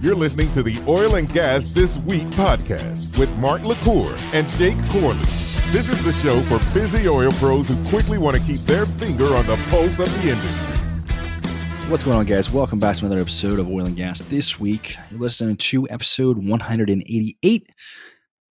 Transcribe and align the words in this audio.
You're 0.00 0.14
listening 0.14 0.52
to 0.52 0.62
the 0.62 0.80
Oil 0.86 1.16
and 1.16 1.28
Gas 1.28 1.66
This 1.66 1.98
Week 1.98 2.22
podcast 2.28 3.18
with 3.18 3.28
Mark 3.38 3.64
LaCour 3.64 4.14
and 4.32 4.46
Jake 4.50 4.78
Corley. 4.90 5.18
This 5.72 5.88
is 5.88 6.00
the 6.04 6.12
show 6.12 6.40
for 6.42 6.60
busy 6.72 7.08
oil 7.08 7.32
pros 7.32 7.66
who 7.66 7.88
quickly 7.88 8.16
want 8.16 8.36
to 8.36 8.42
keep 8.44 8.60
their 8.60 8.86
finger 8.86 9.34
on 9.34 9.44
the 9.46 9.56
pulse 9.70 9.98
of 9.98 10.06
the 10.22 10.28
industry. 10.30 10.76
What's 11.90 12.04
going 12.04 12.16
on, 12.16 12.26
guys? 12.26 12.48
Welcome 12.48 12.78
back 12.78 12.94
to 12.98 13.06
another 13.06 13.20
episode 13.20 13.58
of 13.58 13.66
Oil 13.68 13.86
and 13.86 13.96
Gas 13.96 14.20
This 14.20 14.60
Week. 14.60 14.94
You're 15.10 15.18
listening 15.18 15.56
to 15.56 15.88
episode 15.90 16.38
188. 16.38 17.68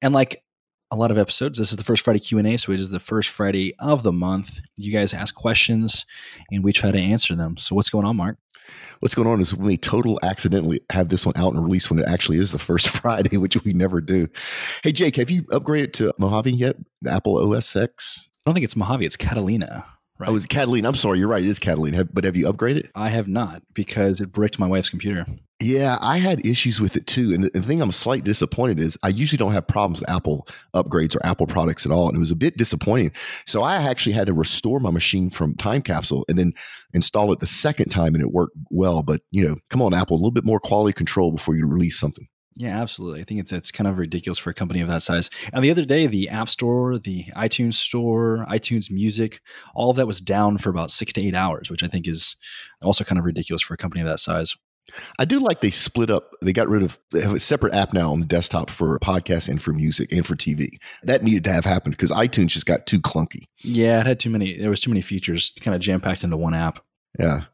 And 0.01 0.13
like 0.13 0.43
a 0.91 0.97
lot 0.97 1.11
of 1.11 1.17
episodes, 1.17 1.59
this 1.59 1.71
is 1.71 1.77
the 1.77 1.83
first 1.85 2.03
Friday 2.03 2.19
Q&A, 2.19 2.57
so 2.57 2.73
it 2.73 2.81
is 2.81 2.91
the 2.91 2.99
first 2.99 3.29
Friday 3.29 3.73
of 3.79 4.03
the 4.03 4.11
month. 4.11 4.59
You 4.75 4.91
guys 4.91 5.13
ask 5.13 5.33
questions, 5.33 6.05
and 6.51 6.61
we 6.61 6.73
try 6.73 6.91
to 6.91 6.99
answer 6.99 7.35
them. 7.35 7.55
So 7.55 7.73
what's 7.73 7.89
going 7.89 8.05
on, 8.05 8.17
Mark? 8.17 8.37
What's 8.99 9.15
going 9.15 9.27
on 9.27 9.41
is 9.41 9.55
we 9.55 9.67
may 9.67 9.77
total 9.77 10.19
accidentally 10.23 10.81
have 10.89 11.09
this 11.09 11.25
one 11.25 11.35
out 11.35 11.53
and 11.53 11.63
released 11.63 11.89
when 11.89 11.99
it 11.99 12.07
actually 12.07 12.37
is 12.37 12.51
the 12.51 12.59
first 12.59 12.89
Friday, 13.01 13.37
which 13.37 13.61
we 13.63 13.73
never 13.73 14.01
do. 14.01 14.27
Hey, 14.83 14.91
Jake, 14.91 15.15
have 15.17 15.29
you 15.29 15.43
upgraded 15.43 15.93
to 15.93 16.13
Mojave 16.17 16.51
yet? 16.51 16.75
Apple 17.07 17.37
OS 17.37 17.75
X? 17.75 18.27
I 18.45 18.49
don't 18.49 18.53
think 18.53 18.63
it's 18.63 18.75
Mojave, 18.75 19.05
it's 19.05 19.17
Catalina. 19.17 19.85
Oh, 20.19 20.23
right. 20.23 20.29
Oh, 20.29 20.35
it's 20.35 20.45
Catalina. 20.45 20.87
I'm 20.87 20.95
sorry, 20.95 21.19
you're 21.19 21.27
right. 21.27 21.43
It 21.43 21.49
is 21.49 21.59
Catalina. 21.59 21.97
Have, 21.97 22.13
but 22.13 22.23
have 22.23 22.35
you 22.35 22.51
upgraded? 22.51 22.89
I 22.95 23.09
have 23.09 23.27
not 23.27 23.61
because 23.73 24.19
it 24.19 24.31
bricked 24.31 24.57
my 24.57 24.67
wife's 24.67 24.89
computer. 24.89 25.25
Yeah, 25.59 25.97
I 26.01 26.17
had 26.17 26.45
issues 26.45 26.79
with 26.79 26.95
it 26.95 27.07
too. 27.07 27.33
And 27.33 27.43
the, 27.43 27.49
the 27.49 27.61
thing 27.61 27.81
I'm 27.81 27.91
slightly 27.91 28.21
disappointed 28.21 28.79
is 28.79 28.97
I 29.01 29.09
usually 29.09 29.37
don't 29.37 29.53
have 29.53 29.67
problems 29.67 30.01
with 30.01 30.09
Apple 30.09 30.47
upgrades 30.75 31.15
or 31.15 31.25
Apple 31.25 31.47
products 31.47 31.85
at 31.85 31.91
all. 31.91 32.07
And 32.07 32.15
it 32.15 32.19
was 32.19 32.31
a 32.31 32.35
bit 32.35 32.57
disappointing. 32.57 33.11
So 33.45 33.63
I 33.63 33.75
actually 33.75 34.13
had 34.13 34.27
to 34.27 34.33
restore 34.33 34.79
my 34.79 34.91
machine 34.91 35.29
from 35.29 35.55
Time 35.55 35.81
Capsule 35.81 36.25
and 36.27 36.37
then 36.37 36.53
install 36.93 37.31
it 37.31 37.39
the 37.39 37.47
second 37.47 37.89
time 37.89 38.13
and 38.13 38.23
it 38.23 38.31
worked 38.31 38.55
well. 38.69 39.01
But, 39.01 39.21
you 39.31 39.47
know, 39.47 39.57
come 39.69 39.81
on, 39.81 39.93
Apple, 39.93 40.15
a 40.15 40.19
little 40.19 40.31
bit 40.31 40.45
more 40.45 40.59
quality 40.59 40.93
control 40.93 41.31
before 41.31 41.55
you 41.55 41.65
release 41.65 41.99
something. 41.99 42.27
Yeah, 42.59 42.81
absolutely. 42.81 43.21
I 43.21 43.23
think 43.23 43.39
it's 43.39 43.51
it's 43.51 43.71
kind 43.71 43.87
of 43.87 43.99
ridiculous 43.99 44.39
for 44.39 44.49
a 44.49 44.53
company 44.53 44.81
of 44.81 44.87
that 44.87 45.03
size. 45.03 45.29
And 45.53 45.63
the 45.63 45.69
other 45.69 45.85
day, 45.85 46.07
the 46.07 46.27
App 46.27 46.49
Store, 46.49 46.97
the 46.97 47.25
iTunes 47.35 47.75
Store, 47.75 48.47
iTunes 48.49 48.89
Music, 48.89 49.41
all 49.75 49.91
of 49.91 49.97
that 49.97 50.07
was 50.07 50.19
down 50.19 50.57
for 50.57 50.69
about 50.71 50.89
six 50.89 51.13
to 51.13 51.21
eight 51.21 51.35
hours, 51.35 51.69
which 51.69 51.83
I 51.83 51.87
think 51.87 52.07
is 52.07 52.35
also 52.81 53.03
kind 53.03 53.19
of 53.19 53.25
ridiculous 53.25 53.61
for 53.61 53.75
a 53.75 53.77
company 53.77 54.01
of 54.01 54.07
that 54.07 54.19
size. 54.19 54.55
I 55.19 55.25
do 55.25 55.39
like 55.39 55.61
they 55.61 55.69
split 55.69 56.09
up. 56.09 56.31
They 56.41 56.53
got 56.53 56.67
rid 56.67 56.81
of 56.81 56.97
they 57.11 57.21
have 57.21 57.33
a 57.33 57.39
separate 57.39 57.75
app 57.75 57.93
now 57.93 58.11
on 58.11 58.21
the 58.21 58.25
desktop 58.25 58.71
for 58.71 58.97
podcasts 58.99 59.49
and 59.49 59.61
for 59.61 59.73
music 59.73 60.11
and 60.11 60.25
for 60.25 60.35
TV. 60.35 60.69
That 61.03 61.23
needed 61.23 61.43
to 61.43 61.53
have 61.53 61.65
happened 61.65 61.95
because 61.95 62.09
iTunes 62.09 62.47
just 62.47 62.65
got 62.65 62.87
too 62.87 62.99
clunky. 62.99 63.43
Yeah, 63.63 63.99
it 63.99 64.07
had 64.07 64.19
too 64.19 64.29
many. 64.31 64.57
There 64.57 64.69
was 64.69 64.79
too 64.79 64.89
many 64.89 65.01
features, 65.01 65.51
kind 65.61 65.75
of 65.75 65.81
jam 65.81 66.01
packed 66.01 66.23
into 66.23 66.37
one 66.37 66.55
app. 66.55 66.79
Yeah. 67.19 67.45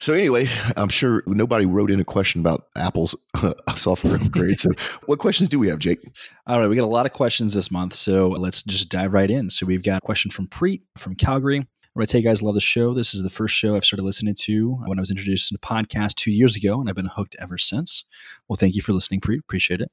So 0.00 0.14
anyway, 0.14 0.48
I'm 0.76 0.88
sure 0.88 1.22
nobody 1.26 1.66
wrote 1.66 1.90
in 1.90 2.00
a 2.00 2.04
question 2.04 2.40
about 2.40 2.68
Apple's 2.74 3.14
uh, 3.34 3.52
software 3.74 4.16
upgrade. 4.16 4.58
so 4.58 4.70
what 5.06 5.18
questions 5.18 5.50
do 5.50 5.58
we 5.58 5.68
have, 5.68 5.78
Jake? 5.78 6.00
All 6.46 6.58
right, 6.58 6.68
we 6.68 6.76
got 6.76 6.84
a 6.84 6.86
lot 6.86 7.04
of 7.04 7.12
questions 7.12 7.52
this 7.52 7.70
month, 7.70 7.92
so 7.92 8.28
let's 8.28 8.62
just 8.62 8.88
dive 8.88 9.12
right 9.12 9.30
in. 9.30 9.50
So 9.50 9.66
we've 9.66 9.82
got 9.82 9.98
a 9.98 10.00
question 10.00 10.30
from 10.30 10.46
Preet 10.46 10.80
from 10.96 11.16
Calgary. 11.16 11.66
I 11.98 12.04
tell 12.04 12.20
you 12.20 12.26
guys, 12.26 12.40
love 12.40 12.54
the 12.54 12.60
show. 12.60 12.94
This 12.94 13.14
is 13.14 13.22
the 13.24 13.28
first 13.28 13.54
show 13.54 13.74
I've 13.74 13.84
started 13.84 14.04
listening 14.04 14.34
to 14.34 14.74
when 14.86 14.98
I 14.98 15.02
was 15.02 15.10
introduced 15.10 15.48
to 15.48 15.58
podcast 15.58 16.14
two 16.14 16.30
years 16.30 16.54
ago, 16.54 16.80
and 16.80 16.88
I've 16.88 16.94
been 16.94 17.06
hooked 17.06 17.34
ever 17.40 17.58
since. 17.58 18.04
Well, 18.48 18.56
thank 18.56 18.76
you 18.76 18.80
for 18.80 18.92
listening. 18.92 19.18
Appreciate 19.18 19.80
it. 19.80 19.90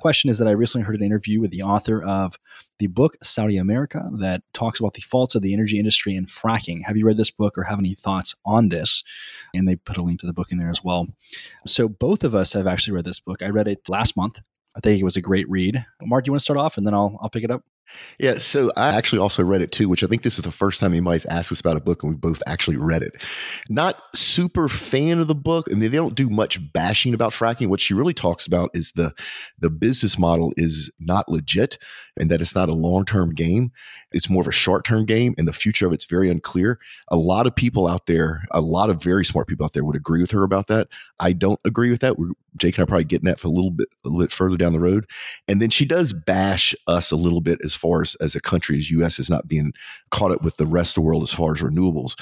Question 0.00 0.30
is 0.30 0.38
that 0.38 0.48
I 0.48 0.52
recently 0.52 0.86
heard 0.86 0.96
an 0.96 1.04
interview 1.04 1.42
with 1.42 1.50
the 1.50 1.62
author 1.62 2.02
of 2.02 2.38
the 2.78 2.86
book 2.86 3.16
Saudi 3.22 3.58
America 3.58 4.10
that 4.20 4.42
talks 4.54 4.80
about 4.80 4.94
the 4.94 5.02
faults 5.02 5.34
of 5.34 5.42
the 5.42 5.52
energy 5.52 5.78
industry 5.78 6.16
and 6.16 6.28
fracking. 6.28 6.82
Have 6.86 6.96
you 6.96 7.06
read 7.06 7.18
this 7.18 7.30
book 7.30 7.58
or 7.58 7.64
have 7.64 7.78
any 7.78 7.94
thoughts 7.94 8.34
on 8.46 8.70
this? 8.70 9.04
And 9.52 9.68
they 9.68 9.76
put 9.76 9.98
a 9.98 10.02
link 10.02 10.20
to 10.20 10.26
the 10.26 10.32
book 10.32 10.50
in 10.50 10.56
there 10.56 10.70
as 10.70 10.82
well. 10.82 11.08
So 11.66 11.88
both 11.88 12.24
of 12.24 12.34
us 12.34 12.54
have 12.54 12.66
actually 12.66 12.94
read 12.94 13.04
this 13.04 13.20
book. 13.20 13.42
I 13.42 13.50
read 13.50 13.68
it 13.68 13.88
last 13.88 14.16
month. 14.16 14.40
I 14.74 14.80
think 14.80 14.98
it 14.98 15.04
was 15.04 15.16
a 15.16 15.22
great 15.22 15.48
read. 15.48 15.84
Mark, 16.02 16.26
you 16.26 16.32
want 16.32 16.40
to 16.40 16.44
start 16.44 16.58
off 16.58 16.78
and 16.78 16.86
then 16.86 16.94
I'll 16.94 17.18
I'll 17.20 17.30
pick 17.30 17.44
it 17.44 17.50
up? 17.50 17.62
Yeah, 18.18 18.38
so 18.38 18.72
I 18.76 18.88
actually 18.88 19.18
also 19.18 19.42
read 19.42 19.62
it 19.62 19.72
too, 19.72 19.88
which 19.88 20.02
I 20.02 20.06
think 20.06 20.22
this 20.22 20.38
is 20.38 20.44
the 20.44 20.50
first 20.50 20.80
time 20.80 20.92
anybody's 20.92 21.26
asked 21.26 21.52
us 21.52 21.60
about 21.60 21.76
a 21.76 21.80
book 21.80 22.02
and 22.02 22.12
we 22.12 22.16
both 22.16 22.42
actually 22.46 22.76
read 22.76 23.02
it. 23.02 23.14
Not 23.68 24.00
super 24.14 24.68
fan 24.68 25.20
of 25.20 25.26
the 25.26 25.34
book. 25.34 25.68
Mean, 25.68 25.78
they 25.78 25.88
don't 25.88 26.14
do 26.14 26.30
much 26.30 26.60
bashing 26.72 27.14
about 27.14 27.32
fracking. 27.32 27.68
What 27.68 27.80
she 27.80 27.94
really 27.94 28.14
talks 28.14 28.46
about 28.46 28.70
is 28.74 28.92
the 28.92 29.12
the 29.58 29.70
business 29.70 30.18
model 30.18 30.52
is 30.56 30.90
not 30.98 31.28
legit 31.28 31.78
and 32.16 32.30
that 32.30 32.40
it's 32.40 32.54
not 32.54 32.68
a 32.68 32.74
long-term 32.74 33.30
game. 33.30 33.72
It's 34.12 34.30
more 34.30 34.42
of 34.42 34.48
a 34.48 34.52
short-term 34.52 35.04
game 35.06 35.34
and 35.36 35.48
the 35.48 35.52
future 35.52 35.86
of 35.86 35.92
it's 35.92 36.04
very 36.04 36.30
unclear. 36.30 36.78
A 37.08 37.16
lot 37.16 37.46
of 37.46 37.54
people 37.54 37.86
out 37.86 38.06
there, 38.06 38.44
a 38.52 38.60
lot 38.60 38.90
of 38.90 39.02
very 39.02 39.24
smart 39.24 39.48
people 39.48 39.64
out 39.64 39.72
there 39.72 39.84
would 39.84 39.96
agree 39.96 40.20
with 40.20 40.30
her 40.30 40.44
about 40.44 40.68
that. 40.68 40.88
I 41.20 41.32
don't 41.32 41.60
agree 41.64 41.90
with 41.90 42.00
that. 42.00 42.18
We're, 42.18 42.30
Jake 42.56 42.76
and 42.76 42.82
I 42.82 42.84
are 42.84 42.86
probably 42.86 43.04
getting 43.04 43.26
that 43.26 43.40
for 43.40 43.48
a 43.48 43.50
little 43.50 43.70
bit 43.70 43.88
a 44.04 44.08
little 44.08 44.20
bit 44.20 44.32
further 44.32 44.56
down 44.56 44.72
the 44.72 44.80
road. 44.80 45.06
And 45.48 45.60
then 45.60 45.70
she 45.70 45.84
does 45.84 46.12
bash 46.12 46.74
us 46.86 47.10
a 47.10 47.16
little 47.16 47.40
bit 47.40 47.58
as 47.64 47.73
as 47.74 47.80
far 47.80 48.02
as 48.02 48.14
as 48.20 48.34
a 48.34 48.40
country 48.40 48.78
as 48.78 48.90
us 48.90 49.18
is 49.18 49.28
not 49.28 49.48
being 49.48 49.72
caught 50.10 50.32
up 50.32 50.42
with 50.42 50.56
the 50.56 50.66
rest 50.66 50.92
of 50.92 50.94
the 50.96 51.00
world 51.02 51.22
as 51.22 51.32
far 51.32 51.52
as 51.52 51.60
renewables 51.60 52.14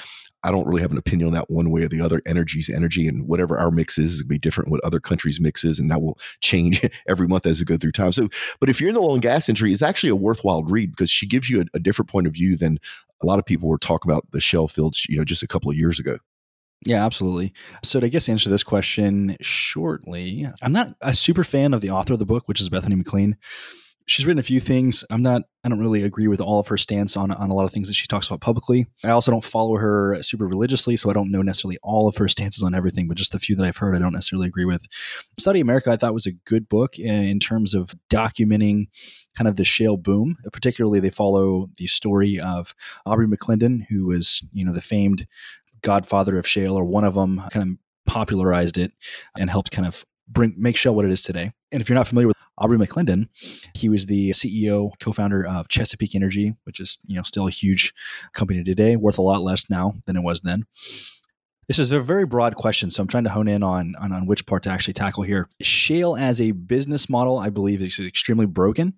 I 0.44 0.50
don't 0.50 0.66
really 0.66 0.82
have 0.82 0.90
an 0.90 0.98
opinion 0.98 1.28
on 1.28 1.34
that 1.34 1.50
one 1.50 1.70
way 1.70 1.82
or 1.82 1.88
the 1.88 2.00
other. 2.00 2.20
Energy's 2.26 2.68
energy, 2.68 3.06
and 3.06 3.28
whatever 3.28 3.58
our 3.58 3.70
mix 3.70 3.96
is, 3.98 4.14
is 4.14 4.22
be 4.22 4.38
different 4.38 4.70
what 4.70 4.84
other 4.84 5.00
countries' 5.00 5.41
mix 5.41 5.64
is, 5.64 5.78
and 5.78 5.91
that 5.91 6.02
will 6.02 6.18
change 6.41 6.84
every 7.08 7.28
month 7.28 7.46
as 7.46 7.60
we 7.60 7.64
go 7.64 7.76
through 7.76 7.92
time. 7.92 8.12
So, 8.12 8.28
but 8.58 8.68
if 8.68 8.80
you're 8.80 8.88
in 8.88 8.94
the 8.94 9.00
oil 9.00 9.14
and 9.14 9.22
gas 9.22 9.48
industry, 9.48 9.72
it's 9.72 9.82
actually 9.82 10.10
a 10.10 10.16
worthwhile 10.16 10.64
read 10.64 10.91
because 10.91 11.10
she 11.10 11.26
gives 11.26 11.48
you 11.48 11.60
a, 11.60 11.64
a 11.74 11.78
different 11.78 12.10
point 12.10 12.26
of 12.26 12.32
view 12.32 12.56
than 12.56 12.78
a 13.22 13.26
lot 13.26 13.38
of 13.38 13.46
people 13.46 13.68
were 13.68 13.78
talking 13.78 14.10
about 14.10 14.28
the 14.32 14.41
shale 14.41 14.66
fields, 14.66 15.06
you 15.08 15.16
know, 15.16 15.24
just 15.24 15.42
a 15.42 15.46
couple 15.46 15.70
of 15.70 15.76
years 15.76 16.00
ago. 16.00 16.18
Yeah, 16.84 17.06
absolutely. 17.06 17.52
So 17.84 18.00
to 18.00 18.08
guess 18.08 18.28
answer 18.28 18.50
this 18.50 18.64
question 18.64 19.36
shortly, 19.41 20.48
I'm 20.60 20.72
not 20.72 20.96
a 21.00 21.14
super 21.14 21.44
fan 21.44 21.74
of 21.74 21.80
the 21.80 21.91
author 21.91 22.14
of 22.14 22.18
the 22.18 22.26
book, 22.26 22.48
which 22.48 22.60
is 22.60 22.68
Bethany 22.68 22.96
McLean 22.96 23.36
she's 24.06 24.26
written 24.26 24.38
a 24.38 24.42
few 24.42 24.60
things. 24.60 25.04
I'm 25.10 25.22
not, 25.22 25.42
I 25.64 25.68
don't 25.68 25.80
really 25.80 26.02
agree 26.02 26.28
with 26.28 26.40
all 26.40 26.58
of 26.58 26.68
her 26.68 26.76
stance 26.76 27.16
on, 27.16 27.30
on 27.30 27.50
a 27.50 27.54
lot 27.54 27.64
of 27.64 27.72
things 27.72 27.88
that 27.88 27.94
she 27.94 28.06
talks 28.06 28.26
about 28.26 28.40
publicly. 28.40 28.86
I 29.04 29.10
also 29.10 29.30
don't 29.30 29.44
follow 29.44 29.76
her 29.76 30.22
super 30.22 30.46
religiously, 30.46 30.96
so 30.96 31.10
I 31.10 31.12
don't 31.12 31.30
know 31.30 31.42
necessarily 31.42 31.78
all 31.82 32.08
of 32.08 32.16
her 32.16 32.28
stances 32.28 32.62
on 32.62 32.74
everything, 32.74 33.08
but 33.08 33.16
just 33.16 33.32
the 33.32 33.38
few 33.38 33.56
that 33.56 33.64
I've 33.64 33.76
heard, 33.76 33.94
I 33.94 33.98
don't 33.98 34.12
necessarily 34.12 34.48
agree 34.48 34.64
with. 34.64 34.86
Saudi 35.38 35.60
America, 35.60 35.91
I 35.91 35.96
thought 35.96 36.14
was 36.14 36.26
a 36.26 36.32
good 36.32 36.68
book 36.68 36.98
in 36.98 37.38
terms 37.38 37.74
of 37.74 37.94
documenting 38.10 38.86
kind 39.36 39.48
of 39.48 39.56
the 39.56 39.64
shale 39.64 39.96
boom. 39.96 40.36
Particularly, 40.52 41.00
they 41.00 41.10
follow 41.10 41.68
the 41.76 41.86
story 41.86 42.38
of 42.41 42.74
Aubrey 43.06 43.26
McClendon, 43.26 43.86
who 43.88 44.06
was, 44.06 44.42
you 44.52 44.64
know, 44.64 44.72
the 44.72 44.82
famed 44.82 45.26
godfather 45.82 46.38
of 46.38 46.46
shale 46.46 46.76
or 46.76 46.84
one 46.84 47.04
of 47.04 47.14
them 47.14 47.42
kind 47.50 47.70
of 47.70 47.78
popularized 48.06 48.78
it 48.78 48.92
and 49.36 49.50
helped 49.50 49.70
kind 49.70 49.86
of 49.86 50.04
bring 50.32 50.54
make 50.56 50.76
Shell 50.76 50.94
what 50.94 51.04
it 51.04 51.12
is 51.12 51.22
today. 51.22 51.53
And 51.70 51.81
if 51.81 51.88
you're 51.88 51.98
not 51.98 52.09
familiar 52.09 52.28
with 52.28 52.37
Aubrey 52.59 52.78
McClendon. 52.78 53.28
He 53.75 53.88
was 53.88 54.06
the 54.06 54.31
CEO, 54.31 54.93
co-founder 55.00 55.47
of 55.47 55.69
Chesapeake 55.69 56.15
Energy, 56.15 56.54
which 56.65 56.81
is 56.81 56.98
you 57.06 57.16
know 57.16 57.22
still 57.22 57.48
a 57.48 57.50
huge 57.50 57.93
company 58.32 58.62
today, 58.62 58.97
worth 58.97 59.19
a 59.19 59.22
lot 59.22 59.42
less 59.42 59.69
now 59.69 59.94
than 60.06 60.16
it 60.16 60.22
was 60.22 60.42
then. 60.42 60.65
This 61.68 61.78
is 61.78 61.92
a 61.92 62.00
very 62.00 62.26
broad 62.26 62.56
question, 62.56 62.90
so 62.90 63.02
I'm 63.02 63.08
trying 63.08 63.22
to 63.24 63.30
hone 63.30 63.46
in 63.46 63.62
on, 63.62 63.94
on, 64.00 64.12
on 64.12 64.26
which 64.26 64.46
part 64.46 64.64
to 64.64 64.70
actually 64.70 64.94
tackle 64.94 65.22
here. 65.22 65.48
Shale 65.60 66.16
as 66.16 66.40
a 66.40 66.50
business 66.50 67.08
model, 67.08 67.38
I 67.38 67.50
believe, 67.50 67.80
is 67.80 68.00
extremely 68.00 68.46
broken. 68.46 68.94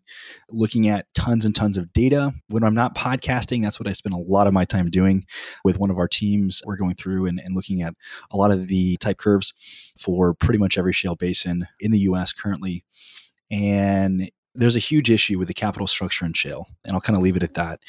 Looking 0.49 0.89
at 0.89 1.07
tons 1.15 1.45
and 1.45 1.55
tons 1.55 1.77
of 1.77 1.93
data. 1.93 2.33
When 2.49 2.65
I'm 2.65 2.75
not 2.75 2.97
podcasting, 2.97 3.63
that's 3.63 3.79
what 3.79 3.87
I 3.87 3.93
spend 3.93 4.15
a 4.15 4.19
lot 4.19 4.47
of 4.47 4.55
my 4.55 4.65
time 4.65 4.91
doing 4.91 5.27
with 5.63 5.79
one 5.79 5.91
of 5.91 5.99
our 5.99 6.09
teams. 6.09 6.63
We're 6.65 6.77
going 6.77 6.95
through 6.95 7.27
and, 7.27 7.39
and 7.39 7.55
looking 7.55 7.83
at 7.83 7.95
a 8.31 8.37
lot 8.39 8.51
of 8.51 8.67
the 8.67 8.97
type 8.97 9.19
curves 9.19 9.53
for 9.99 10.33
pretty 10.33 10.59
much 10.59 10.79
every 10.79 10.95
shale 10.95 11.17
basin 11.17 11.69
in 11.81 11.91
the 11.91 12.01
U.S. 12.01 12.33
currently 12.33 12.83
and 13.51 14.31
there's 14.55 14.77
a 14.77 14.81
huge 14.81 15.11
issue 15.11 15.39
with 15.39 15.49
the 15.49 15.55
capital 15.55 15.87
structure 15.87 16.25
in 16.25 16.33
shale 16.33 16.67
and 16.85 16.95
i'll 16.95 17.01
kind 17.01 17.17
of 17.17 17.23
leave 17.23 17.37
it 17.37 17.43
at 17.43 17.55
that. 17.55 17.81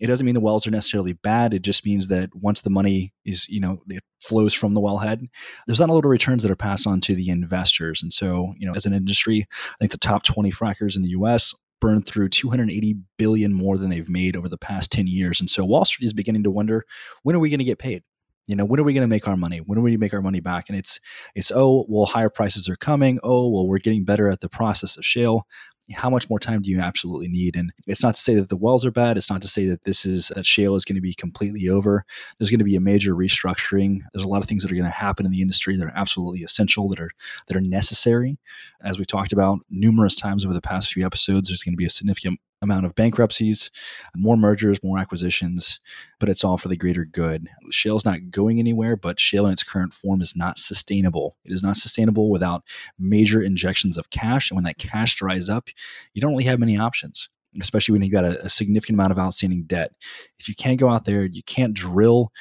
It 0.00 0.06
doesn't 0.06 0.24
mean 0.24 0.34
the 0.34 0.40
wells 0.40 0.66
are 0.66 0.70
necessarily 0.70 1.12
bad 1.12 1.54
it 1.54 1.62
just 1.62 1.84
means 1.84 2.08
that 2.08 2.34
once 2.34 2.60
the 2.60 2.70
money 2.70 3.12
is 3.24 3.48
you 3.48 3.60
know 3.60 3.82
it 3.88 4.02
flows 4.20 4.54
from 4.54 4.74
the 4.74 4.80
wellhead 4.80 5.28
there's 5.66 5.80
not 5.80 5.90
a 5.90 5.92
lot 5.92 6.04
of 6.04 6.10
returns 6.10 6.42
that 6.42 6.52
are 6.52 6.56
passed 6.56 6.86
on 6.86 7.00
to 7.00 7.14
the 7.14 7.28
investors 7.28 8.02
and 8.02 8.12
so 8.12 8.54
you 8.56 8.66
know 8.66 8.72
as 8.74 8.86
an 8.86 8.94
industry 8.94 9.46
i 9.50 9.76
think 9.80 9.92
the 9.92 9.98
top 9.98 10.22
20 10.22 10.50
frackers 10.50 10.96
in 10.96 11.02
the 11.02 11.10
us 11.10 11.54
burned 11.80 12.06
through 12.06 12.30
280 12.30 12.96
billion 13.18 13.52
more 13.52 13.76
than 13.76 13.90
they've 13.90 14.08
made 14.08 14.36
over 14.36 14.48
the 14.48 14.56
past 14.56 14.90
10 14.90 15.06
years 15.06 15.40
and 15.40 15.50
so 15.50 15.64
wall 15.64 15.84
street 15.84 16.06
is 16.06 16.14
beginning 16.14 16.42
to 16.42 16.50
wonder 16.50 16.84
when 17.22 17.36
are 17.36 17.40
we 17.40 17.50
going 17.50 17.58
to 17.58 17.64
get 17.64 17.78
paid? 17.78 18.02
You 18.46 18.56
know 18.56 18.64
when 18.64 18.78
are 18.78 18.84
we 18.84 18.92
going 18.92 19.02
to 19.02 19.08
make 19.08 19.26
our 19.26 19.36
money? 19.36 19.58
When 19.58 19.78
are 19.78 19.82
we 19.82 19.90
going 19.90 19.98
to 19.98 20.04
make 20.04 20.14
our 20.14 20.20
money 20.20 20.40
back? 20.40 20.68
And 20.68 20.78
it's 20.78 21.00
it's 21.34 21.50
oh 21.54 21.86
well 21.88 22.04
higher 22.04 22.28
prices 22.28 22.68
are 22.68 22.76
coming. 22.76 23.18
Oh 23.22 23.48
well 23.48 23.66
we're 23.66 23.78
getting 23.78 24.04
better 24.04 24.28
at 24.28 24.40
the 24.40 24.50
process 24.50 24.96
of 24.96 25.04
shale 25.04 25.46
how 25.92 26.08
much 26.08 26.30
more 26.30 26.38
time 26.38 26.62
do 26.62 26.70
you 26.70 26.80
absolutely 26.80 27.28
need? 27.28 27.56
And 27.56 27.72
it's 27.86 28.02
not 28.02 28.14
to 28.14 28.20
say 28.20 28.34
that 28.34 28.48
the 28.48 28.56
wells 28.56 28.86
are 28.86 28.90
bad. 28.90 29.16
It's 29.16 29.30
not 29.30 29.42
to 29.42 29.48
say 29.48 29.66
that 29.66 29.84
this 29.84 30.06
is 30.06 30.28
that 30.34 30.46
shale 30.46 30.74
is 30.76 30.84
going 30.84 30.96
to 30.96 31.02
be 31.02 31.14
completely 31.14 31.68
over. 31.68 32.04
There's 32.38 32.50
going 32.50 32.58
to 32.58 32.64
be 32.64 32.76
a 32.76 32.80
major 32.80 33.14
restructuring. 33.14 34.00
There's 34.12 34.24
a 34.24 34.28
lot 34.28 34.42
of 34.42 34.48
things 34.48 34.62
that 34.62 34.72
are 34.72 34.76
going 34.76 34.84
to 34.84 34.90
happen 34.90 35.26
in 35.26 35.32
the 35.32 35.42
industry 35.42 35.76
that 35.76 35.84
are 35.84 35.92
absolutely 35.94 36.42
essential, 36.42 36.88
that 36.88 37.00
are 37.00 37.10
that 37.48 37.56
are 37.56 37.60
necessary. 37.60 38.38
As 38.82 38.98
we 38.98 39.04
talked 39.04 39.32
about 39.32 39.60
numerous 39.70 40.16
times 40.16 40.44
over 40.44 40.54
the 40.54 40.60
past 40.60 40.92
few 40.92 41.04
episodes, 41.04 41.48
there's 41.48 41.62
going 41.62 41.74
to 41.74 41.78
be 41.78 41.86
a 41.86 41.90
significant 41.90 42.40
amount 42.62 42.86
of 42.86 42.94
bankruptcies, 42.94 43.70
more 44.16 44.36
mergers, 44.36 44.82
more 44.82 44.98
acquisitions, 44.98 45.80
but 46.18 46.28
it's 46.28 46.44
all 46.44 46.56
for 46.56 46.68
the 46.68 46.76
greater 46.76 47.04
good. 47.04 47.48
Shale's 47.70 48.04
not 48.04 48.30
going 48.30 48.58
anywhere, 48.58 48.96
but 48.96 49.20
shale 49.20 49.46
in 49.46 49.52
its 49.52 49.62
current 49.62 49.92
form 49.92 50.20
is 50.20 50.34
not 50.34 50.58
sustainable. 50.58 51.36
It 51.44 51.52
is 51.52 51.62
not 51.62 51.76
sustainable 51.76 52.30
without 52.30 52.64
major 52.98 53.42
injections 53.42 53.98
of 53.98 54.10
cash. 54.10 54.50
And 54.50 54.56
when 54.56 54.64
that 54.64 54.78
cash 54.78 55.14
dries 55.14 55.48
up, 55.48 55.68
you 56.14 56.20
don't 56.20 56.32
really 56.32 56.44
have 56.44 56.58
many 56.58 56.78
options, 56.78 57.28
especially 57.60 57.92
when 57.92 58.02
you've 58.02 58.12
got 58.12 58.24
a, 58.24 58.44
a 58.44 58.48
significant 58.48 58.96
amount 58.96 59.12
of 59.12 59.18
outstanding 59.18 59.64
debt. 59.64 59.92
If 60.38 60.48
you 60.48 60.54
can't 60.54 60.80
go 60.80 60.88
out 60.88 61.04
there, 61.04 61.24
you 61.24 61.42
can't 61.42 61.74
drill 61.74 62.32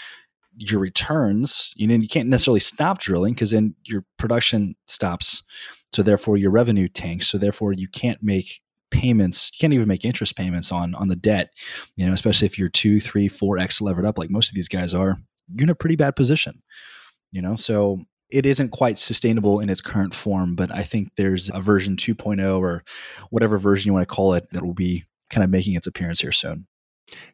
your 0.56 0.80
returns, 0.80 1.74
you 1.76 1.88
know, 1.88 1.96
you 1.96 2.08
can't 2.08 2.30
necessarily 2.30 2.60
stop 2.60 3.00
drilling 3.00 3.34
because 3.34 3.52
then 3.52 3.76
your 3.86 4.06
production 4.18 4.76
stops. 4.88 5.44
So 5.94 6.04
therefore 6.04 6.38
your 6.38 6.52
revenue 6.52 6.88
tanks. 6.88 7.28
So 7.28 7.38
therefore 7.38 7.74
you 7.74 7.88
can't 7.88 8.22
make 8.22 8.62
payments 8.94 9.52
you 9.54 9.58
can't 9.60 9.74
even 9.74 9.88
make 9.88 10.06
interest 10.06 10.38
payments 10.38 10.72
on 10.72 10.96
on 10.96 11.08
the 11.08 11.16
debt 11.16 11.52
you 11.96 12.06
know 12.06 12.14
especially 12.14 12.46
if 12.46 12.58
you're 12.58 12.70
two 12.70 13.00
three 13.00 13.28
four 13.28 13.58
x 13.58 13.82
levered 13.82 14.06
up 14.06 14.18
like 14.18 14.30
most 14.30 14.50
of 14.50 14.56
these 14.56 14.70
guys 14.70 14.94
are 14.94 15.18
you're 15.54 15.66
in 15.66 15.70
a 15.70 15.76
pretty 15.76 15.96
bad 15.96 16.16
position 16.16 16.62
you 17.34 17.42
know? 17.42 17.56
So 17.56 18.00
it 18.30 18.46
isn't 18.46 18.70
quite 18.70 18.98
sustainable 18.98 19.60
in 19.60 19.70
its 19.70 19.82
current 19.82 20.14
form 20.14 20.56
but 20.56 20.74
i 20.74 20.82
think 20.82 21.10
there's 21.18 21.52
a 21.54 21.62
version 21.62 21.96
2.0 21.96 22.60
or 22.60 22.84
whatever 23.30 23.58
version 23.58 23.90
you 23.90 23.94
want 23.94 24.08
to 24.08 24.16
call 24.16 24.34
it 24.34 24.48
that 24.52 24.66
will 24.66 24.74
be 24.74 25.04
kind 25.30 25.44
of 25.44 25.50
making 25.50 25.76
its 25.76 25.86
appearance 25.86 26.22
here 26.22 26.32
soon 26.32 26.66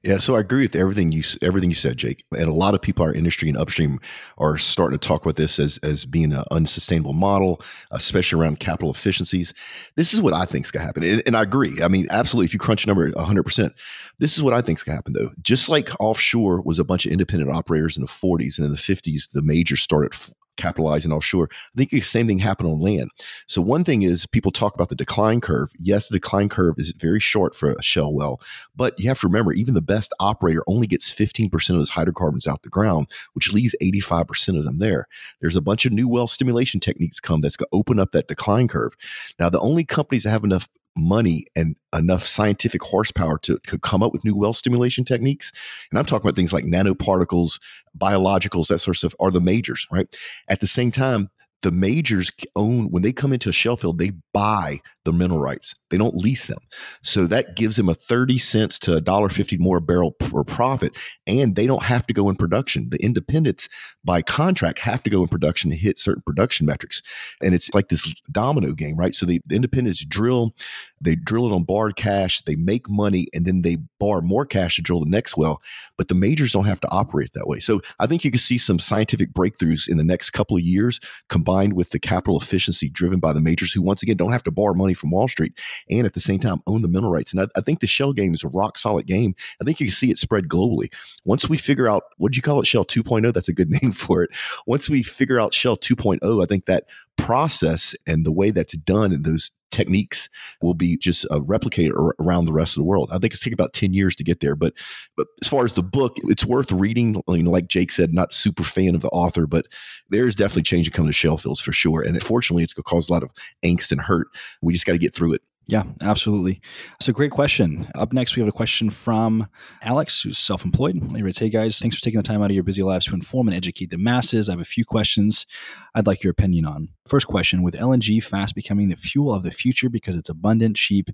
yeah, 0.04 0.18
so 0.18 0.36
I 0.36 0.40
agree 0.40 0.62
with 0.62 0.76
everything 0.76 1.12
you 1.12 1.24
everything 1.42 1.70
you 1.70 1.76
said, 1.76 1.98
Jake. 1.98 2.24
And 2.32 2.48
a 2.48 2.54
lot 2.54 2.74
of 2.74 2.82
people 2.82 3.04
in 3.04 3.10
our 3.10 3.16
industry 3.16 3.50
and 3.50 3.58
upstream 3.58 4.00
are 4.38 4.58
starting 4.58 4.98
to 4.98 5.08
talk 5.08 5.24
about 5.24 5.36
this 5.36 5.60
as 5.60 5.78
as 5.80 6.06
being 6.06 6.32
an 6.32 6.44
unsustainable 6.52 7.14
model, 7.14 7.62
especially 7.92 8.40
around 8.40 8.60
capital 8.60 8.92
efficiencies. 8.92 9.54
This 9.96 10.14
is 10.14 10.22
what 10.22 10.34
I 10.34 10.46
think 10.46 10.66
is 10.66 10.72
going 10.72 10.82
to 10.82 10.86
happen, 10.86 11.04
and, 11.04 11.24
and, 11.26 11.36
I 11.36 11.44
agree. 11.44 11.82
I 11.82 11.88
mean, 11.88 12.08
absolutely. 12.10 12.46
If 12.46 12.54
you 12.54 12.60
crunch 12.60 12.88
number 12.88 13.10
100, 13.10 13.44
percent 13.44 13.74
this 14.20 14.38
is 14.38 14.44
what 14.44 14.54
I 14.54 14.62
think 14.62 14.80
is 14.80 14.84
going 14.84 14.94
to 14.94 14.98
happen, 14.98 15.14
though. 15.14 15.32
Just 15.42 15.70
like 15.70 15.90
offshore 16.00 16.62
was 16.62 16.80
a 16.80 16.84
bunch 16.84 17.06
of 17.06 17.12
independent 17.12 17.52
operators 17.52 17.98
in 17.98 18.04
the 18.04 18.10
40s, 18.10 18.58
and 18.58 18.66
in 18.66 18.72
the 18.72 18.78
50s, 18.78 19.32
the 19.32 19.42
majors 19.42 19.82
started 19.82 20.14
capitalizing 20.58 21.12
offshore. 21.12 21.50
I 21.52 21.78
think 21.78 21.90
the 21.92 22.02
same 22.02 22.28
thing 22.28 22.40
happened 22.40 22.70
on 22.70 22.80
land. 22.80 23.10
So 23.48 23.62
one 23.62 23.84
thing 23.84 24.02
is 24.02 24.26
people 24.26 24.52
talk 24.52 24.76
about 24.76 24.90
the 24.90 24.96
decline 24.96 25.42
curve. 25.42 25.72
Yes, 25.80 26.10
the 26.10 26.16
decline 26.16 26.50
curve 26.50 26.76
is 26.78 26.92
very 26.92 27.20
short 27.20 27.56
for 27.56 27.72
a 27.72 27.82
shale 27.82 28.14
well, 28.14 28.42
but 28.76 29.00
you 29.00 29.08
have 29.08 29.20
to 29.22 29.28
remember 29.28 29.54
even 29.54 29.74
the 29.74 29.82
best 29.82 30.14
operator 30.20 30.64
only 30.68 30.88
gets 30.88 31.14
15% 31.14 31.54
of 31.70 31.76
those 31.76 31.90
hydrocarbons 31.90 32.48
out 32.48 32.64
the 32.64 32.70
ground, 32.70 33.08
which 33.34 33.54
leaves 33.54 33.76
85% 33.82 34.58
of 34.58 34.64
them 34.64 34.80
there. 34.80 35.08
There's 35.42 35.56
a 35.56 35.62
bunch 35.62 35.86
of 35.86 35.94
new 35.94 36.08
well 36.08 36.28
stimulation 36.28 36.80
techniques 36.80 37.20
come 37.20 37.42
that's 37.42 37.56
going 37.56 37.70
to 37.72 37.78
open 37.78 38.00
up 38.00 38.12
that 38.12 38.28
decline 38.28 38.68
curve. 38.68 38.96
Now, 39.40 39.50
the 39.50 39.60
only 39.60 39.86
companies 39.86 40.24
that 40.24 40.32
have 40.32 40.44
enough 40.44 40.68
money 40.98 41.46
and 41.56 41.76
enough 41.94 42.26
scientific 42.26 42.84
horsepower 42.84 43.38
to, 43.40 43.60
to 43.68 43.78
come 43.80 44.04
up 44.04 44.12
with 44.12 44.26
new 44.26 44.36
well 44.36 44.54
stimulation 44.54 45.06
techniques. 45.06 45.52
And 45.90 46.00
I'm 46.00 46.06
talking 46.06 46.26
about 46.26 46.36
things 46.36 46.54
like 46.54 46.66
nanoparticles, 46.66 47.60
biologicals, 47.98 48.68
that 48.68 48.80
sort 48.80 48.96
of 48.96 49.00
stuff 49.00 49.16
are 49.20 49.32
the 49.32 49.42
majors, 49.42 49.88
right? 49.92 50.08
At 50.48 50.60
the 50.60 50.68
same 50.68 50.92
time, 50.92 51.30
the 51.62 51.72
majors 51.72 52.32
own 52.56 52.90
when 52.92 53.04
they 53.04 53.12
come 53.12 53.34
into 53.34 53.50
a 53.50 53.54
shale 53.54 53.76
field 53.76 53.98
they 53.98 54.12
buy 54.34 54.80
the 55.06 55.14
mineral 55.14 55.40
rights. 55.40 55.76
They 55.90 55.98
don't 55.98 56.16
lease 56.16 56.48
them. 56.48 56.60
So 57.04 57.26
that 57.28 57.56
gives 57.56 57.76
them 57.76 57.90
a 57.90 57.94
30 57.94 58.38
cents 58.38 58.78
to 58.80 58.96
a 58.96 59.02
dollar 59.02 59.30
50 59.30 59.58
more 59.58 59.78
a 59.78 59.82
barrel 59.82 60.12
per 60.12 60.44
profit 60.44 60.94
and 61.26 61.56
they 61.56 61.66
don't 61.66 61.84
have 61.84 62.06
to 62.08 62.14
go 62.14 62.30
in 62.30 62.36
production. 62.36 62.90
The 62.90 63.04
independents 63.04 63.70
by 64.04 64.22
contract 64.22 64.80
have 64.80 65.04
to 65.04 65.10
go 65.10 65.22
in 65.22 65.28
production 65.28 65.72
to 65.72 65.76
hit 65.76 65.98
certain 65.98 66.24
production 66.26 66.66
metrics. 66.66 67.02
And 67.42 67.56
it's 67.56 67.74
like 67.74 67.90
this 67.90 68.14
domino 68.32 68.74
game 68.74 68.96
right? 68.98 69.16
So 69.16 69.26
the, 69.26 69.42
the 69.46 69.56
independents 69.56 70.06
drill 70.06 70.54
they 71.02 71.16
drill 71.16 71.48
it 71.48 71.54
on 71.54 71.64
borrowed 71.64 71.96
cash 71.96 72.42
they 72.42 72.56
make 72.56 72.90
money 72.90 73.28
and 73.34 73.46
then 73.46 73.62
they 73.62 73.78
borrow 74.00 74.22
more 74.22 74.46
cash 74.46 74.76
to 74.76 74.82
drill 74.82 75.00
the 75.00 75.10
next 75.10 75.38
well 75.38 75.62
but 75.98 76.08
the 76.08 76.16
majors 76.16 76.52
don't 76.52 76.66
have 76.66 76.80
to 76.80 76.90
operate 76.90 77.32
that 77.34 77.48
way. 77.48 77.60
So 77.60 77.82
i 78.00 78.08
think 78.08 78.24
you 78.24 78.32
can 78.32 78.40
see 78.40 78.58
some 78.58 78.80
scientific 78.80 79.34
breakthroughs 79.34 79.88
in 79.88 79.98
the 79.98 80.04
next 80.04 80.32
couple 80.32 80.58
of 80.58 80.64
years 80.64 81.00
combined 81.30 81.74
with 81.74 81.90
the 81.92 82.00
capital 82.00 82.40
efficiency 82.40 82.90
driven 82.90 83.20
by 83.20 83.34
the 83.34 83.42
majors 83.42 83.74
who 83.74 83.82
once 83.82 84.04
again 84.04 84.18
don't 84.18 84.32
have 84.32 84.44
to 84.44 84.52
borrow 84.52 84.74
money 84.74 84.94
from 84.94 85.12
wall 85.12 85.28
street 85.28 85.54
and 85.90 86.06
at 86.06 86.14
the 86.14 86.20
same 86.20 86.40
time 86.40 86.62
own 86.68 86.82
the 86.82 86.88
mineral 86.88 87.12
rights. 87.12 87.32
And 87.32 87.42
i, 87.42 87.48
I 87.56 87.62
think 87.62 87.80
the 87.80 87.88
shell 87.88 88.14
game 88.14 88.34
is 88.34 88.44
a 88.44 88.50
rock 88.50 88.78
solid 88.78 89.06
game. 89.06 89.36
I 89.62 89.66
think 89.66 89.80
you 89.80 89.88
can 89.88 89.96
see 89.96 90.12
it 90.12 90.18
spread 90.18 90.48
globally. 90.48 90.92
Once 91.26 91.50
we 91.50 91.58
figure 91.58 91.88
out 91.88 92.04
what 92.18 92.32
do 92.32 92.36
you 92.38 92.42
call 92.42 92.60
it? 92.60 92.68
Shell 92.68 92.86
2.0 92.86 93.34
that's 93.34 93.50
a 93.50 93.54
good 93.54 93.70
name 93.82 93.92
for 93.92 94.24
it. 94.24 94.32
Once 94.66 94.90
we 94.90 95.04
figure 95.04 95.40
out 95.40 95.54
Shell 95.54 95.78
2.0 95.78 96.44
i 96.44 96.46
think 96.46 96.66
that 96.66 96.86
process 97.18 97.96
and 98.08 98.26
the 98.26 98.32
way 98.32 98.50
that's 98.52 98.76
done 98.78 99.12
and 99.12 99.26
those 99.26 99.52
techniques 99.80 100.30
will 100.62 100.74
be 100.74 100.98
just 100.98 101.26
uh, 101.32 101.40
replicated 101.40 101.92
around 102.20 102.46
the 102.46 102.54
rest 102.54 102.76
of 102.76 102.82
the 102.82 102.86
world. 102.86 103.10
I 103.12 103.18
think 103.18 103.34
it's 103.34 103.42
taking 103.42 103.54
about 103.54 103.74
10 103.74 103.94
years 103.94 104.16
to 104.18 104.24
get 104.24 104.42
there. 104.42 104.56
But, 104.56 104.74
but 105.16 105.28
as 105.42 105.48
far 105.48 105.64
as 105.64 105.74
the 105.74 105.84
book, 105.84 106.18
it's 106.24 106.46
worth 106.46 106.72
reading. 106.72 107.22
You 107.28 107.44
know, 107.44 107.52
like 107.52 107.68
Jake 107.68 107.92
said, 107.92 108.14
not 108.14 108.34
super 108.34 108.64
fan 108.64 108.96
of 108.96 109.02
the 109.02 109.10
author, 109.10 109.48
but 109.48 109.68
there's 110.10 110.36
definitely 110.36 110.64
change 110.64 110.92
coming 110.92 111.10
to 111.10 111.14
shale 111.14 111.38
fields 111.38 111.62
for 111.62 111.72
sure. 111.72 112.02
And 112.02 112.16
unfortunately, 112.16 112.64
it's 112.64 112.74
going 112.74 112.84
to 112.84 112.90
cause 112.90 113.10
a 113.10 113.14
lot 113.14 113.24
of 113.24 113.30
angst 113.64 113.92
and 113.92 114.02
hurt. 114.02 114.28
We 114.62 114.74
just 114.74 114.86
got 114.86 114.94
to 114.94 115.00
get 115.00 115.16
through 115.16 115.34
it. 115.34 115.42
Yeah, 115.70 115.84
absolutely. 116.02 116.62
So 117.00 117.14
great 117.14 117.30
question. 117.30 117.88
Up 117.94 118.12
next, 118.12 118.36
we 118.36 118.40
have 118.40 118.50
a 118.50 118.52
question 118.52 118.90
from 118.90 119.48
Alex, 119.84 120.24
who's 120.24 120.40
self-employed. 120.40 121.12
He 121.16 121.22
writes, 121.22 121.38
"Hey 121.38 121.50
guys, 121.50 121.78
thanks 121.78 121.96
for 121.96 122.02
taking 122.02 122.18
the 122.18 122.24
time 122.24 122.42
out 122.42 122.50
of 122.50 122.56
your 122.56 122.64
busy 122.64 122.82
lives 122.82 123.06
to 123.06 123.14
inform 123.14 123.48
and 123.48 123.56
educate 123.56 123.92
the 123.92 124.00
masses. 124.00 124.50
I 124.50 124.54
have 124.54 124.60
a 124.60 124.66
few 124.66 124.84
questions 124.84 125.46
I'd 125.94 126.08
like 126.08 126.24
your 126.24 126.32
opinion 126.32 126.66
on. 126.66 126.90
First 127.08 127.28
question: 127.28 127.62
With 127.62 127.76
LNG 127.76 128.20
fast 128.20 128.56
becoming 128.56 128.90
the 128.90 128.96
fuel 128.96 129.32
of 129.32 129.44
the 129.44 129.52
future 129.52 129.90
because 129.90 130.18
it's 130.18 130.28
abundant, 130.28 130.76
cheap, 130.76 131.12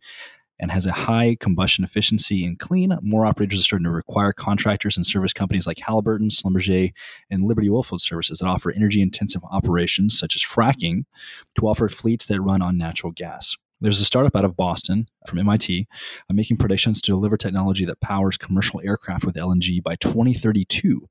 and 0.57 0.71
has 0.71 0.85
a 0.85 0.93
high 0.93 1.35
combustion 1.37 1.83
efficiency 1.83 2.45
and 2.45 2.57
clean, 2.57 2.97
more 3.01 3.25
operators 3.25 3.59
are 3.59 3.63
starting 3.63 3.83
to 3.83 3.91
require 3.91 4.31
contractors 4.31 4.95
and 4.95 5.05
service 5.05 5.33
companies 5.33 5.67
like 5.67 5.79
Halliburton, 5.79 6.29
Schlumberger, 6.29 6.93
and 7.29 7.43
Liberty 7.43 7.67
Oilfield 7.67 7.99
Services 7.99 8.39
that 8.39 8.47
offer 8.47 8.71
energy-intensive 8.71 9.41
operations 9.51 10.17
such 10.17 10.33
as 10.33 10.41
fracking 10.41 11.03
to 11.59 11.67
offer 11.67 11.89
fleets 11.89 12.25
that 12.27 12.39
run 12.39 12.61
on 12.61 12.77
natural 12.77 13.11
gas." 13.11 13.57
There's 13.81 13.99
a 13.99 14.05
startup 14.05 14.35
out 14.35 14.45
of 14.45 14.55
Boston 14.55 15.07
from 15.27 15.39
MIT 15.39 15.87
uh, 16.29 16.33
making 16.33 16.57
predictions 16.57 17.01
to 17.01 17.11
deliver 17.11 17.37
technology 17.37 17.85
that 17.85 17.99
powers 17.99 18.37
commercial 18.37 18.81
aircraft 18.83 19.25
with 19.25 19.35
LNG 19.35 19.83
by 19.83 19.95
2032. 19.95 21.07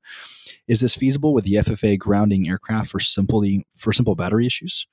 Is 0.67 0.79
this 0.79 0.95
feasible 0.95 1.33
with 1.33 1.45
the 1.45 1.53
FFA 1.53 1.97
grounding 1.97 2.49
aircraft 2.49 2.89
for 2.89 2.99
simply 2.99 3.65
for 3.75 3.93
simple 3.93 4.15
battery 4.15 4.47
issues? 4.47 4.87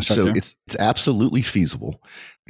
So 0.00 0.24
there? 0.24 0.36
it's 0.36 0.54
it's 0.66 0.76
absolutely 0.76 1.42
feasible. 1.42 2.02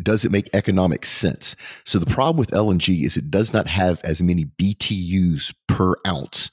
Does 0.02 0.24
it 0.24 0.30
make 0.30 0.48
economic 0.52 1.04
sense? 1.04 1.56
So 1.84 1.98
the 1.98 2.06
problem 2.06 2.38
with 2.38 2.50
LNG 2.52 3.04
is 3.04 3.16
it 3.16 3.30
does 3.30 3.52
not 3.52 3.66
have 3.66 4.00
as 4.04 4.22
many 4.22 4.46
BTUs 4.58 5.52
per 5.66 5.94
ounce 6.06 6.50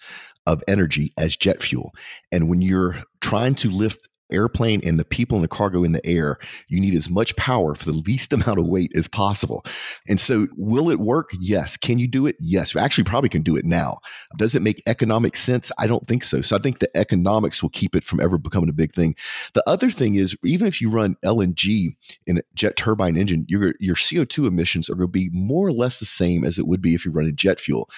of 0.48 0.64
energy 0.68 1.14
as 1.18 1.36
jet 1.36 1.62
fuel. 1.62 1.94
And 2.31 2.50
when 2.50 2.62
you're 2.62 3.04
trying 3.21 3.56
to 3.56 3.69
lift 3.69 4.07
airplane 4.31 4.81
and 4.84 5.00
the 5.00 5.06
people 5.06 5.38
and 5.38 5.44
the 5.44 5.50
cargo 5.50 5.84
in 5.84 5.92
the 5.92 6.06
air, 6.06 6.38
you 6.68 6.80
need 6.80 6.96
as 6.96 7.10
much 7.10 7.36
power 7.36 7.76
for 7.76 7.86
the 7.86 7.92
least 7.92 8.34
amount 8.38 8.60
of 8.60 8.66
weight 8.66 8.92
as 8.96 9.07
possible. 9.07 9.66
And 10.07 10.19
so, 10.19 10.48
will 10.57 10.90
it 10.90 11.00
work? 11.00 11.31
Yes. 11.40 11.78
Can 11.78 12.00
you 12.00 12.07
do 12.07 12.26
it? 12.26 12.36
Yes. 12.40 12.76
Actually 12.76 13.06
probably 13.06 13.30
can 13.30 13.42
do 13.42 13.56
it 13.56 13.66
now. 13.66 14.00
Does 14.38 14.56
it 14.56 14.62
make 14.62 14.81
economic 14.88 15.36
sense? 15.36 15.72
I 15.78 15.88
don't 15.88 16.07
think 16.07 16.24
so. 16.24 16.42
So, 16.42 16.56
I 16.56 16.60
think 16.60 16.80
the 16.80 16.96
economics 16.98 17.62
will 17.62 17.69
keep 17.69 17.96
it 17.96 18.04
from 18.04 18.19
ever 18.19 18.38
becoming 18.38 18.69
a 18.69 18.74
big 18.74 18.94
thing. 18.94 19.16
The 19.54 19.68
other 19.68 19.90
thing 19.90 20.16
is, 20.16 20.36
even 20.44 20.68
if 20.68 20.81
you 20.81 20.90
run 20.90 21.16
LNG 21.24 21.96
in 22.26 22.38
a 22.38 22.42
jet 22.54 22.76
turbine 22.76 23.18
engine, 23.18 23.46
your, 23.48 23.74
your 23.80 23.96
CO2 23.96 24.48
emissions 24.48 24.90
are 24.90 24.96
going 24.96 25.07
to 25.07 25.12
be 25.12 25.30
more 25.31 25.68
or 25.68 25.72
less 25.72 26.00
the 26.00 26.06
same 26.06 26.44
as 26.44 26.57
it 26.57 26.68
would 26.68 26.81
be 26.81 26.94
if 26.94 27.06
you 27.06 27.12
run 27.12 27.28
a 27.28 27.31
jet 27.31 27.60
fuel 27.60 27.90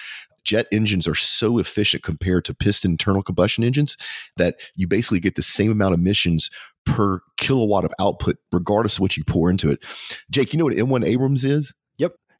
jet 0.44 0.66
engines 0.72 1.06
are 1.06 1.14
so 1.14 1.58
efficient 1.58 2.02
compared 2.02 2.44
to 2.44 2.54
piston 2.54 2.92
internal 2.92 3.22
combustion 3.22 3.64
engines 3.64 3.96
that 4.36 4.56
you 4.74 4.86
basically 4.86 5.20
get 5.20 5.36
the 5.36 5.42
same 5.42 5.70
amount 5.70 5.94
of 5.94 6.00
emissions 6.00 6.50
per 6.86 7.20
kilowatt 7.36 7.84
of 7.84 7.92
output, 7.98 8.36
regardless 8.52 8.94
of 8.94 9.00
what 9.00 9.16
you 9.16 9.24
pour 9.24 9.50
into 9.50 9.70
it. 9.70 9.84
Jake, 10.30 10.52
you 10.52 10.58
know 10.58 10.64
what 10.64 10.74
M1 10.74 11.04
Abrams 11.04 11.44
is? 11.44 11.72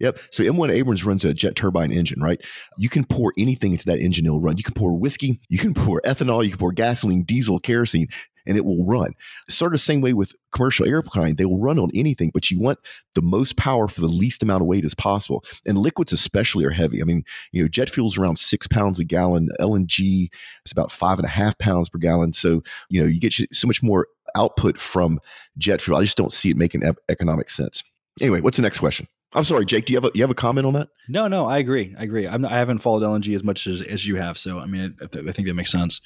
Yep. 0.00 0.18
So 0.30 0.42
M1 0.42 0.70
Abrams 0.72 1.04
runs 1.04 1.24
a 1.24 1.34
jet 1.34 1.56
turbine 1.56 1.92
engine, 1.92 2.20
right? 2.20 2.40
You 2.78 2.88
can 2.88 3.04
pour 3.04 3.32
anything 3.38 3.72
into 3.72 3.86
that 3.86 4.00
engine, 4.00 4.26
it'll 4.26 4.40
run. 4.40 4.56
You 4.56 4.64
can 4.64 4.74
pour 4.74 4.94
whiskey, 4.94 5.40
you 5.48 5.58
can 5.58 5.74
pour 5.74 6.00
ethanol, 6.02 6.42
you 6.44 6.50
can 6.50 6.58
pour 6.58 6.72
gasoline, 6.72 7.22
diesel, 7.22 7.60
kerosene 7.60 8.08
and 8.46 8.56
it 8.56 8.64
will 8.64 8.84
run. 8.84 9.14
Sort 9.48 9.72
of 9.72 9.74
the 9.74 9.84
same 9.84 10.00
way 10.00 10.12
with 10.12 10.34
commercial 10.52 10.86
airplane, 10.86 11.36
they 11.36 11.44
will 11.44 11.60
run 11.60 11.78
on 11.78 11.90
anything, 11.94 12.30
but 12.32 12.50
you 12.50 12.58
want 12.58 12.78
the 13.14 13.22
most 13.22 13.56
power 13.56 13.88
for 13.88 14.00
the 14.00 14.08
least 14.08 14.42
amount 14.42 14.62
of 14.62 14.66
weight 14.66 14.84
as 14.84 14.94
possible. 14.94 15.44
And 15.66 15.78
liquids 15.78 16.12
especially 16.12 16.64
are 16.64 16.70
heavy. 16.70 17.00
I 17.00 17.04
mean, 17.04 17.22
you 17.52 17.62
know, 17.62 17.68
jet 17.68 17.90
fuel 17.90 18.08
is 18.08 18.18
around 18.18 18.38
six 18.38 18.66
pounds 18.66 18.98
a 18.98 19.04
gallon. 19.04 19.48
LNG 19.60 20.28
is 20.64 20.72
about 20.72 20.92
five 20.92 21.18
and 21.18 21.26
a 21.26 21.30
half 21.30 21.56
pounds 21.58 21.88
per 21.88 21.98
gallon. 21.98 22.32
So, 22.32 22.62
you 22.88 23.00
know, 23.00 23.06
you 23.06 23.20
get 23.20 23.34
so 23.52 23.66
much 23.66 23.82
more 23.82 24.08
output 24.34 24.80
from 24.80 25.20
jet 25.58 25.80
fuel. 25.80 25.98
I 25.98 26.02
just 26.02 26.16
don't 26.16 26.32
see 26.32 26.50
it 26.50 26.56
making 26.56 26.82
economic 27.08 27.50
sense. 27.50 27.82
Anyway, 28.20 28.40
what's 28.40 28.56
the 28.56 28.62
next 28.62 28.80
question? 28.80 29.06
I'm 29.32 29.44
sorry, 29.44 29.64
Jake. 29.64 29.86
Do 29.86 29.92
you 29.92 29.96
have 29.96 30.04
a 30.04 30.10
you 30.12 30.22
have 30.22 30.30
a 30.30 30.34
comment 30.34 30.66
on 30.66 30.72
that? 30.72 30.88
No, 31.08 31.28
no, 31.28 31.46
I 31.46 31.58
agree. 31.58 31.94
I 31.96 32.02
agree. 32.02 32.26
I'm, 32.26 32.44
I 32.44 32.58
have 32.58 32.68
not 32.68 32.82
followed 32.82 33.02
LNG 33.02 33.32
as 33.32 33.44
much 33.44 33.68
as, 33.68 33.80
as 33.80 34.06
you 34.06 34.16
have, 34.16 34.36
so 34.36 34.58
I 34.58 34.66
mean, 34.66 34.96
I, 35.00 35.04
I, 35.04 35.32
think 35.32 35.46
that 35.46 35.54
makes 35.54 35.70
sense. 35.70 36.00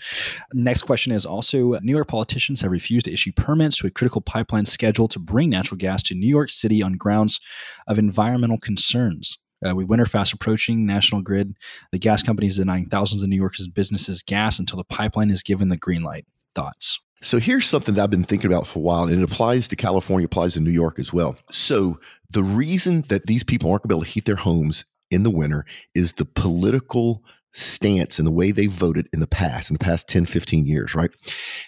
Next 0.52 0.82
question 0.82 1.10
is 1.10 1.24
also: 1.24 1.78
New 1.80 1.94
York 1.94 2.08
politicians 2.08 2.60
have 2.60 2.70
refused 2.70 3.06
to 3.06 3.12
issue 3.12 3.32
permits 3.32 3.78
to 3.78 3.86
a 3.86 3.90
critical 3.90 4.20
pipeline 4.20 4.66
scheduled 4.66 5.10
to 5.12 5.18
bring 5.18 5.48
natural 5.48 5.78
gas 5.78 6.02
to 6.04 6.14
New 6.14 6.28
York 6.28 6.50
City 6.50 6.82
on 6.82 6.94
grounds 6.94 7.40
of 7.86 7.98
environmental 7.98 8.58
concerns. 8.58 9.38
Uh, 9.66 9.74
with 9.74 9.88
winter 9.88 10.04
fast 10.04 10.34
approaching, 10.34 10.84
National 10.84 11.22
Grid, 11.22 11.56
the 11.92 11.98
gas 11.98 12.22
company 12.22 12.48
is 12.48 12.58
denying 12.58 12.84
thousands 12.84 13.22
of 13.22 13.30
New 13.30 13.36
Yorkers' 13.36 13.68
businesses 13.68 14.22
gas 14.22 14.58
until 14.58 14.76
the 14.76 14.84
pipeline 14.84 15.30
is 15.30 15.42
given 15.42 15.70
the 15.70 15.78
green 15.78 16.02
light. 16.02 16.26
Thoughts? 16.54 17.00
So 17.24 17.38
here's 17.38 17.66
something 17.66 17.94
that 17.94 18.02
I've 18.02 18.10
been 18.10 18.22
thinking 18.22 18.50
about 18.50 18.66
for 18.66 18.80
a 18.80 18.82
while, 18.82 19.04
and 19.04 19.12
it 19.12 19.22
applies 19.22 19.66
to 19.68 19.76
California, 19.76 20.26
applies 20.26 20.54
to 20.54 20.60
New 20.60 20.70
York 20.70 20.98
as 20.98 21.12
well. 21.12 21.36
So 21.50 21.98
the 22.30 22.42
reason 22.42 23.04
that 23.08 23.26
these 23.26 23.42
people 23.42 23.70
aren't 23.70 23.82
going 23.82 23.88
to 23.88 23.94
be 23.94 23.98
able 23.98 24.04
to 24.04 24.10
heat 24.10 24.26
their 24.26 24.36
homes 24.36 24.84
in 25.10 25.22
the 25.22 25.30
winter 25.30 25.64
is 25.94 26.12
the 26.12 26.26
political 26.26 27.22
stance 27.54 28.18
and 28.18 28.26
the 28.26 28.32
way 28.32 28.50
they 28.50 28.66
voted 28.66 29.08
in 29.12 29.20
the 29.20 29.26
past, 29.26 29.70
in 29.70 29.74
the 29.74 29.84
past 29.84 30.06
10, 30.08 30.26
15 30.26 30.66
years, 30.66 30.94
right? 30.94 31.10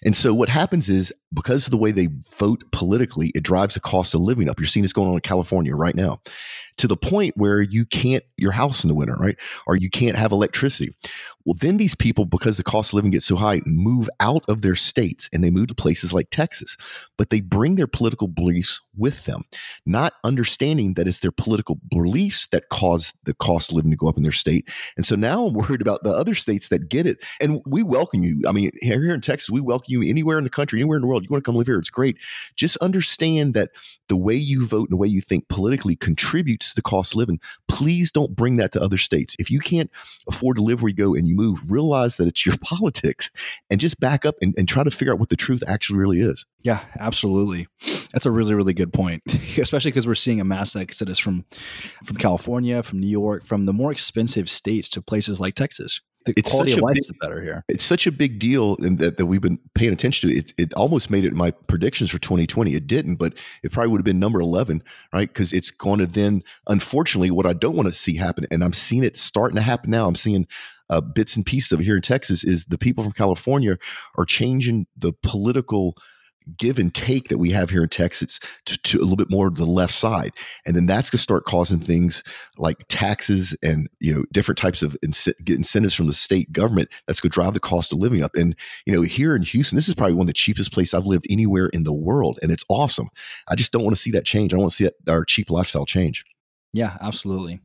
And 0.05 0.15
so 0.15 0.35
what 0.35 0.49
happens 0.49 0.91
is 0.91 1.13
because 1.33 1.67
of 1.67 1.71
the 1.71 1.77
way 1.79 1.93
they 1.93 2.09
vote 2.37 2.65
politically, 2.73 3.31
it 3.35 3.45
drives 3.45 3.75
the 3.75 3.81
cost 3.81 4.15
of 4.15 4.21
living 4.21 4.51
up. 4.51 4.59
You're 4.59 4.67
seeing 4.67 4.83
this 4.83 4.93
going 4.93 5.09
on 5.09 5.15
in 5.15 5.21
California 5.21 5.75
right 5.75 5.95
now 5.95 6.21
to 6.79 6.87
the 6.87 6.97
point 6.97 7.37
where 7.37 7.63
you 7.63 7.85
can't 7.87 8.25
your 8.37 8.53
house 8.53 8.85
in 8.85 8.89
the 8.89 8.95
winter, 8.95 9.17
right? 9.17 9.37
Or 9.67 9.77
you 9.77 9.91
can't 9.91 10.17
have 10.17 10.33
electricity. 10.33 10.95
Well, 11.45 11.55
then 11.61 11.77
these 11.77 11.95
people, 11.95 12.25
because 12.25 12.57
the 12.57 12.65
cost 12.65 12.91
of 12.91 12.95
living 12.95 13.13
gets 13.13 13.27
so 13.27 13.37
high, 13.37 13.63
move 13.65 14.11
out 14.21 14.45
of 14.49 14.63
their 14.63 14.75
states 14.75 15.31
and 15.33 15.45
they 15.45 15.51
move 15.51 15.69
to 15.69 15.75
places 15.75 16.13
like 16.13 16.29
Texas. 16.31 16.77
But 17.17 17.31
they 17.31 17.41
bring 17.41 17.77
their 17.77 17.87
political 17.87 18.27
beliefs 18.27 18.81
with 18.97 19.25
them, 19.27 19.45
not 19.87 20.15
understanding 20.25 20.95
that 20.95 21.07
it's 21.07 21.21
their 21.21 21.31
political 21.31 21.79
beliefs 21.89 22.49
that 22.49 22.69
cause 22.69 23.15
the 23.25 23.35
cost 23.35 23.71
of 23.71 23.77
living 23.77 23.93
to 23.93 23.97
go 23.97 24.09
up 24.09 24.17
in 24.17 24.23
their 24.23 24.33
state. 24.33 24.69
And 24.97 25.07
so 25.07 25.15
now 25.15 25.47
I'm 25.47 25.55
worried 25.55 25.81
about 25.81 26.03
the 26.03 26.11
other 26.11 26.35
states 26.35 26.69
that 26.69 26.89
get 26.89 27.07
it. 27.07 27.19
And 27.41 27.63
we 27.65 27.83
welcome 27.83 28.23
you. 28.23 28.43
I 28.49 28.53
mean, 28.53 28.73
here 28.83 29.15
in 29.15 29.21
Texas, 29.21 29.49
we 29.49 29.61
welcome 29.61 29.87
you 29.89 30.03
anywhere 30.03 30.39
in 30.39 30.45
the 30.45 30.51
country, 30.51 30.81
anywhere 30.81 30.97
in 30.97 31.03
the 31.03 31.09
world. 31.09 31.23
You 31.23 31.29
want 31.31 31.45
to 31.45 31.49
come 31.49 31.57
live 31.57 31.69
here, 31.69 31.79
it's 31.79 31.91
great. 31.91 32.17
Just 32.57 32.77
understand 32.79 33.55
that 33.55 33.71
the 34.09 34.17
way 34.17 34.35
you 34.35 34.67
vote 34.67 34.89
and 34.89 34.93
the 34.93 35.01
way 35.01 35.09
you 35.09 35.21
think 35.21 35.49
politically 35.49 35.95
contributes 35.95 36.66
to 36.69 36.75
the 36.75 36.83
cost 36.83 37.13
of 37.13 37.17
living. 37.17 37.41
Please 37.69 38.11
don't 38.11 38.35
bring 38.35 38.57
that 38.57 38.73
to 38.73 38.83
other 38.83 38.99
states. 38.99 39.37
If 39.39 39.51
you 39.51 39.61
can't 39.61 39.91
afford 40.29 40.57
to 40.57 40.63
live 40.63 40.83
where 40.83 40.91
you 40.91 40.95
go 40.95 41.15
and 41.15 41.29
you 41.29 41.35
move, 41.35 41.59
realize 41.69 42.17
that 42.17 42.29
it's 42.29 42.45
your 42.45 42.57
politics 42.61 43.31
and 43.71 43.81
just 43.81 44.01
back 44.01 44.25
up 44.25 44.37
and, 44.43 44.55
and 44.59 44.69
try 44.69 44.85
to 44.85 44.91
figure 44.91 45.13
out 45.13 45.19
what 45.19 45.29
the 45.29 45.37
truth 45.37 45.63
actually 45.67 45.99
really 45.99 46.21
is. 46.21 46.45
Yeah, 46.63 46.81
absolutely. 46.99 47.69
That's 48.13 48.27
a 48.27 48.31
really, 48.31 48.55
really 48.55 48.75
good 48.75 48.93
point, 48.93 49.23
especially 49.59 49.91
because 49.91 50.07
we're 50.07 50.15
seeing 50.15 50.41
a 50.41 50.45
mass 50.45 50.75
exodus 50.75 51.19
from 51.19 51.45
from 52.05 52.17
California, 52.17 52.83
from 52.83 53.01
New 53.01 53.09
York, 53.09 53.45
from 53.45 53.67
the 53.67 53.73
more 53.73 53.93
expensive 53.93 54.49
states 54.51 54.89
to 54.91 55.03
places 55.03 55.41
like 55.41 55.55
Texas 55.55 56.01
the 56.27 56.35
it's 56.37 56.51
quality 56.51 56.73
of 56.73 56.81
life 56.81 56.99
is 56.99 57.11
better 57.21 57.41
here. 57.41 57.65
It's 57.69 57.85
such 57.85 58.07
a 58.07 58.13
big 58.13 58.39
deal 58.39 58.77
that, 58.77 59.17
that 59.17 59.27
we've 59.27 59.41
been 59.41 59.59
paying 59.75 59.93
attention 59.93 60.29
to. 60.29 60.37
It, 60.37 60.53
it 60.59 60.73
almost 60.75 61.11
made 61.11 61.25
it 61.25 61.33
my 61.33 61.53
predictions 61.53 62.11
for 62.11 62.19
2020. 62.19 62.75
It 62.75 62.87
didn't, 62.87 63.17
but 63.17 63.35
it 63.63 63.73
probably 63.73 63.91
would 63.91 64.01
have 64.01 64.05
been 64.05 64.19
number 64.19 64.41
11, 64.41 64.83
right? 65.13 65.29
Because 65.29 65.53
it's 65.53 65.71
going 65.71 66.01
to 66.01 66.07
then, 66.07 66.43
unfortunately, 66.69 67.31
what 67.31 67.47
I 67.47 67.53
don't 67.53 67.77
want 67.77 67.89
to 67.89 67.95
see 67.95 68.17
happen, 68.17 68.47
and 68.51 68.63
I'm 68.63 68.73
seeing 68.73 69.05
it 69.05 69.17
starting 69.17 69.57
to 69.57 69.63
happen 69.63 69.91
now. 69.91 70.07
I'm 70.07 70.17
seeing 70.17 70.47
uh, 70.91 71.01
bits 71.01 71.37
and 71.37 71.47
pieces 71.47 71.73
of 71.73 71.81
it 71.81 71.85
here 71.85 71.97
in 71.97 72.03
Texas. 72.03 72.45
Is 72.45 72.67
the 72.67 72.79
people 72.79 73.05
from 73.05 73.13
California 73.13 73.79
are 74.17 74.25
changing 74.25 74.87
the 74.97 75.13
political 75.13 75.97
give 76.57 76.79
and 76.79 76.95
take 76.95 77.29
that 77.29 77.39
we 77.39 77.51
have 77.51 77.71
here 77.71 77.83
in 77.83 77.89
Texas 77.89 78.39
to, 78.67 78.79
to, 78.79 78.99
a 78.99 79.01
little 79.01 79.17
bit 79.17 79.31
more 79.31 79.51
to 79.51 79.57
the 79.57 79.67
left 79.67 79.95
side. 79.95 80.33
And 80.65 80.77
then 80.77 80.87
that's 80.87 81.11
going 81.11 81.19
to 81.19 81.23
start 81.23 81.45
causing 81.45 81.81
things 81.81 82.23
like 82.57 82.85
taxes 82.89 83.57
and, 83.63 83.89
you 84.01 84.15
know, 84.15 84.25
different 84.33 84.59
types 84.59 84.83
of 84.83 84.97
incentives 85.03 85.95
from 85.95 86.07
the 86.07 86.13
state 86.13 86.53
government. 86.53 86.89
That's 87.07 87.21
going 87.21 87.31
to 87.31 87.35
drive 87.35 87.55
the 87.55 87.61
cost 87.61 87.93
of 87.93 87.99
living 87.99 88.23
up. 88.23 88.35
And, 88.35 88.55
you 88.85 88.93
know, 88.93 89.03
here 89.03 89.35
in 89.35 89.43
Houston, 89.43 89.77
this 89.77 89.89
is 89.89 89.95
probably 89.95 90.15
one 90.15 90.25
of 90.25 90.29
the 90.29 90.33
cheapest 90.35 90.73
places 90.73 90.95
I've 90.95 91.07
lived 91.07 91.27
anywhere 91.29 91.67
in 91.69 91.85
the 91.85 91.93
world. 91.93 92.39
And 92.43 92.53
it's 92.53 92.65
awesome. 92.69 93.09
I 93.49 93.55
just 93.55 93.73
don't 93.73 93.83
want 93.83 93.97
to 93.97 94.03
see 94.03 94.11
that 94.13 94.25
change. 94.25 94.53
I 94.53 94.57
don't 94.57 94.63
want 94.63 94.73
to 94.73 94.77
see 94.77 94.85
that, 94.85 95.11
our 95.11 95.25
cheap 95.25 95.51
lifestyle 95.51 95.87
change. 95.87 96.25
Yeah, 96.77 96.99
absolutely. 97.01 97.61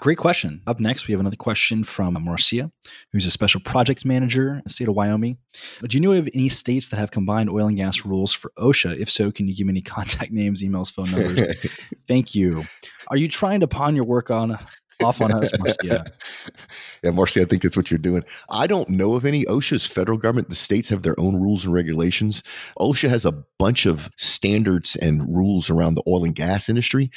Great 0.00 0.18
question. 0.18 0.60
Up 0.66 0.80
next, 0.80 1.08
we 1.08 1.12
have 1.12 1.20
another 1.20 1.34
question 1.34 1.82
from 1.82 2.22
Marcia, 2.22 2.70
who's 3.10 3.24
a 3.24 3.30
special 3.30 3.62
project 3.62 4.04
manager 4.04 4.56
in 4.56 4.62
the 4.64 4.70
state 4.70 4.86
of 4.86 4.94
Wyoming. 4.94 5.38
Do 5.82 5.96
you 5.96 6.02
know 6.02 6.12
of 6.12 6.28
any 6.34 6.50
states 6.50 6.88
that 6.88 6.98
have 6.98 7.10
combined 7.10 7.48
oil 7.48 7.68
and 7.68 7.78
gas 7.78 8.04
rules 8.04 8.34
for 8.34 8.52
OSHA? 8.58 8.98
If 8.98 9.10
so, 9.10 9.32
can 9.32 9.48
you 9.48 9.56
give 9.56 9.66
me 9.66 9.72
any 9.72 9.80
contact 9.96 10.30
names, 10.30 10.62
emails, 10.62 10.92
phone 10.92 11.10
numbers? 11.10 11.56
Thank 12.06 12.34
you. 12.34 12.64
Are 13.08 13.16
you 13.16 13.28
trying 13.28 13.60
to 13.60 13.66
pawn 13.66 13.96
your 13.96 14.04
work 14.04 14.30
on 14.30 14.58
off 15.02 15.20
on 15.20 15.32
us, 15.32 15.50
yeah, 15.82 16.04
Yeah, 17.02 17.10
Marcia, 17.10 17.42
I 17.42 17.44
think 17.44 17.62
that's 17.62 17.76
what 17.76 17.90
you're 17.90 17.98
doing. 17.98 18.24
I 18.48 18.66
don't 18.66 18.88
know 18.88 19.14
of 19.14 19.24
any. 19.24 19.44
OSHA's 19.46 19.86
federal 19.86 20.18
government. 20.18 20.48
The 20.48 20.54
states 20.54 20.88
have 20.90 21.02
their 21.02 21.18
own 21.18 21.40
rules 21.40 21.64
and 21.64 21.72
regulations. 21.72 22.42
OSHA 22.78 23.08
has 23.08 23.24
a 23.24 23.32
bunch 23.58 23.86
of 23.86 24.10
standards 24.16 24.96
and 24.96 25.34
rules 25.34 25.70
around 25.70 25.94
the 25.94 26.02
oil 26.06 26.24
and 26.24 26.34
gas 26.34 26.68
industry, 26.68 27.10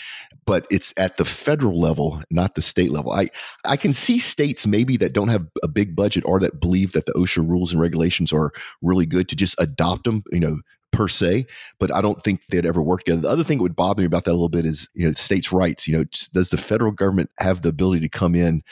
but 0.45 0.65
it's 0.71 0.93
at 0.97 1.17
the 1.17 1.25
federal 1.25 1.79
level, 1.79 2.21
not 2.29 2.55
the 2.55 2.61
state 2.61 2.91
level. 2.91 3.11
I, 3.11 3.29
I 3.65 3.77
can 3.77 3.93
see 3.93 4.19
states 4.19 4.65
maybe 4.65 4.97
that 4.97 5.13
don't 5.13 5.29
have 5.29 5.47
a 5.63 5.67
big 5.67 5.95
budget 5.95 6.23
or 6.25 6.39
that 6.39 6.59
believe 6.59 6.93
that 6.93 7.05
the 7.05 7.13
OSHA 7.13 7.47
rules 7.47 7.73
and 7.73 7.81
regulations 7.81 8.31
are 8.31 8.51
really 8.81 9.05
good 9.05 9.27
to 9.29 9.35
just 9.35 9.55
adopt 9.57 10.05
them, 10.05 10.23
you 10.31 10.39
know, 10.39 10.59
per 10.93 11.09
se, 11.09 11.47
but 11.79 11.93
I 11.93 12.01
don't 12.01 12.23
think 12.23 12.39
they'd 12.49 12.65
ever 12.65 12.81
work 12.81 13.01
together. 13.03 13.21
The 13.21 13.29
other 13.29 13.43
thing 13.43 13.57
that 13.57 13.63
would 13.63 13.75
bother 13.75 14.01
me 14.01 14.05
about 14.05 14.23
that 14.23 14.31
a 14.31 14.33
little 14.33 14.47
bit 14.47 14.65
is, 14.65 14.87
you 14.93 15.05
know, 15.05 15.11
states' 15.11 15.51
rights. 15.51 15.87
You 15.87 15.97
know, 15.97 16.05
does 16.31 16.49
the 16.49 16.57
federal 16.57 16.91
government 16.91 17.29
have 17.39 17.63
the 17.63 17.69
ability 17.69 18.01
to 18.01 18.09
come 18.09 18.35
in, 18.35 18.63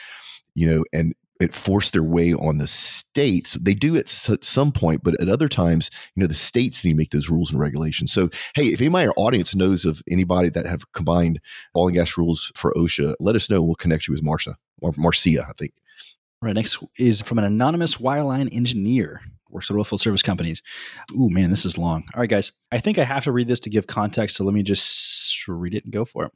you 0.54 0.66
know, 0.66 0.84
and 0.92 1.14
it 1.40 1.52
force 1.52 1.90
their 1.90 2.04
way 2.04 2.32
on 2.32 2.58
the 2.58 2.68
states. 2.68 3.54
They 3.60 3.74
do 3.74 3.96
at 3.96 4.08
some 4.08 4.70
point, 4.70 5.02
but 5.02 5.20
at 5.20 5.28
other 5.28 5.48
times, 5.48 5.90
you 6.14 6.20
know, 6.20 6.28
the 6.28 6.34
states 6.34 6.84
need 6.84 6.92
to 6.92 6.96
make 6.96 7.10
those 7.10 7.28
rules 7.28 7.50
and 7.50 7.58
regulations. 7.58 8.12
So, 8.12 8.30
hey, 8.54 8.66
if 8.66 8.80
anybody 8.80 9.04
in 9.04 9.08
our 9.08 9.14
audience 9.16 9.54
knows 9.56 9.84
of 9.84 10.02
anybody 10.08 10.50
that 10.50 10.66
have 10.66 10.90
combined 10.92 11.40
oil 11.76 11.88
and 11.88 11.96
gas 11.96 12.16
rules 12.16 12.52
for 12.54 12.72
OSHA, 12.74 13.16
let 13.18 13.34
us 13.34 13.50
know. 13.50 13.60
We'll 13.60 13.74
connect 13.74 14.06
you 14.06 14.12
with 14.12 14.22
Marcia 14.22 14.56
or 14.82 14.92
Marcia, 14.96 15.44
I 15.48 15.52
think. 15.58 15.72
Right. 16.40 16.54
Next 16.54 16.78
is 16.96 17.22
from 17.22 17.38
an 17.38 17.44
anonymous 17.44 17.96
wireline 17.96 18.54
engineer 18.54 19.20
works 19.52 19.70
at 19.70 19.76
oilfield 19.76 20.00
service 20.00 20.22
companies. 20.22 20.62
Ooh, 21.12 21.28
man, 21.30 21.50
this 21.50 21.64
is 21.64 21.78
long. 21.78 22.04
All 22.14 22.20
right, 22.20 22.30
guys. 22.30 22.52
I 22.70 22.78
think 22.78 22.98
I 22.98 23.04
have 23.04 23.24
to 23.24 23.32
read 23.32 23.48
this 23.48 23.60
to 23.60 23.70
give 23.70 23.86
context. 23.86 24.36
So 24.36 24.44
let 24.44 24.54
me 24.54 24.62
just 24.62 25.46
read 25.48 25.74
it 25.74 25.84
and 25.84 25.92
go 25.92 26.04
for 26.04 26.26
it. 26.26 26.32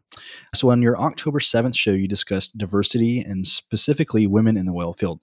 So, 0.54 0.70
on 0.70 0.82
your 0.82 0.98
October 0.98 1.38
7th 1.38 1.76
show, 1.76 1.92
you 1.92 2.08
discussed 2.08 2.56
diversity 2.58 3.20
and 3.20 3.46
specifically 3.46 4.26
women 4.26 4.56
in 4.56 4.66
the 4.66 4.72
oil 4.72 4.92
field. 4.92 5.20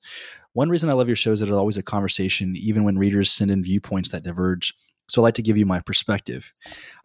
One 0.53 0.69
reason 0.69 0.89
I 0.89 0.93
love 0.93 1.07
your 1.07 1.15
show 1.15 1.31
is 1.31 1.39
that 1.39 1.49
it's 1.49 1.55
always 1.55 1.77
a 1.77 1.83
conversation, 1.83 2.55
even 2.55 2.83
when 2.83 2.97
readers 2.97 3.31
send 3.31 3.51
in 3.51 3.63
viewpoints 3.63 4.09
that 4.09 4.23
diverge. 4.23 4.73
So, 5.09 5.21
I'd 5.21 5.23
like 5.23 5.33
to 5.35 5.41
give 5.41 5.57
you 5.57 5.65
my 5.65 5.81
perspective. 5.81 6.53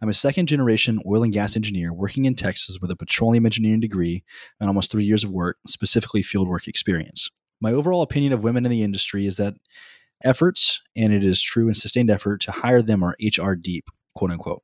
I'm 0.01 0.09
a 0.09 0.15
second 0.15 0.47
generation 0.47 1.01
oil 1.07 1.23
and 1.23 1.33
gas 1.33 1.57
engineer 1.57 1.93
working 1.93 2.25
in 2.25 2.35
Texas 2.35 2.79
with 2.81 2.91
a 2.91 2.97
petroleum 2.97 3.47
engineering 3.47 3.81
degree 3.81 4.25
and 4.61 4.69
almost 4.69 4.91
three 4.91 5.05
years 5.05 5.25
of 5.25 5.31
work, 5.31 5.59
specifically 5.67 6.23
fieldwork 6.23 6.69
experience. 6.69 7.31
My 7.61 7.73
overall 7.73 8.03
opinion 8.03 8.33
of 8.33 8.45
women 8.45 8.65
in 8.65 8.71
the 8.71 8.85
industry 8.85 9.27
is 9.27 9.37
that 9.39 9.55
efforts, 10.25 10.81
and 10.97 11.13
it 11.13 11.25
is 11.25 11.43
true 11.43 11.67
and 11.67 11.77
sustained 11.77 12.11
effort 12.11 12.41
to 12.43 12.53
hire 12.53 12.83
them 12.83 13.03
are 13.03 13.17
HR 13.21 13.53
deep, 13.53 13.89
quote 14.15 14.31
unquote. 14.31 14.63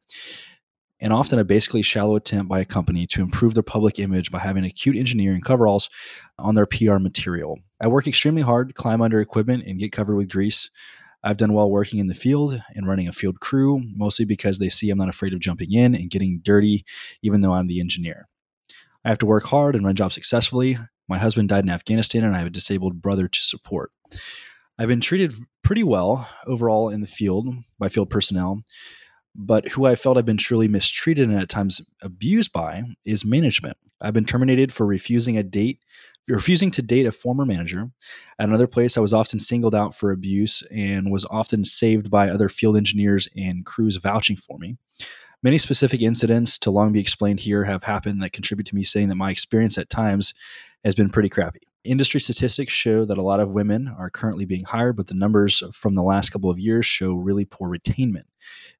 And 1.00 1.12
often 1.12 1.38
a 1.38 1.44
basically 1.44 1.82
shallow 1.82 2.16
attempt 2.16 2.48
by 2.48 2.60
a 2.60 2.64
company 2.64 3.06
to 3.08 3.20
improve 3.20 3.54
their 3.54 3.62
public 3.62 3.98
image 3.98 4.30
by 4.30 4.38
having 4.38 4.64
acute 4.64 4.96
engineering 4.96 5.42
coveralls 5.42 5.90
on 6.38 6.54
their 6.54 6.66
PR 6.66 6.98
material. 6.98 7.58
I 7.80 7.88
work 7.88 8.06
extremely 8.06 8.42
hard, 8.42 8.74
climb 8.74 9.02
under 9.02 9.20
equipment, 9.20 9.64
and 9.66 9.78
get 9.78 9.92
covered 9.92 10.16
with 10.16 10.30
grease. 10.30 10.70
I've 11.22 11.36
done 11.36 11.52
well 11.52 11.70
working 11.70 12.00
in 12.00 12.06
the 12.06 12.14
field 12.14 12.62
and 12.74 12.86
running 12.86 13.08
a 13.08 13.12
field 13.12 13.40
crew, 13.40 13.82
mostly 13.96 14.24
because 14.24 14.58
they 14.58 14.68
see 14.68 14.90
I'm 14.90 14.98
not 14.98 15.08
afraid 15.08 15.32
of 15.32 15.40
jumping 15.40 15.72
in 15.72 15.94
and 15.94 16.10
getting 16.10 16.40
dirty, 16.42 16.84
even 17.22 17.40
though 17.40 17.54
I'm 17.54 17.66
the 17.66 17.80
engineer. 17.80 18.28
I 19.04 19.08
have 19.08 19.18
to 19.18 19.26
work 19.26 19.44
hard 19.44 19.74
and 19.74 19.84
run 19.84 19.96
jobs 19.96 20.14
successfully. 20.14 20.78
My 21.08 21.18
husband 21.18 21.48
died 21.48 21.64
in 21.64 21.70
Afghanistan, 21.70 22.24
and 22.24 22.34
I 22.34 22.38
have 22.38 22.46
a 22.46 22.50
disabled 22.50 23.02
brother 23.02 23.28
to 23.28 23.42
support. 23.42 23.90
I've 24.78 24.88
been 24.88 25.00
treated 25.00 25.34
pretty 25.62 25.84
well 25.84 26.28
overall 26.46 26.90
in 26.90 27.00
the 27.00 27.06
field 27.06 27.48
by 27.78 27.88
field 27.88 28.10
personnel, 28.10 28.62
but 29.34 29.68
who 29.68 29.84
I 29.84 29.94
felt 29.94 30.18
I've 30.18 30.26
been 30.26 30.36
truly 30.36 30.68
mistreated 30.68 31.28
and 31.28 31.38
at 31.38 31.48
times 31.48 31.80
abused 32.02 32.52
by 32.52 32.82
is 33.04 33.24
management. 33.24 33.76
I've 34.00 34.14
been 34.14 34.24
terminated 34.24 34.72
for 34.72 34.84
refusing 34.84 35.38
a 35.38 35.42
date, 35.42 35.78
refusing 36.28 36.70
to 36.72 36.82
date 36.82 37.06
a 37.06 37.12
former 37.12 37.46
manager. 37.46 37.90
At 38.38 38.48
another 38.48 38.66
place, 38.66 38.96
I 38.96 39.00
was 39.00 39.14
often 39.14 39.38
singled 39.38 39.74
out 39.74 39.94
for 39.94 40.10
abuse 40.10 40.62
and 40.74 41.12
was 41.12 41.24
often 41.26 41.64
saved 41.64 42.10
by 42.10 42.28
other 42.28 42.48
field 42.48 42.76
engineers 42.76 43.28
and 43.36 43.64
crews 43.64 43.96
vouching 43.96 44.36
for 44.36 44.58
me. 44.58 44.76
Many 45.42 45.58
specific 45.58 46.02
incidents 46.02 46.58
to 46.60 46.70
long 46.70 46.92
be 46.92 47.00
explained 47.00 47.40
here 47.40 47.64
have 47.64 47.84
happened 47.84 48.22
that 48.22 48.32
contribute 48.32 48.66
to 48.66 48.74
me 48.74 48.82
saying 48.82 49.08
that 49.10 49.16
my 49.16 49.30
experience 49.30 49.78
at 49.78 49.90
times 49.90 50.34
has 50.84 50.94
been 50.94 51.10
pretty 51.10 51.28
crappy. 51.28 51.60
Industry 51.84 52.18
statistics 52.18 52.72
show 52.72 53.04
that 53.04 53.18
a 53.18 53.22
lot 53.22 53.40
of 53.40 53.54
women 53.54 53.94
are 53.98 54.08
currently 54.08 54.46
being 54.46 54.64
hired, 54.64 54.96
but 54.96 55.06
the 55.06 55.14
numbers 55.14 55.62
from 55.72 55.92
the 55.92 56.02
last 56.02 56.30
couple 56.30 56.50
of 56.50 56.58
years 56.58 56.86
show 56.86 57.12
really 57.12 57.44
poor 57.44 57.68
retainment. 57.68 58.24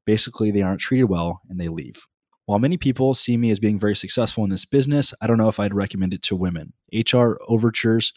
Basically, 0.07 0.51
they 0.51 0.63
aren't 0.63 0.81
treated 0.81 1.05
well 1.05 1.43
and 1.51 1.61
they 1.61 1.69
leave. 1.69 2.07
While 2.47 2.59
many 2.59 2.77
people 2.77 3.13
see 3.13 3.37
me 3.37 3.51
as 3.51 3.59
being 3.59 3.79
very 3.79 3.97
successful 3.97 4.45
in 4.45 4.51
this 4.51 4.65
business, 4.65 5.13
I 5.21 5.27
don't 5.27 5.39
know 5.39 5.49
if 5.49 5.61
I'd 5.61 5.75
recommend 5.75 6.15
it 6.15 6.23
to 6.23 6.37
women. 6.37 6.73
HR 6.93 7.39
overtures 7.47 8.13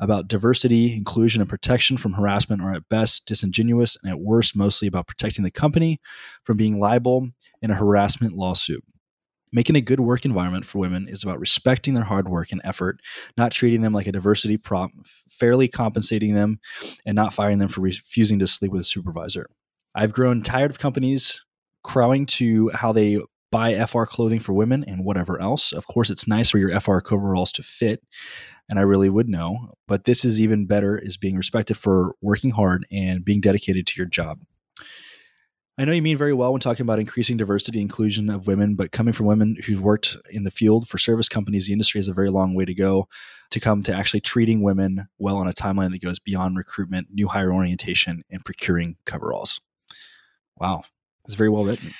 about 0.00 0.28
diversity, 0.28 0.94
inclusion, 0.94 1.40
and 1.40 1.50
protection 1.50 1.96
from 1.96 2.12
harassment 2.12 2.62
are 2.62 2.74
at 2.74 2.88
best 2.88 3.26
disingenuous 3.26 3.96
and 4.02 4.10
at 4.10 4.20
worst 4.20 4.54
mostly 4.56 4.86
about 4.86 5.08
protecting 5.08 5.44
the 5.44 5.50
company 5.50 6.00
from 6.44 6.56
being 6.56 6.78
liable 6.78 7.30
in 7.60 7.70
a 7.70 7.74
harassment 7.74 8.34
lawsuit. 8.34 8.84
Making 9.52 9.76
a 9.76 9.80
good 9.80 10.00
work 10.00 10.24
environment 10.24 10.64
for 10.64 10.78
women 10.78 11.08
is 11.08 11.22
about 11.22 11.40
respecting 11.40 11.94
their 11.94 12.04
hard 12.04 12.28
work 12.28 12.52
and 12.52 12.60
effort, 12.64 13.00
not 13.36 13.52
treating 13.52 13.80
them 13.80 13.92
like 13.92 14.06
a 14.06 14.12
diversity 14.12 14.56
prop, 14.56 14.90
fairly 15.30 15.68
compensating 15.68 16.34
them, 16.34 16.60
and 17.06 17.14
not 17.14 17.34
firing 17.34 17.58
them 17.58 17.68
for 17.68 17.80
refusing 17.80 18.38
to 18.38 18.46
sleep 18.46 18.72
with 18.72 18.82
a 18.82 18.84
supervisor. 18.84 19.48
I've 19.94 20.12
grown 20.12 20.42
tired 20.42 20.70
of 20.70 20.78
companies 20.78 21.44
crowing 21.82 22.26
to 22.26 22.70
how 22.74 22.92
they 22.92 23.18
buy 23.50 23.84
FR 23.86 24.04
clothing 24.04 24.40
for 24.40 24.52
women 24.52 24.84
and 24.84 25.04
whatever 25.04 25.40
else. 25.40 25.72
Of 25.72 25.86
course, 25.86 26.10
it's 26.10 26.28
nice 26.28 26.50
for 26.50 26.58
your 26.58 26.78
FR 26.80 26.98
coveralls 26.98 27.52
to 27.52 27.62
fit, 27.62 28.02
and 28.68 28.78
I 28.78 28.82
really 28.82 29.08
would 29.08 29.28
know. 29.28 29.74
But 29.86 30.04
this 30.04 30.24
is 30.24 30.40
even 30.40 30.66
better 30.66 30.98
is 30.98 31.16
being 31.16 31.36
respected 31.36 31.76
for 31.76 32.14
working 32.20 32.50
hard 32.50 32.86
and 32.90 33.24
being 33.24 33.40
dedicated 33.40 33.86
to 33.86 33.96
your 33.96 34.06
job. 34.06 34.40
I 35.78 35.84
know 35.84 35.92
you 35.92 36.02
mean 36.02 36.18
very 36.18 36.32
well 36.32 36.52
when 36.52 36.60
talking 36.60 36.82
about 36.82 36.98
increasing 36.98 37.36
diversity 37.36 37.80
inclusion 37.80 38.30
of 38.30 38.48
women, 38.48 38.74
but 38.74 38.90
coming 38.90 39.14
from 39.14 39.26
women 39.26 39.56
who've 39.64 39.80
worked 39.80 40.16
in 40.28 40.42
the 40.42 40.50
field 40.50 40.88
for 40.88 40.98
service 40.98 41.28
companies, 41.28 41.68
the 41.68 41.72
industry 41.72 42.00
has 42.00 42.08
a 42.08 42.12
very 42.12 42.30
long 42.30 42.54
way 42.54 42.64
to 42.64 42.74
go 42.74 43.06
to 43.50 43.60
come 43.60 43.84
to 43.84 43.94
actually 43.94 44.20
treating 44.20 44.60
women 44.60 45.06
well 45.18 45.36
on 45.36 45.46
a 45.46 45.52
timeline 45.52 45.92
that 45.92 46.02
goes 46.02 46.18
beyond 46.18 46.56
recruitment, 46.56 47.08
new 47.12 47.28
hire 47.28 47.52
orientation, 47.52 48.24
and 48.28 48.44
procuring 48.44 48.96
coveralls. 49.04 49.60
Wow, 50.56 50.82
it's 51.26 51.36
very 51.36 51.48
well 51.48 51.64
written 51.64 51.94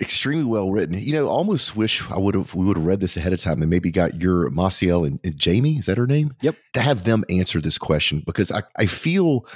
extremely 0.00 0.44
well 0.44 0.70
written. 0.70 0.98
You 0.98 1.14
know, 1.14 1.28
almost 1.28 1.76
wish 1.76 2.08
I 2.10 2.18
would 2.18 2.34
have 2.34 2.54
we 2.54 2.66
would 2.66 2.76
have 2.76 2.86
read 2.86 3.00
this 3.00 3.16
ahead 3.16 3.32
of 3.32 3.40
time 3.40 3.62
and 3.62 3.70
maybe 3.70 3.90
got 3.90 4.20
your 4.20 4.50
Maciel 4.50 5.06
and, 5.06 5.18
and, 5.24 5.36
Jamie, 5.38 5.78
is 5.78 5.86
that 5.86 5.96
her 5.96 6.06
name? 6.06 6.34
Yep. 6.42 6.56
To 6.74 6.82
have 6.82 7.04
them 7.04 7.24
answer 7.30 7.60
this 7.60 7.78
question 7.78 8.22
because 8.26 8.52
I, 8.52 8.62
I 8.76 8.86
feel 8.86 9.46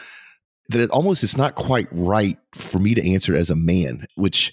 that 0.70 0.80
it 0.80 0.90
almost 0.90 1.22
it's 1.22 1.36
not 1.36 1.54
quite 1.54 1.88
right 1.90 2.38
for 2.54 2.78
me 2.78 2.94
to 2.94 3.12
answer 3.12 3.34
as 3.34 3.50
a 3.50 3.56
man, 3.56 4.06
which 4.14 4.52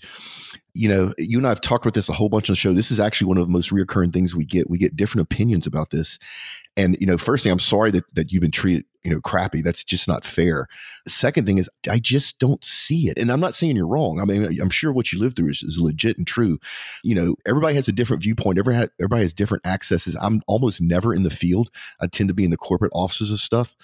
you 0.78 0.88
know, 0.88 1.12
you 1.18 1.40
and 1.40 1.48
I 1.48 1.50
have 1.50 1.62
talked 1.62 1.86
about 1.86 1.96
this 1.96 2.08
a 2.08 2.14
whole 2.14 2.30
bunch 2.30 2.50
on 2.50 2.54
the 2.54 2.58
show. 2.58 2.72
This 2.72 2.92
is 2.92 3.00
actually 3.00 3.28
one 3.28 3.38
of 3.38 3.48
the 3.48 3.52
most 3.52 3.72
reoccurring 3.72 4.14
things 4.14 4.36
we 4.36 4.46
get. 4.46 4.70
We 4.70 4.78
get 4.78 4.96
different 4.96 5.24
opinions 5.24 5.66
about 5.66 5.90
this. 5.90 6.20
And, 6.76 6.96
you 7.00 7.08
know, 7.08 7.18
first 7.18 7.44
thing, 7.44 7.52
I'm 7.52 7.58
sorry 7.58 7.90
that, 7.92 8.04
that 8.14 8.32
you've 8.32 8.42
been 8.42 8.52
treated, 8.52 8.86
you 9.04 9.10
know, 9.10 9.20
crappy. 9.20 9.64
That's 9.64 9.84
just 9.84 10.08
not 10.08 10.24
fair. 10.24 10.68
The 11.04 11.10
second 11.10 11.48
thing 11.48 11.58
is, 11.58 11.68
I 11.90 11.98
just 11.98 12.38
don't 12.38 12.64
see 12.64 13.10
it. 13.10 13.18
And 13.18 13.32
I'm 13.32 13.40
not 13.40 13.56
saying 13.56 13.76
you're 13.76 13.88
wrong. 13.88 14.22
I 14.22 14.26
mean, 14.26 14.62
I'm 14.62 14.70
sure 14.70 14.94
what 14.94 15.12
you 15.12 15.20
live 15.20 15.36
through 15.36 15.50
is, 15.50 15.64
is 15.64 15.80
legit 15.80 16.20
and 16.20 16.28
true. 16.28 16.60
You 17.04 17.16
know, 17.16 17.36
everybody 17.48 17.74
has 17.74 17.88
a 17.88 17.92
different 17.92 18.22
viewpoint. 18.22 18.60
Everybody, 18.60 18.82
has, 18.82 18.92
everybody 19.00 19.24
has 19.24 19.34
different 19.34 19.66
accesses. 19.66 20.16
I'm 20.22 20.44
almost 20.46 20.80
never 20.80 21.16
in 21.16 21.24
the 21.24 21.32
field. 21.32 21.72
I 22.00 22.06
tend 22.06 22.28
to 22.28 22.36
be 22.36 22.46
in 22.46 22.52
the 22.52 22.58
corporate 22.58 22.92
offices 22.94 23.32
of 23.32 23.40
stuff 23.40 23.76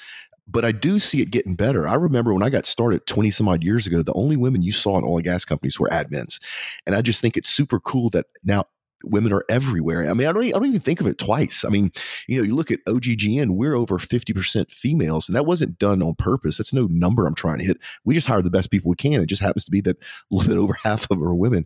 but 0.47 0.65
I 0.65 0.71
do 0.71 0.99
see 0.99 1.21
it 1.21 1.31
getting 1.31 1.55
better. 1.55 1.87
I 1.87 1.95
remember 1.95 2.33
when 2.33 2.43
I 2.43 2.49
got 2.49 2.65
started 2.65 3.05
20 3.07 3.31
some 3.31 3.47
odd 3.47 3.63
years 3.63 3.87
ago, 3.87 4.01
the 4.01 4.13
only 4.13 4.35
women 4.35 4.61
you 4.61 4.71
saw 4.71 4.97
in 4.97 5.03
oil 5.03 5.17
and 5.17 5.23
gas 5.23 5.45
companies 5.45 5.79
were 5.79 5.89
admins. 5.89 6.39
And 6.85 6.95
I 6.95 7.01
just 7.01 7.21
think 7.21 7.37
it's 7.37 7.49
super 7.49 7.79
cool 7.79 8.09
that 8.11 8.25
now 8.43 8.65
women 9.03 9.33
are 9.33 9.43
everywhere. 9.49 10.09
I 10.09 10.13
mean, 10.13 10.27
I 10.27 10.31
don't, 10.31 10.45
I 10.45 10.51
don't 10.51 10.65
even 10.65 10.79
think 10.79 11.01
of 11.01 11.07
it 11.07 11.17
twice. 11.17 11.63
I 11.65 11.69
mean, 11.69 11.91
you 12.27 12.37
know, 12.37 12.43
you 12.43 12.55
look 12.55 12.71
at 12.71 12.83
OGGN, 12.85 13.51
we're 13.51 13.75
over 13.75 13.97
50% 13.97 14.71
females, 14.71 15.27
and 15.27 15.35
that 15.35 15.45
wasn't 15.45 15.77
done 15.77 16.01
on 16.01 16.15
purpose. 16.15 16.57
That's 16.57 16.73
no 16.73 16.87
number 16.87 17.27
I'm 17.27 17.35
trying 17.35 17.59
to 17.59 17.65
hit. 17.65 17.77
We 18.05 18.15
just 18.15 18.27
hire 18.27 18.41
the 18.41 18.49
best 18.49 18.71
people 18.71 18.89
we 18.89 18.95
can. 18.95 19.21
It 19.21 19.27
just 19.27 19.41
happens 19.41 19.65
to 19.65 19.71
be 19.71 19.81
that 19.81 19.97
a 19.97 20.35
little 20.35 20.49
bit 20.49 20.57
over 20.57 20.73
half 20.83 21.03
of 21.03 21.09
them 21.09 21.23
are 21.23 21.35
women. 21.35 21.65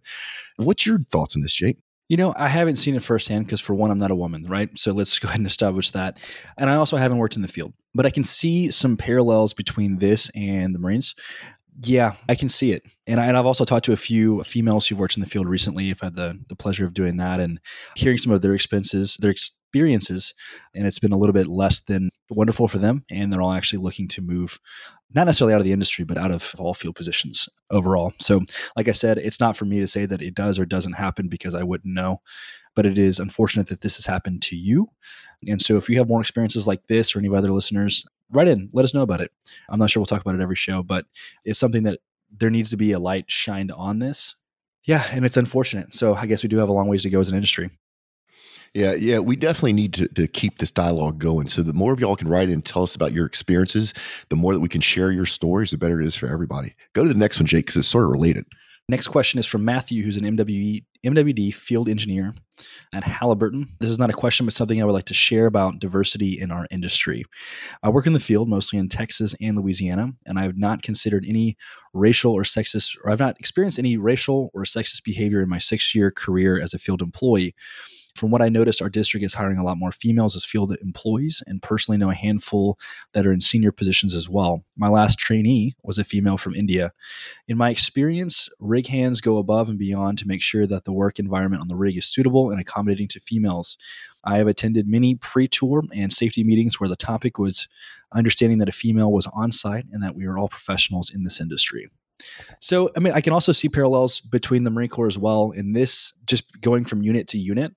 What's 0.57 0.85
your 0.85 0.99
thoughts 0.99 1.35
on 1.35 1.41
this, 1.41 1.53
Jake? 1.53 1.77
You 2.09 2.15
know, 2.15 2.33
I 2.37 2.47
haven't 2.47 2.77
seen 2.77 2.95
it 2.95 3.03
firsthand 3.03 3.45
because, 3.45 3.59
for 3.59 3.73
one, 3.73 3.91
I'm 3.91 3.97
not 3.97 4.11
a 4.11 4.15
woman, 4.15 4.43
right? 4.43 4.69
So 4.79 4.93
let's 4.93 5.19
go 5.19 5.27
ahead 5.27 5.39
and 5.39 5.47
establish 5.47 5.91
that. 5.91 6.17
And 6.57 6.69
I 6.69 6.75
also 6.75 6.95
haven't 6.95 7.17
worked 7.17 7.35
in 7.35 7.41
the 7.41 7.49
field, 7.49 7.73
but 7.93 8.05
I 8.05 8.11
can 8.11 8.23
see 8.23 8.71
some 8.71 8.95
parallels 8.95 9.53
between 9.53 9.97
this 9.97 10.31
and 10.33 10.73
the 10.73 10.79
Marines. 10.79 11.15
Yeah, 11.83 12.13
I 12.27 12.33
can 12.33 12.49
see 12.49 12.71
it. 12.71 12.83
And, 13.05 13.19
I, 13.19 13.27
and 13.27 13.37
I've 13.37 13.45
also 13.45 13.63
talked 13.63 13.85
to 13.85 13.93
a 13.93 13.97
few 13.97 14.43
females 14.43 14.87
who've 14.87 14.97
worked 14.97 15.15
in 15.15 15.21
the 15.21 15.29
field 15.29 15.47
recently. 15.47 15.91
I've 15.91 15.99
had 15.99 16.15
the, 16.15 16.39
the 16.49 16.55
pleasure 16.55 16.85
of 16.85 16.93
doing 16.93 17.17
that 17.17 17.39
and 17.39 17.59
hearing 17.95 18.17
some 18.17 18.33
of 18.33 18.41
their 18.41 18.55
expenses, 18.55 19.15
their 19.19 19.29
experiences. 19.29 20.33
And 20.73 20.87
it's 20.87 20.97
been 20.97 21.11
a 21.11 21.17
little 21.17 21.33
bit 21.33 21.47
less 21.47 21.81
than 21.81 22.09
wonderful 22.31 22.67
for 22.67 22.79
them. 22.79 23.05
And 23.11 23.31
they're 23.31 23.43
all 23.43 23.51
actually 23.51 23.83
looking 23.83 24.07
to 24.09 24.23
move, 24.23 24.59
not 25.13 25.25
necessarily 25.25 25.53
out 25.53 25.59
of 25.59 25.65
the 25.65 25.71
industry, 25.71 26.03
but 26.03 26.17
out 26.17 26.31
of 26.31 26.55
all 26.57 26.73
field 26.73 26.95
positions 26.95 27.47
overall. 27.69 28.11
So, 28.19 28.41
like 28.75 28.87
I 28.87 28.93
said, 28.93 29.19
it's 29.19 29.39
not 29.39 29.55
for 29.55 29.65
me 29.65 29.79
to 29.79 29.87
say 29.87 30.07
that 30.07 30.21
it 30.21 30.33
does 30.33 30.57
or 30.57 30.65
doesn't 30.65 30.93
happen 30.93 31.27
because 31.27 31.53
I 31.53 31.61
wouldn't 31.61 31.93
know. 31.93 32.21
But 32.75 32.87
it 32.87 32.97
is 32.97 33.19
unfortunate 33.19 33.67
that 33.67 33.81
this 33.81 33.97
has 33.97 34.05
happened 34.05 34.41
to 34.43 34.55
you. 34.55 34.87
And 35.47 35.61
so, 35.61 35.77
if 35.77 35.89
you 35.89 35.97
have 35.99 36.09
more 36.09 36.21
experiences 36.21 36.65
like 36.65 36.87
this 36.87 37.15
or 37.15 37.19
any 37.19 37.29
other 37.29 37.51
listeners, 37.51 38.03
write 38.31 38.47
in, 38.47 38.69
let 38.73 38.83
us 38.83 38.93
know 38.93 39.01
about 39.01 39.21
it. 39.21 39.31
I'm 39.69 39.79
not 39.79 39.89
sure 39.89 40.01
we'll 40.01 40.05
talk 40.05 40.21
about 40.21 40.35
it 40.35 40.41
every 40.41 40.55
show, 40.55 40.83
but 40.83 41.05
it's 41.43 41.59
something 41.59 41.83
that 41.83 41.99
there 42.35 42.49
needs 42.49 42.69
to 42.71 42.77
be 42.77 42.91
a 42.91 42.99
light 42.99 43.25
shined 43.29 43.71
on 43.71 43.99
this. 43.99 44.35
Yeah, 44.83 45.05
and 45.11 45.25
it's 45.25 45.37
unfortunate. 45.37 45.93
So 45.93 46.13
I 46.13 46.25
guess 46.25 46.43
we 46.43 46.49
do 46.49 46.57
have 46.57 46.69
a 46.69 46.73
long 46.73 46.87
ways 46.87 47.03
to 47.03 47.09
go 47.09 47.19
as 47.19 47.29
an 47.29 47.35
industry. 47.35 47.69
Yeah, 48.73 48.93
yeah, 48.93 49.19
we 49.19 49.35
definitely 49.35 49.73
need 49.73 49.93
to, 49.95 50.07
to 50.09 50.27
keep 50.27 50.59
this 50.59 50.71
dialogue 50.71 51.19
going. 51.19 51.47
So 51.47 51.61
the 51.61 51.73
more 51.73 51.93
of 51.93 51.99
y'all 51.99 52.15
can 52.15 52.27
write 52.27 52.49
in 52.49 52.53
and 52.53 52.65
tell 52.65 52.83
us 52.83 52.95
about 52.95 53.13
your 53.13 53.25
experiences, 53.25 53.93
the 54.29 54.35
more 54.35 54.53
that 54.53 54.59
we 54.59 54.69
can 54.69 54.81
share 54.81 55.11
your 55.11 55.25
stories, 55.25 55.71
the 55.71 55.77
better 55.77 56.01
it 56.01 56.05
is 56.05 56.15
for 56.15 56.27
everybody. 56.27 56.75
Go 56.93 57.03
to 57.03 57.09
the 57.09 57.15
next 57.15 57.39
one, 57.39 57.47
Jake, 57.47 57.65
because 57.65 57.77
it's 57.77 57.87
sort 57.87 58.05
of 58.05 58.11
related. 58.11 58.45
Next 58.89 59.07
question 59.07 59.37
is 59.37 59.45
from 59.45 59.65
Matthew, 59.65 60.01
who's 60.01 60.15
an 60.15 60.23
MWE, 60.37 60.85
MWD 61.05 61.53
field 61.53 61.89
engineer 61.89 62.33
at 62.93 63.03
Halliburton. 63.03 63.67
This 63.81 63.89
is 63.89 63.99
not 63.99 64.09
a 64.09 64.13
question, 64.13 64.45
but 64.45 64.53
something 64.53 64.81
I 64.81 64.85
would 64.85 64.93
like 64.93 65.07
to 65.07 65.13
share 65.13 65.45
about 65.45 65.79
diversity 65.79 66.39
in 66.39 66.51
our 66.51 66.65
industry. 66.71 67.25
I 67.83 67.89
work 67.89 68.07
in 68.07 68.13
the 68.13 68.19
field 68.21 68.47
mostly 68.47 68.79
in 68.79 68.87
Texas 68.87 69.35
and 69.41 69.57
Louisiana, 69.57 70.13
and 70.25 70.39
I 70.39 70.43
have 70.43 70.57
not 70.57 70.83
considered 70.83 71.25
any 71.27 71.57
racial 71.93 72.31
or 72.31 72.43
sexist, 72.43 72.95
or 73.03 73.11
I've 73.11 73.19
not 73.19 73.37
experienced 73.41 73.77
any 73.77 73.97
racial 73.97 74.51
or 74.53 74.63
sexist 74.63 75.03
behavior 75.03 75.41
in 75.41 75.49
my 75.49 75.59
six 75.59 75.93
year 75.93 76.09
career 76.09 76.57
as 76.57 76.73
a 76.73 76.79
field 76.79 77.01
employee. 77.01 77.55
From 78.17 78.31
what 78.31 78.41
I 78.41 78.49
noticed, 78.49 78.81
our 78.81 78.89
district 78.89 79.23
is 79.23 79.35
hiring 79.35 79.59
a 79.59 79.63
lot 79.63 79.77
more 79.77 79.91
females 79.91 80.35
as 80.35 80.43
field 80.43 80.75
employees, 80.81 81.43
and 81.45 81.61
personally 81.61 81.99
know 81.99 82.09
a 82.09 82.15
handful 82.15 82.79
that 83.13 83.27
are 83.27 83.31
in 83.31 83.41
senior 83.41 83.71
positions 83.71 84.15
as 84.15 84.27
well. 84.27 84.65
My 84.75 84.89
last 84.89 85.19
trainee 85.19 85.75
was 85.83 85.99
a 85.99 86.03
female 86.03 86.37
from 86.37 86.55
India. 86.55 86.93
In 87.47 87.57
my 87.57 87.69
experience, 87.69 88.49
rig 88.59 88.87
hands 88.87 89.21
go 89.21 89.37
above 89.37 89.69
and 89.69 89.77
beyond 89.77 90.17
to 90.17 90.27
make 90.27 90.41
sure 90.41 90.65
that 90.65 90.85
the 90.85 90.91
work 90.91 91.19
environment 91.19 91.61
on 91.61 91.67
the 91.67 91.75
rig 91.75 91.95
is 91.95 92.07
suitable 92.07 92.49
and 92.49 92.59
accommodating 92.59 93.07
to 93.09 93.19
females. 93.19 93.77
I 94.23 94.37
have 94.37 94.47
attended 94.47 94.87
many 94.87 95.13
pre 95.13 95.47
tour 95.47 95.83
and 95.93 96.11
safety 96.11 96.43
meetings 96.43 96.79
where 96.79 96.89
the 96.89 96.95
topic 96.95 97.37
was 97.37 97.67
understanding 98.13 98.57
that 98.57 98.69
a 98.69 98.73
female 98.73 99.11
was 99.11 99.27
on 99.27 99.51
site 99.51 99.85
and 99.91 100.01
that 100.01 100.15
we 100.15 100.25
are 100.25 100.39
all 100.39 100.49
professionals 100.49 101.11
in 101.13 101.23
this 101.23 101.39
industry. 101.39 101.87
So, 102.59 102.89
I 102.95 102.99
mean, 102.99 103.13
I 103.13 103.21
can 103.21 103.33
also 103.33 103.51
see 103.51 103.69
parallels 103.69 104.21
between 104.21 104.63
the 104.63 104.69
Marine 104.69 104.89
Corps 104.89 105.07
as 105.07 105.17
well 105.17 105.51
in 105.51 105.73
this, 105.73 106.13
just 106.25 106.43
going 106.61 106.83
from 106.83 107.03
unit 107.03 107.27
to 107.29 107.37
unit, 107.37 107.73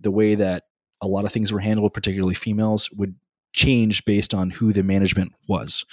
the 0.00 0.10
way 0.10 0.34
that 0.34 0.64
a 1.02 1.08
lot 1.08 1.24
of 1.24 1.32
things 1.32 1.52
were 1.52 1.60
handled, 1.60 1.94
particularly 1.94 2.34
females, 2.34 2.90
would 2.92 3.14
change 3.52 4.04
based 4.04 4.34
on 4.34 4.50
who 4.50 4.72
the 4.72 4.82
management 4.82 5.32
was. 5.48 5.84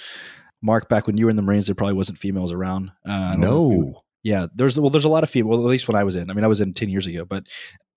Mark, 0.62 0.88
back 0.88 1.06
when 1.06 1.16
you 1.16 1.26
were 1.26 1.30
in 1.30 1.36
the 1.36 1.42
Marines, 1.42 1.66
there 1.66 1.74
probably 1.74 1.94
wasn't 1.94 2.18
females 2.18 2.52
around. 2.52 2.90
Uh, 3.04 3.36
no. 3.36 4.02
Yeah, 4.24 4.46
there's 4.54 4.78
well, 4.78 4.90
there's 4.90 5.04
a 5.04 5.08
lot 5.08 5.22
of 5.22 5.30
female. 5.30 5.50
Well, 5.50 5.60
at 5.60 5.66
least 5.66 5.86
when 5.86 5.96
I 5.96 6.04
was 6.04 6.16
in. 6.16 6.30
I 6.30 6.34
mean, 6.34 6.44
I 6.44 6.48
was 6.48 6.60
in 6.60 6.74
ten 6.74 6.88
years 6.88 7.06
ago, 7.06 7.24
but 7.24 7.44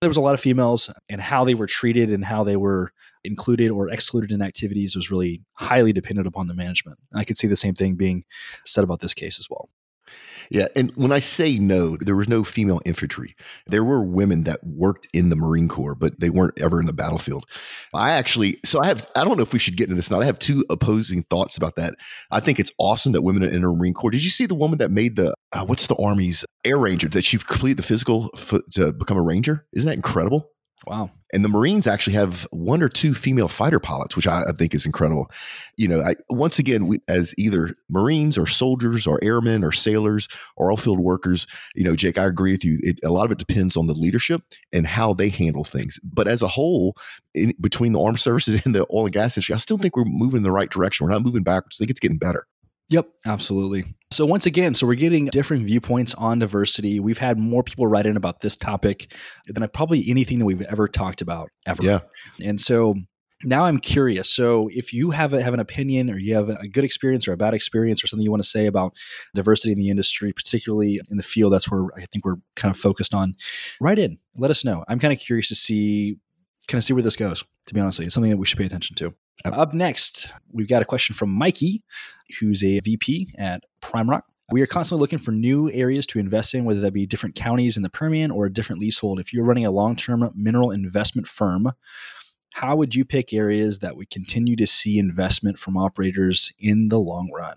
there 0.00 0.08
was 0.08 0.16
a 0.16 0.20
lot 0.20 0.34
of 0.34 0.40
females, 0.40 0.88
and 1.08 1.20
how 1.20 1.44
they 1.44 1.54
were 1.54 1.66
treated 1.66 2.10
and 2.10 2.24
how 2.24 2.44
they 2.44 2.56
were 2.56 2.92
included 3.24 3.70
or 3.70 3.88
excluded 3.88 4.30
in 4.30 4.40
activities 4.40 4.96
was 4.96 5.10
really 5.10 5.42
highly 5.54 5.92
dependent 5.92 6.26
upon 6.26 6.46
the 6.46 6.54
management. 6.54 6.98
And 7.10 7.20
I 7.20 7.24
could 7.24 7.36
see 7.36 7.48
the 7.48 7.56
same 7.56 7.74
thing 7.74 7.96
being 7.96 8.24
said 8.64 8.84
about 8.84 9.00
this 9.00 9.14
case 9.14 9.38
as 9.38 9.48
well. 9.50 9.68
Yeah. 10.52 10.68
And 10.76 10.92
when 10.96 11.12
I 11.12 11.18
say 11.18 11.58
no, 11.58 11.96
there 11.96 12.14
was 12.14 12.28
no 12.28 12.44
female 12.44 12.82
infantry. 12.84 13.34
There 13.66 13.82
were 13.82 14.04
women 14.04 14.44
that 14.44 14.60
worked 14.62 15.08
in 15.14 15.30
the 15.30 15.36
Marine 15.36 15.66
Corps, 15.66 15.94
but 15.94 16.20
they 16.20 16.28
weren't 16.28 16.60
ever 16.60 16.78
in 16.78 16.84
the 16.84 16.92
battlefield. 16.92 17.46
I 17.94 18.10
actually, 18.10 18.60
so 18.62 18.78
I 18.82 18.86
have, 18.88 19.08
I 19.16 19.24
don't 19.24 19.38
know 19.38 19.42
if 19.42 19.54
we 19.54 19.58
should 19.58 19.78
get 19.78 19.84
into 19.84 19.96
this 19.96 20.10
now. 20.10 20.20
I 20.20 20.26
have 20.26 20.38
two 20.38 20.62
opposing 20.68 21.22
thoughts 21.30 21.56
about 21.56 21.76
that. 21.76 21.94
I 22.30 22.40
think 22.40 22.60
it's 22.60 22.70
awesome 22.76 23.12
that 23.12 23.22
women 23.22 23.44
are 23.44 23.48
in 23.48 23.62
the 23.62 23.68
Marine 23.68 23.94
Corps. 23.94 24.10
Did 24.10 24.24
you 24.24 24.28
see 24.28 24.44
the 24.44 24.54
woman 24.54 24.76
that 24.76 24.90
made 24.90 25.16
the, 25.16 25.32
uh, 25.54 25.64
what's 25.64 25.86
the 25.86 25.96
Army's 25.96 26.44
air 26.66 26.76
ranger, 26.76 27.08
that 27.08 27.24
she 27.24 27.38
completed 27.38 27.78
the 27.78 27.82
physical 27.82 28.28
to 28.72 28.92
become 28.92 29.16
a 29.16 29.22
ranger? 29.22 29.64
Isn't 29.72 29.88
that 29.88 29.96
incredible? 29.96 30.51
Wow. 30.86 31.10
And 31.32 31.44
the 31.44 31.48
Marines 31.48 31.86
actually 31.86 32.14
have 32.14 32.46
one 32.50 32.82
or 32.82 32.88
two 32.88 33.14
female 33.14 33.48
fighter 33.48 33.80
pilots, 33.80 34.16
which 34.16 34.26
I, 34.26 34.42
I 34.42 34.52
think 34.52 34.74
is 34.74 34.84
incredible. 34.84 35.30
You 35.76 35.88
know, 35.88 36.02
I, 36.02 36.16
once 36.28 36.58
again, 36.58 36.86
we, 36.86 37.00
as 37.08 37.34
either 37.38 37.74
Marines 37.88 38.36
or 38.36 38.46
soldiers 38.46 39.06
or 39.06 39.18
airmen 39.22 39.64
or 39.64 39.72
sailors 39.72 40.28
or 40.56 40.70
all 40.70 40.76
field 40.76 40.98
workers, 40.98 41.46
you 41.74 41.84
know, 41.84 41.96
Jake, 41.96 42.18
I 42.18 42.24
agree 42.24 42.52
with 42.52 42.64
you. 42.64 42.78
It, 42.82 43.00
a 43.02 43.10
lot 43.10 43.24
of 43.24 43.32
it 43.32 43.38
depends 43.38 43.76
on 43.76 43.86
the 43.86 43.94
leadership 43.94 44.42
and 44.72 44.86
how 44.86 45.14
they 45.14 45.30
handle 45.30 45.64
things. 45.64 45.98
But 46.02 46.28
as 46.28 46.42
a 46.42 46.48
whole, 46.48 46.96
in, 47.34 47.54
between 47.60 47.92
the 47.92 48.00
armed 48.00 48.20
services 48.20 48.60
and 48.66 48.74
the 48.74 48.86
oil 48.92 49.06
and 49.06 49.12
gas 49.12 49.36
industry, 49.36 49.54
I 49.54 49.58
still 49.58 49.78
think 49.78 49.96
we're 49.96 50.04
moving 50.04 50.38
in 50.38 50.42
the 50.42 50.52
right 50.52 50.70
direction. 50.70 51.06
We're 51.06 51.12
not 51.12 51.22
moving 51.22 51.44
backwards. 51.44 51.76
I 51.76 51.80
think 51.80 51.90
it's 51.90 52.00
getting 52.00 52.18
better. 52.18 52.46
Yep, 52.92 53.08
absolutely. 53.26 53.84
So 54.12 54.26
once 54.26 54.44
again, 54.44 54.74
so 54.74 54.86
we're 54.86 54.94
getting 54.94 55.24
different 55.26 55.64
viewpoints 55.64 56.12
on 56.14 56.38
diversity. 56.38 57.00
We've 57.00 57.18
had 57.18 57.38
more 57.38 57.62
people 57.62 57.86
write 57.86 58.06
in 58.06 58.18
about 58.18 58.42
this 58.42 58.56
topic 58.56 59.12
than 59.46 59.66
probably 59.68 60.04
anything 60.10 60.38
that 60.38 60.44
we've 60.44 60.62
ever 60.62 60.86
talked 60.86 61.22
about 61.22 61.48
ever. 61.66 61.82
Yeah. 61.82 62.00
And 62.44 62.60
so 62.60 62.94
now 63.44 63.64
I'm 63.64 63.78
curious. 63.78 64.28
So 64.28 64.68
if 64.70 64.92
you 64.92 65.10
have 65.10 65.32
a, 65.32 65.42
have 65.42 65.54
an 65.54 65.60
opinion 65.60 66.10
or 66.10 66.18
you 66.18 66.34
have 66.34 66.50
a 66.50 66.68
good 66.68 66.84
experience 66.84 67.26
or 67.26 67.32
a 67.32 67.36
bad 67.38 67.54
experience 67.54 68.04
or 68.04 68.06
something 68.06 68.24
you 68.24 68.30
want 68.30 68.42
to 68.42 68.48
say 68.48 68.66
about 68.66 68.92
diversity 69.34 69.72
in 69.72 69.78
the 69.78 69.88
industry, 69.88 70.32
particularly 70.32 71.00
in 71.10 71.16
the 71.16 71.22
field, 71.22 71.54
that's 71.54 71.70
where 71.70 71.86
I 71.96 72.04
think 72.12 72.26
we're 72.26 72.36
kind 72.54 72.74
of 72.74 72.78
focused 72.78 73.14
on. 73.14 73.34
Write 73.80 73.98
in, 73.98 74.18
let 74.36 74.50
us 74.50 74.64
know. 74.64 74.84
I'm 74.86 74.98
kind 74.98 75.14
of 75.14 75.18
curious 75.18 75.48
to 75.48 75.54
see 75.54 76.18
kind 76.68 76.78
of 76.78 76.84
see 76.84 76.92
where 76.92 77.02
this 77.02 77.16
goes. 77.16 77.44
To 77.66 77.74
be 77.74 77.80
honest, 77.80 78.00
it's 78.00 78.14
something 78.14 78.30
that 78.30 78.36
we 78.36 78.46
should 78.46 78.58
pay 78.58 78.66
attention 78.66 78.96
to. 78.96 79.14
Up 79.44 79.74
next, 79.74 80.32
we've 80.52 80.68
got 80.68 80.82
a 80.82 80.84
question 80.84 81.14
from 81.14 81.30
Mikey, 81.30 81.82
who's 82.38 82.62
a 82.62 82.80
VP 82.80 83.34
at 83.38 83.64
Prime 83.80 84.08
Rock. 84.08 84.24
We 84.50 84.60
are 84.60 84.66
constantly 84.66 85.00
looking 85.00 85.18
for 85.18 85.32
new 85.32 85.70
areas 85.70 86.06
to 86.08 86.18
invest 86.18 86.54
in, 86.54 86.64
whether 86.64 86.80
that 86.80 86.92
be 86.92 87.06
different 87.06 87.34
counties 87.34 87.76
in 87.76 87.82
the 87.82 87.88
Permian 87.88 88.30
or 88.30 88.46
a 88.46 88.52
different 88.52 88.80
leasehold. 88.80 89.18
If 89.18 89.32
you're 89.32 89.44
running 89.44 89.64
a 89.64 89.70
long 89.70 89.96
term 89.96 90.30
mineral 90.34 90.70
investment 90.70 91.26
firm, 91.26 91.72
how 92.52 92.76
would 92.76 92.94
you 92.94 93.04
pick 93.04 93.32
areas 93.32 93.78
that 93.78 93.96
would 93.96 94.10
continue 94.10 94.56
to 94.56 94.66
see 94.66 94.98
investment 94.98 95.58
from 95.58 95.76
operators 95.76 96.52
in 96.58 96.88
the 96.88 96.98
long 96.98 97.30
run? 97.34 97.56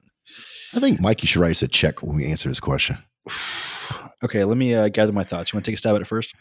I 0.74 0.80
think 0.80 1.02
Mikey 1.02 1.28
should 1.28 1.42
write 1.42 1.52
us 1.52 1.62
a 1.62 1.68
check 1.68 2.02
when 2.02 2.16
we 2.16 2.26
answer 2.26 2.50
this 2.50 2.60
question. 2.60 2.98
okay, 4.24 4.44
let 4.44 4.58
me 4.58 4.74
uh, 4.74 4.90
gather 4.90 5.12
my 5.12 5.24
thoughts. 5.24 5.52
You 5.52 5.58
want 5.58 5.66
to 5.66 5.72
take 5.72 5.76
a 5.76 5.80
stab 5.80 5.96
at 5.96 6.02
it 6.02 6.08
first? 6.08 6.34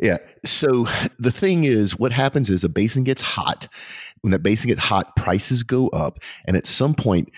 Yeah. 0.00 0.18
So 0.44 0.86
the 1.18 1.32
thing 1.32 1.64
is, 1.64 1.98
what 1.98 2.12
happens 2.12 2.50
is 2.50 2.64
a 2.64 2.68
basin 2.68 3.04
gets 3.04 3.22
hot. 3.22 3.68
When 4.22 4.30
that 4.30 4.42
basin 4.42 4.68
gets 4.68 4.82
hot, 4.82 5.16
prices 5.16 5.62
go 5.62 5.88
up. 5.88 6.18
And 6.46 6.56
at 6.56 6.66
some 6.66 6.94
point, 6.94 7.30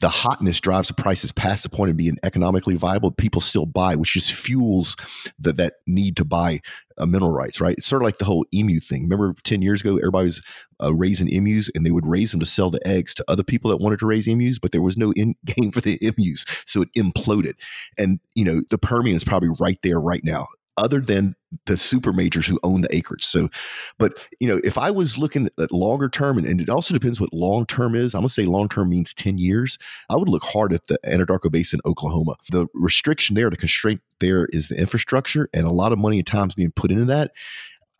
the 0.00 0.08
hotness 0.08 0.60
drives 0.60 0.86
the 0.86 0.94
prices 0.94 1.32
past 1.32 1.64
the 1.64 1.68
point 1.68 1.90
of 1.90 1.96
being 1.96 2.16
economically 2.22 2.76
viable. 2.76 3.10
People 3.10 3.40
still 3.40 3.66
buy, 3.66 3.96
which 3.96 4.12
just 4.12 4.32
fuels 4.32 4.96
the, 5.36 5.52
that 5.54 5.74
need 5.88 6.16
to 6.16 6.24
buy 6.24 6.60
uh, 6.96 7.06
mineral 7.06 7.32
rights, 7.32 7.60
right? 7.60 7.76
It's 7.76 7.88
sort 7.88 8.02
of 8.02 8.06
like 8.06 8.18
the 8.18 8.24
whole 8.24 8.46
emu 8.54 8.78
thing. 8.78 9.02
Remember 9.02 9.34
10 9.42 9.62
years 9.62 9.80
ago, 9.80 9.96
everybody 9.96 10.26
was 10.26 10.42
uh, 10.80 10.94
raising 10.94 11.28
emus 11.28 11.70
and 11.74 11.84
they 11.84 11.90
would 11.90 12.06
raise 12.06 12.30
them 12.30 12.40
to 12.40 12.46
sell 12.46 12.70
the 12.70 12.86
eggs 12.86 13.14
to 13.14 13.24
other 13.26 13.42
people 13.42 13.70
that 13.70 13.78
wanted 13.78 13.98
to 13.98 14.06
raise 14.06 14.28
emus, 14.28 14.60
but 14.60 14.70
there 14.70 14.82
was 14.82 14.96
no 14.96 15.12
end 15.16 15.34
game 15.44 15.72
for 15.72 15.80
the 15.80 15.98
emus. 16.00 16.44
So 16.66 16.82
it 16.82 16.88
imploded. 16.96 17.54
And, 17.98 18.20
you 18.36 18.44
know, 18.44 18.62
the 18.70 18.78
Permian 18.78 19.16
is 19.16 19.24
probably 19.24 19.50
right 19.58 19.78
there 19.82 20.00
right 20.00 20.22
now 20.22 20.46
other 20.78 21.00
than 21.00 21.34
the 21.66 21.76
super 21.76 22.12
majors 22.12 22.46
who 22.46 22.58
own 22.62 22.82
the 22.82 22.94
acreage. 22.94 23.24
So, 23.24 23.48
but 23.98 24.18
you 24.40 24.48
know, 24.48 24.60
if 24.64 24.78
I 24.78 24.90
was 24.90 25.18
looking 25.18 25.48
at 25.58 25.72
longer 25.72 26.08
term, 26.08 26.38
and, 26.38 26.46
and 26.46 26.60
it 26.60 26.68
also 26.68 26.94
depends 26.94 27.20
what 27.20 27.32
long 27.32 27.66
term 27.66 27.94
is. 27.94 28.14
I'm 28.14 28.20
gonna 28.20 28.28
say 28.28 28.44
long 28.44 28.68
term 28.68 28.88
means 28.88 29.14
10 29.14 29.38
years. 29.38 29.78
I 30.08 30.16
would 30.16 30.28
look 30.28 30.44
hard 30.44 30.72
at 30.72 30.86
the 30.86 30.98
Anadarko 31.04 31.50
Basin, 31.50 31.80
Oklahoma. 31.84 32.36
The 32.50 32.66
restriction 32.74 33.34
there, 33.34 33.50
the 33.50 33.56
constraint 33.56 34.00
there 34.20 34.46
is 34.46 34.68
the 34.68 34.76
infrastructure, 34.76 35.48
and 35.52 35.66
a 35.66 35.72
lot 35.72 35.92
of 35.92 35.98
money 35.98 36.18
and 36.18 36.26
time 36.26 36.48
is 36.48 36.54
being 36.54 36.72
put 36.72 36.90
into 36.90 37.06
that. 37.06 37.32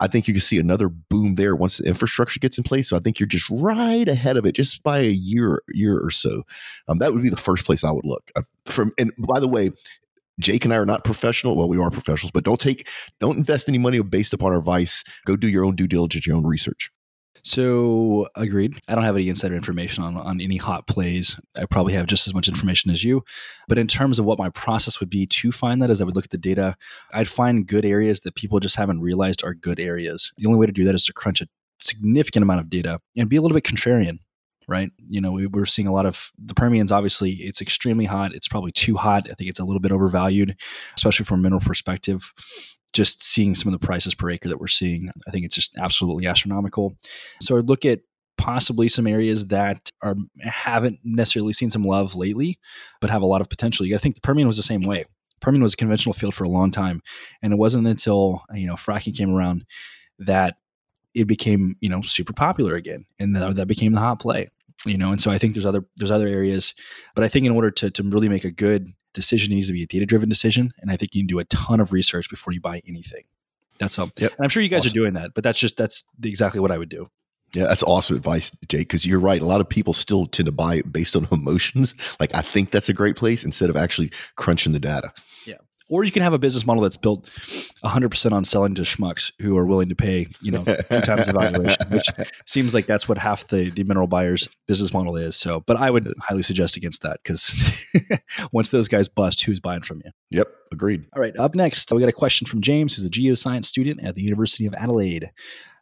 I 0.01 0.07
think 0.07 0.27
you 0.27 0.33
can 0.33 0.41
see 0.41 0.57
another 0.57 0.87
boom 0.87 1.35
there 1.35 1.55
once 1.55 1.77
the 1.77 1.85
infrastructure 1.85 2.39
gets 2.39 2.57
in 2.57 2.63
place. 2.63 2.89
So 2.89 2.95
I 2.95 2.99
think 2.99 3.19
you're 3.19 3.27
just 3.27 3.49
right 3.49 4.07
ahead 4.07 4.37
of 4.37 4.45
it, 4.45 4.53
just 4.53 4.81
by 4.81 4.99
a 4.99 5.09
year, 5.09 5.61
year 5.69 5.99
or 5.99 6.09
so. 6.09 6.43
Um, 6.87 6.99
that 6.99 7.13
would 7.13 7.21
be 7.21 7.29
the 7.29 7.35
first 7.35 7.65
place 7.65 7.83
I 7.83 7.91
would 7.91 8.05
look. 8.05 8.31
Uh, 8.35 8.43
from 8.65 8.93
and 8.97 9.11
by 9.17 9.39
the 9.39 9.47
way, 9.47 9.71
Jake 10.39 10.65
and 10.65 10.73
I 10.73 10.77
are 10.77 10.85
not 10.85 11.03
professional. 11.03 11.55
Well, 11.55 11.67
we 11.67 11.77
are 11.77 11.89
professionals, 11.89 12.31
but 12.31 12.43
don't 12.43 12.59
take, 12.59 12.87
don't 13.19 13.37
invest 13.37 13.69
any 13.69 13.77
money 13.77 14.01
based 14.01 14.33
upon 14.33 14.51
our 14.51 14.59
advice. 14.59 15.03
Go 15.25 15.35
do 15.35 15.47
your 15.47 15.65
own 15.65 15.75
due 15.75 15.87
diligence, 15.87 16.25
your 16.25 16.37
own 16.37 16.45
research. 16.45 16.89
So 17.43 18.27
agreed. 18.35 18.77
I 18.87 18.95
don't 18.95 19.03
have 19.03 19.15
any 19.15 19.29
insider 19.29 19.55
information 19.55 20.03
on, 20.03 20.17
on 20.17 20.41
any 20.41 20.57
hot 20.57 20.87
plays. 20.87 21.39
I 21.55 21.65
probably 21.65 21.93
have 21.93 22.07
just 22.07 22.27
as 22.27 22.33
much 22.33 22.47
information 22.49 22.91
as 22.91 23.03
you. 23.03 23.23
But 23.67 23.77
in 23.77 23.87
terms 23.87 24.19
of 24.19 24.25
what 24.25 24.39
my 24.39 24.49
process 24.49 24.99
would 24.99 25.09
be 25.09 25.25
to 25.27 25.51
find 25.51 25.81
that, 25.81 25.89
as 25.89 26.01
I 26.01 26.05
would 26.05 26.15
look 26.15 26.25
at 26.25 26.31
the 26.31 26.37
data, 26.37 26.75
I'd 27.13 27.29
find 27.29 27.65
good 27.65 27.85
areas 27.85 28.21
that 28.21 28.35
people 28.35 28.59
just 28.59 28.75
haven't 28.75 29.01
realized 29.01 29.43
are 29.43 29.53
good 29.53 29.79
areas. 29.79 30.31
The 30.37 30.47
only 30.47 30.59
way 30.59 30.65
to 30.65 30.71
do 30.73 30.83
that 30.85 30.95
is 30.95 31.05
to 31.05 31.13
crunch 31.13 31.41
a 31.41 31.47
significant 31.79 32.43
amount 32.43 32.59
of 32.59 32.69
data 32.69 32.99
and 33.15 33.29
be 33.29 33.37
a 33.37 33.41
little 33.41 33.55
bit 33.55 33.63
contrarian 33.63 34.19
right? 34.69 34.91
You 35.07 35.19
know, 35.19 35.31
we, 35.31 35.47
are 35.53 35.65
seeing 35.65 35.87
a 35.87 35.93
lot 35.93 36.05
of 36.05 36.31
the 36.37 36.53
Permian's 36.53 36.91
obviously 36.91 37.31
it's 37.31 37.61
extremely 37.61 38.05
hot. 38.05 38.33
It's 38.33 38.47
probably 38.47 38.71
too 38.71 38.95
hot. 38.95 39.27
I 39.29 39.33
think 39.33 39.49
it's 39.49 39.59
a 39.59 39.65
little 39.65 39.79
bit 39.79 39.91
overvalued, 39.91 40.55
especially 40.95 41.25
from 41.25 41.39
a 41.39 41.43
mineral 41.43 41.61
perspective. 41.61 42.31
Just 42.93 43.23
seeing 43.23 43.55
some 43.55 43.71
of 43.71 43.79
the 43.79 43.85
prices 43.85 44.15
per 44.15 44.29
acre 44.29 44.49
that 44.49 44.59
we're 44.59 44.67
seeing, 44.67 45.09
I 45.27 45.31
think 45.31 45.45
it's 45.45 45.55
just 45.55 45.75
absolutely 45.77 46.25
astronomical. 46.25 46.95
So 47.41 47.57
I 47.57 47.59
look 47.59 47.85
at 47.85 48.01
possibly 48.37 48.87
some 48.87 49.05
areas 49.05 49.47
that 49.47 49.91
are 50.01 50.15
haven't 50.41 50.99
necessarily 51.03 51.53
seen 51.53 51.69
some 51.69 51.83
love 51.83 52.15
lately, 52.15 52.57
but 53.01 53.09
have 53.09 53.21
a 53.21 53.27
lot 53.27 53.41
of 53.41 53.49
potential. 53.49 53.85
You 53.85 53.93
got 53.93 53.97
to 53.97 54.03
think 54.03 54.15
the 54.15 54.21
Permian 54.21 54.47
was 54.47 54.57
the 54.57 54.63
same 54.63 54.81
way. 54.81 55.05
Permian 55.41 55.61
was 55.63 55.73
a 55.73 55.77
conventional 55.77 56.13
field 56.13 56.35
for 56.35 56.45
a 56.45 56.49
long 56.49 56.71
time, 56.71 57.01
and 57.41 57.53
it 57.53 57.57
wasn't 57.57 57.87
until 57.87 58.43
you 58.53 58.65
know 58.65 58.75
fracking 58.75 59.15
came 59.15 59.33
around 59.33 59.65
that 60.19 60.55
it 61.13 61.25
became 61.25 61.75
you 61.81 61.89
know 61.89 62.01
super 62.01 62.33
popular 62.33 62.75
again, 62.75 63.05
and 63.19 63.35
that, 63.35 63.55
that 63.55 63.67
became 63.67 63.91
the 63.91 63.99
hot 63.99 64.19
play 64.19 64.49
you 64.85 64.97
know 64.97 65.11
and 65.11 65.21
so 65.21 65.31
i 65.31 65.37
think 65.37 65.53
there's 65.53 65.65
other 65.65 65.85
there's 65.97 66.11
other 66.11 66.27
areas 66.27 66.73
but 67.15 67.23
i 67.23 67.27
think 67.27 67.45
in 67.45 67.51
order 67.51 67.71
to, 67.71 67.89
to 67.89 68.03
really 68.03 68.29
make 68.29 68.45
a 68.45 68.51
good 68.51 68.93
decision 69.13 69.51
it 69.51 69.55
needs 69.55 69.67
to 69.67 69.73
be 69.73 69.83
a 69.83 69.87
data 69.87 70.05
driven 70.05 70.29
decision 70.29 70.71
and 70.79 70.91
i 70.91 70.95
think 70.95 71.13
you 71.13 71.21
can 71.21 71.27
do 71.27 71.39
a 71.39 71.45
ton 71.45 71.79
of 71.79 71.91
research 71.91 72.29
before 72.29 72.53
you 72.53 72.61
buy 72.61 72.81
anything 72.87 73.23
that's 73.77 73.97
all 73.99 74.09
yep. 74.17 74.31
and 74.37 74.43
i'm 74.43 74.49
sure 74.49 74.63
you 74.63 74.69
guys 74.69 74.81
awesome. 74.81 74.91
are 74.91 74.93
doing 74.93 75.13
that 75.13 75.33
but 75.33 75.43
that's 75.43 75.59
just 75.59 75.77
that's 75.77 76.03
exactly 76.23 76.59
what 76.59 76.71
i 76.71 76.77
would 76.77 76.89
do 76.89 77.09
yeah, 77.53 77.63
that's 77.63 77.83
awesome 77.83 78.15
advice, 78.15 78.51
Jake, 78.67 78.89
because 78.89 79.05
you're 79.05 79.19
right. 79.19 79.41
A 79.41 79.45
lot 79.45 79.61
of 79.61 79.67
people 79.67 79.93
still 79.93 80.27
tend 80.27 80.45
to 80.45 80.51
buy 80.51 80.81
based 80.83 81.15
on 81.15 81.27
emotions. 81.31 81.95
Like, 82.19 82.33
I 82.35 82.41
think 82.41 82.71
that's 82.71 82.89
a 82.89 82.93
great 82.93 83.15
place 83.15 83.43
instead 83.43 83.69
of 83.69 83.75
actually 83.75 84.11
crunching 84.35 84.71
the 84.71 84.79
data. 84.79 85.11
Or 85.89 86.03
you 86.03 86.11
can 86.11 86.21
have 86.21 86.33
a 86.33 86.39
business 86.39 86.65
model 86.65 86.83
that's 86.83 86.97
built 86.97 87.25
100% 87.83 88.31
on 88.31 88.45
selling 88.45 88.75
to 88.75 88.83
schmucks 88.83 89.31
who 89.41 89.57
are 89.57 89.65
willing 89.65 89.89
to 89.89 89.95
pay 89.95 90.27
you 90.41 90.51
know 90.51 90.63
two 90.63 91.01
times 91.01 91.27
the 91.27 91.33
valuation 91.33 91.89
which 91.89 92.07
seems 92.45 92.73
like 92.73 92.85
that's 92.85 93.07
what 93.07 93.17
half 93.17 93.47
the, 93.47 93.69
the 93.71 93.83
mineral 93.83 94.07
buyers 94.07 94.47
business 94.67 94.93
model 94.93 95.15
is. 95.15 95.35
So 95.35 95.61
but 95.61 95.77
i 95.77 95.89
would 95.89 96.13
highly 96.19 96.43
suggest 96.43 96.77
against 96.77 97.01
that 97.01 97.19
because 97.23 97.73
once 98.51 98.71
those 98.71 98.87
guys 98.87 99.07
bust 99.07 99.43
who's 99.43 99.59
buying 99.59 99.81
from 99.81 100.01
you? 100.05 100.11
Yep 100.31 100.47
agreed. 100.71 101.05
All 101.15 101.21
right 101.21 101.37
up 101.37 101.55
next 101.55 101.91
we 101.91 101.99
got 101.99 102.09
a 102.09 102.13
question 102.13 102.45
from 102.45 102.61
james 102.61 102.95
who's 102.95 103.05
a 103.05 103.09
geoscience 103.09 103.65
student 103.65 104.03
at 104.03 104.15
the 104.15 104.21
university 104.21 104.65
of 104.65 104.73
adelaide. 104.75 105.31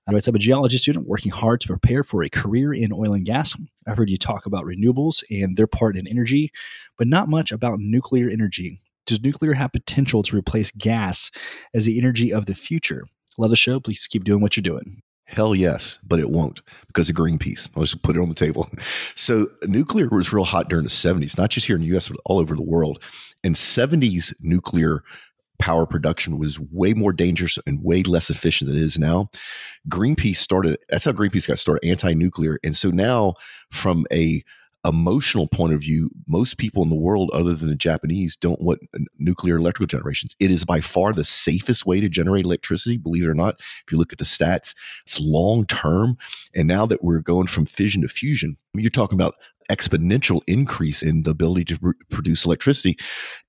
I 0.08 0.14
am 0.14 0.36
a 0.36 0.40
geology 0.40 0.78
student 0.78 1.06
working 1.06 1.34
hard 1.34 1.60
to 1.62 1.68
prepare 1.68 2.02
for 2.02 2.24
a 2.24 2.30
career 2.30 2.74
in 2.74 2.94
oil 2.94 3.12
and 3.12 3.26
gas. 3.26 3.54
I've 3.86 3.98
heard 3.98 4.10
you 4.10 4.18
talk 4.18 4.46
about 4.46 4.64
renewables 4.64 5.22
and 5.30 5.58
their 5.58 5.68
part 5.68 5.98
in 5.98 6.08
energy, 6.08 6.54
but 6.98 7.08
not 7.08 7.28
much 7.28 7.52
about 7.52 7.80
nuclear 7.80 8.30
energy. 8.30 8.80
Does 9.08 9.24
nuclear 9.24 9.54
have 9.54 9.72
potential 9.72 10.22
to 10.24 10.38
replace 10.38 10.70
gas 10.72 11.32
as 11.74 11.86
the 11.86 11.98
energy 11.98 12.32
of 12.32 12.46
the 12.46 12.54
future? 12.54 13.06
Love 13.38 13.50
the 13.50 13.56
show. 13.56 13.80
Please 13.80 14.06
keep 14.06 14.24
doing 14.24 14.42
what 14.42 14.56
you're 14.56 14.62
doing. 14.62 15.02
Hell 15.26 15.56
yes, 15.56 16.00
but 16.06 16.20
it 16.20 16.30
won't 16.30 16.62
because 16.88 17.10
of 17.10 17.16
Greenpeace. 17.16 17.68
I'll 17.76 17.84
just 17.84 18.02
put 18.02 18.16
it 18.16 18.22
on 18.22 18.30
the 18.30 18.36
table. 18.36 18.70
So 19.16 19.48
nuclear 19.64 20.08
was 20.10 20.32
real 20.32 20.46
hot 20.46 20.70
during 20.70 20.84
the 20.84 20.92
70s, 20.92 21.38
not 21.38 21.50
just 21.50 21.66
here 21.66 21.76
in 21.76 21.82
the 21.82 21.98
US, 21.98 22.08
but 22.08 22.20
all 22.26 22.40
over 22.40 22.56
the 22.56 22.62
world. 22.62 23.02
And 23.44 23.56
70s 23.56 24.34
nuclear 24.40 25.04
power 25.60 25.86
production 25.88 26.38
was 26.38 26.60
way 26.60 26.94
more 26.94 27.12
dangerous 27.12 27.58
and 27.66 27.84
way 27.84 28.04
less 28.04 28.30
efficient 28.30 28.70
than 28.70 28.78
it 28.78 28.84
is 28.84 29.00
now. 29.00 29.30
Greenpeace 29.90 30.38
started, 30.38 30.78
that's 30.90 31.06
how 31.06 31.12
Greenpeace 31.12 31.48
got 31.48 31.58
started, 31.58 31.88
anti 31.88 32.14
nuclear. 32.14 32.60
And 32.64 32.76
so 32.76 32.90
now, 32.90 33.34
from 33.72 34.06
a 34.12 34.44
emotional 34.88 35.48
point 35.48 35.74
of 35.74 35.82
view, 35.82 36.10
most 36.28 36.58
people 36.58 36.84
in 36.84 36.90
the 36.90 36.96
world, 36.96 37.30
other 37.34 37.54
than 37.54 37.70
the 37.70 37.76
Japanese, 37.76 38.36
don't 38.36 38.62
want 38.62 38.80
nuclear 39.18 39.58
electrical 39.58 39.88
generations. 39.88 40.36
It 40.40 40.52
is 40.52 40.66
by 40.66 40.82
far 40.82 41.14
the 41.14 41.24
safest 41.24 41.86
way 41.86 42.00
to 42.00 42.10
generate 42.10 42.46
electricity, 42.46 42.98
believe 42.98 43.24
it 43.24 43.30
or 43.30 43.34
not. 43.34 43.60
If 43.60 43.92
you 43.92 43.98
look 43.98 44.12
at 44.12 44.20
the 44.20 44.26
stats, 44.26 44.74
it's 45.06 45.20
long 45.20 45.66
term. 45.66 46.18
And 46.56 46.68
now 46.68 46.86
that 46.86 47.04
we're 47.04 47.20
going 47.20 47.48
from 47.48 47.66
fission 47.66 48.02
to 48.02 48.08
fusion, 48.08 48.58
you're 48.74 48.90
talking 48.90 49.18
about 49.18 49.36
exponential 49.70 50.42
increase 50.48 51.04
in 51.04 51.24
the 51.24 51.32
ability 51.32 51.66
to 51.66 51.80
pr- 51.80 51.92
produce 52.10 52.46
electricity 52.46 52.98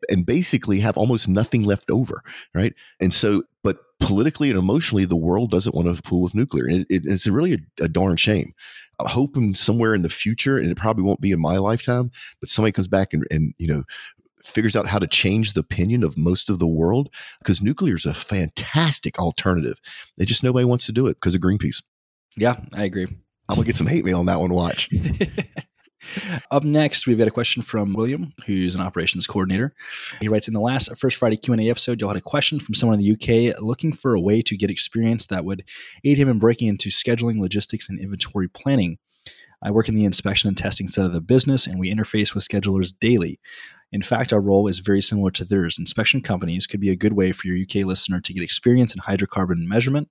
and 0.09 0.27
basically 0.27 0.81
have 0.81 0.96
almost 0.96 1.29
nothing 1.29 1.62
left 1.62 1.90
over 1.90 2.20
right 2.55 2.74
and 2.98 3.12
so 3.12 3.44
but 3.62 3.79
politically 4.01 4.51
and 4.51 4.59
emotionally 4.59 5.05
the 5.05 5.16
world 5.16 5.51
doesn't 5.51 5.77
want 5.77 5.87
to 5.87 6.03
fool 6.03 6.22
with 6.22 6.35
nuclear 6.35 6.68
it, 6.68 6.87
it, 6.90 7.03
it's 7.05 7.27
really 7.29 7.55
a, 7.55 7.85
a 7.85 7.88
darn 7.88 8.16
shame 8.16 8.53
I'm 9.00 9.06
hoping 9.06 9.54
somewhere 9.54 9.94
in 9.94 10.02
the 10.02 10.08
future 10.08 10.58
and 10.58 10.70
it 10.70 10.76
probably 10.76 11.04
won't 11.04 11.20
be 11.20 11.32
in 11.32 11.40
my 11.40 11.56
lifetime 11.58 12.11
but 12.40 12.50
somebody 12.50 12.72
comes 12.72 12.88
back 12.88 13.12
and, 13.12 13.26
and 13.30 13.54
you 13.58 13.66
know 13.66 13.84
figures 14.42 14.76
out 14.76 14.87
how 14.87 14.98
to 14.98 15.06
change 15.06 15.52
the 15.52 15.61
opinion 15.61 16.02
of 16.02 16.16
most 16.16 16.48
of 16.48 16.58
the 16.58 16.66
world 16.66 17.11
because 17.40 17.61
nuclear 17.61 17.96
is 17.96 18.06
a 18.06 18.14
fantastic 18.14 19.18
alternative 19.18 19.80
they 20.16 20.24
just 20.24 20.42
nobody 20.42 20.64
wants 20.64 20.87
to 20.87 20.92
do 20.92 21.06
it 21.06 21.14
because 21.14 21.34
of 21.34 21.40
greenpeace 21.40 21.82
yeah 22.37 22.56
i 22.74 22.84
agree 22.84 23.08
I'm 23.48 23.54
gonna 23.54 23.66
get 23.66 23.76
some 23.76 23.87
hate 23.87 24.04
mail 24.04 24.18
on 24.18 24.26
that 24.26 24.40
one. 24.40 24.52
Watch. 24.52 24.90
Up 26.50 26.64
next, 26.64 27.06
we've 27.06 27.18
got 27.18 27.28
a 27.28 27.32
question 27.32 27.62
from 27.62 27.92
William, 27.92 28.32
who's 28.46 28.74
an 28.74 28.80
operations 28.80 29.26
coordinator. 29.26 29.74
He 30.20 30.28
writes, 30.28 30.48
in 30.48 30.54
the 30.54 30.60
last 30.60 30.96
First 30.96 31.16
Friday 31.16 31.36
Q&A 31.36 31.70
episode, 31.70 32.00
y'all 32.00 32.10
had 32.10 32.16
a 32.16 32.22
question 32.22 32.58
from 32.60 32.74
someone 32.74 32.98
in 32.98 33.04
the 33.04 33.12
UK 33.12 33.60
looking 33.60 33.92
for 33.92 34.14
a 34.14 34.20
way 34.20 34.42
to 34.42 34.56
get 34.56 34.70
experience 34.70 35.26
that 35.26 35.44
would 35.44 35.64
aid 36.04 36.18
him 36.18 36.28
in 36.28 36.38
breaking 36.38 36.68
into 36.68 36.90
scheduling, 36.90 37.40
logistics, 37.40 37.88
and 37.88 37.98
inventory 37.98 38.48
planning. 38.48 38.98
I 39.62 39.70
work 39.70 39.88
in 39.88 39.96
the 39.96 40.04
inspection 40.04 40.48
and 40.48 40.56
testing 40.56 40.88
side 40.88 41.06
of 41.06 41.12
the 41.12 41.20
business, 41.20 41.66
and 41.66 41.80
we 41.80 41.92
interface 41.92 42.34
with 42.34 42.46
schedulers 42.46 42.96
daily. 42.98 43.40
In 43.90 44.02
fact, 44.02 44.32
our 44.32 44.40
role 44.40 44.68
is 44.68 44.78
very 44.78 45.02
similar 45.02 45.30
to 45.32 45.44
theirs. 45.44 45.78
Inspection 45.78 46.20
companies 46.20 46.66
could 46.66 46.80
be 46.80 46.90
a 46.90 46.96
good 46.96 47.14
way 47.14 47.32
for 47.32 47.48
your 47.48 47.60
UK 47.60 47.86
listener 47.86 48.20
to 48.20 48.32
get 48.32 48.42
experience 48.42 48.94
in 48.94 49.00
hydrocarbon 49.00 49.66
measurement, 49.66 50.08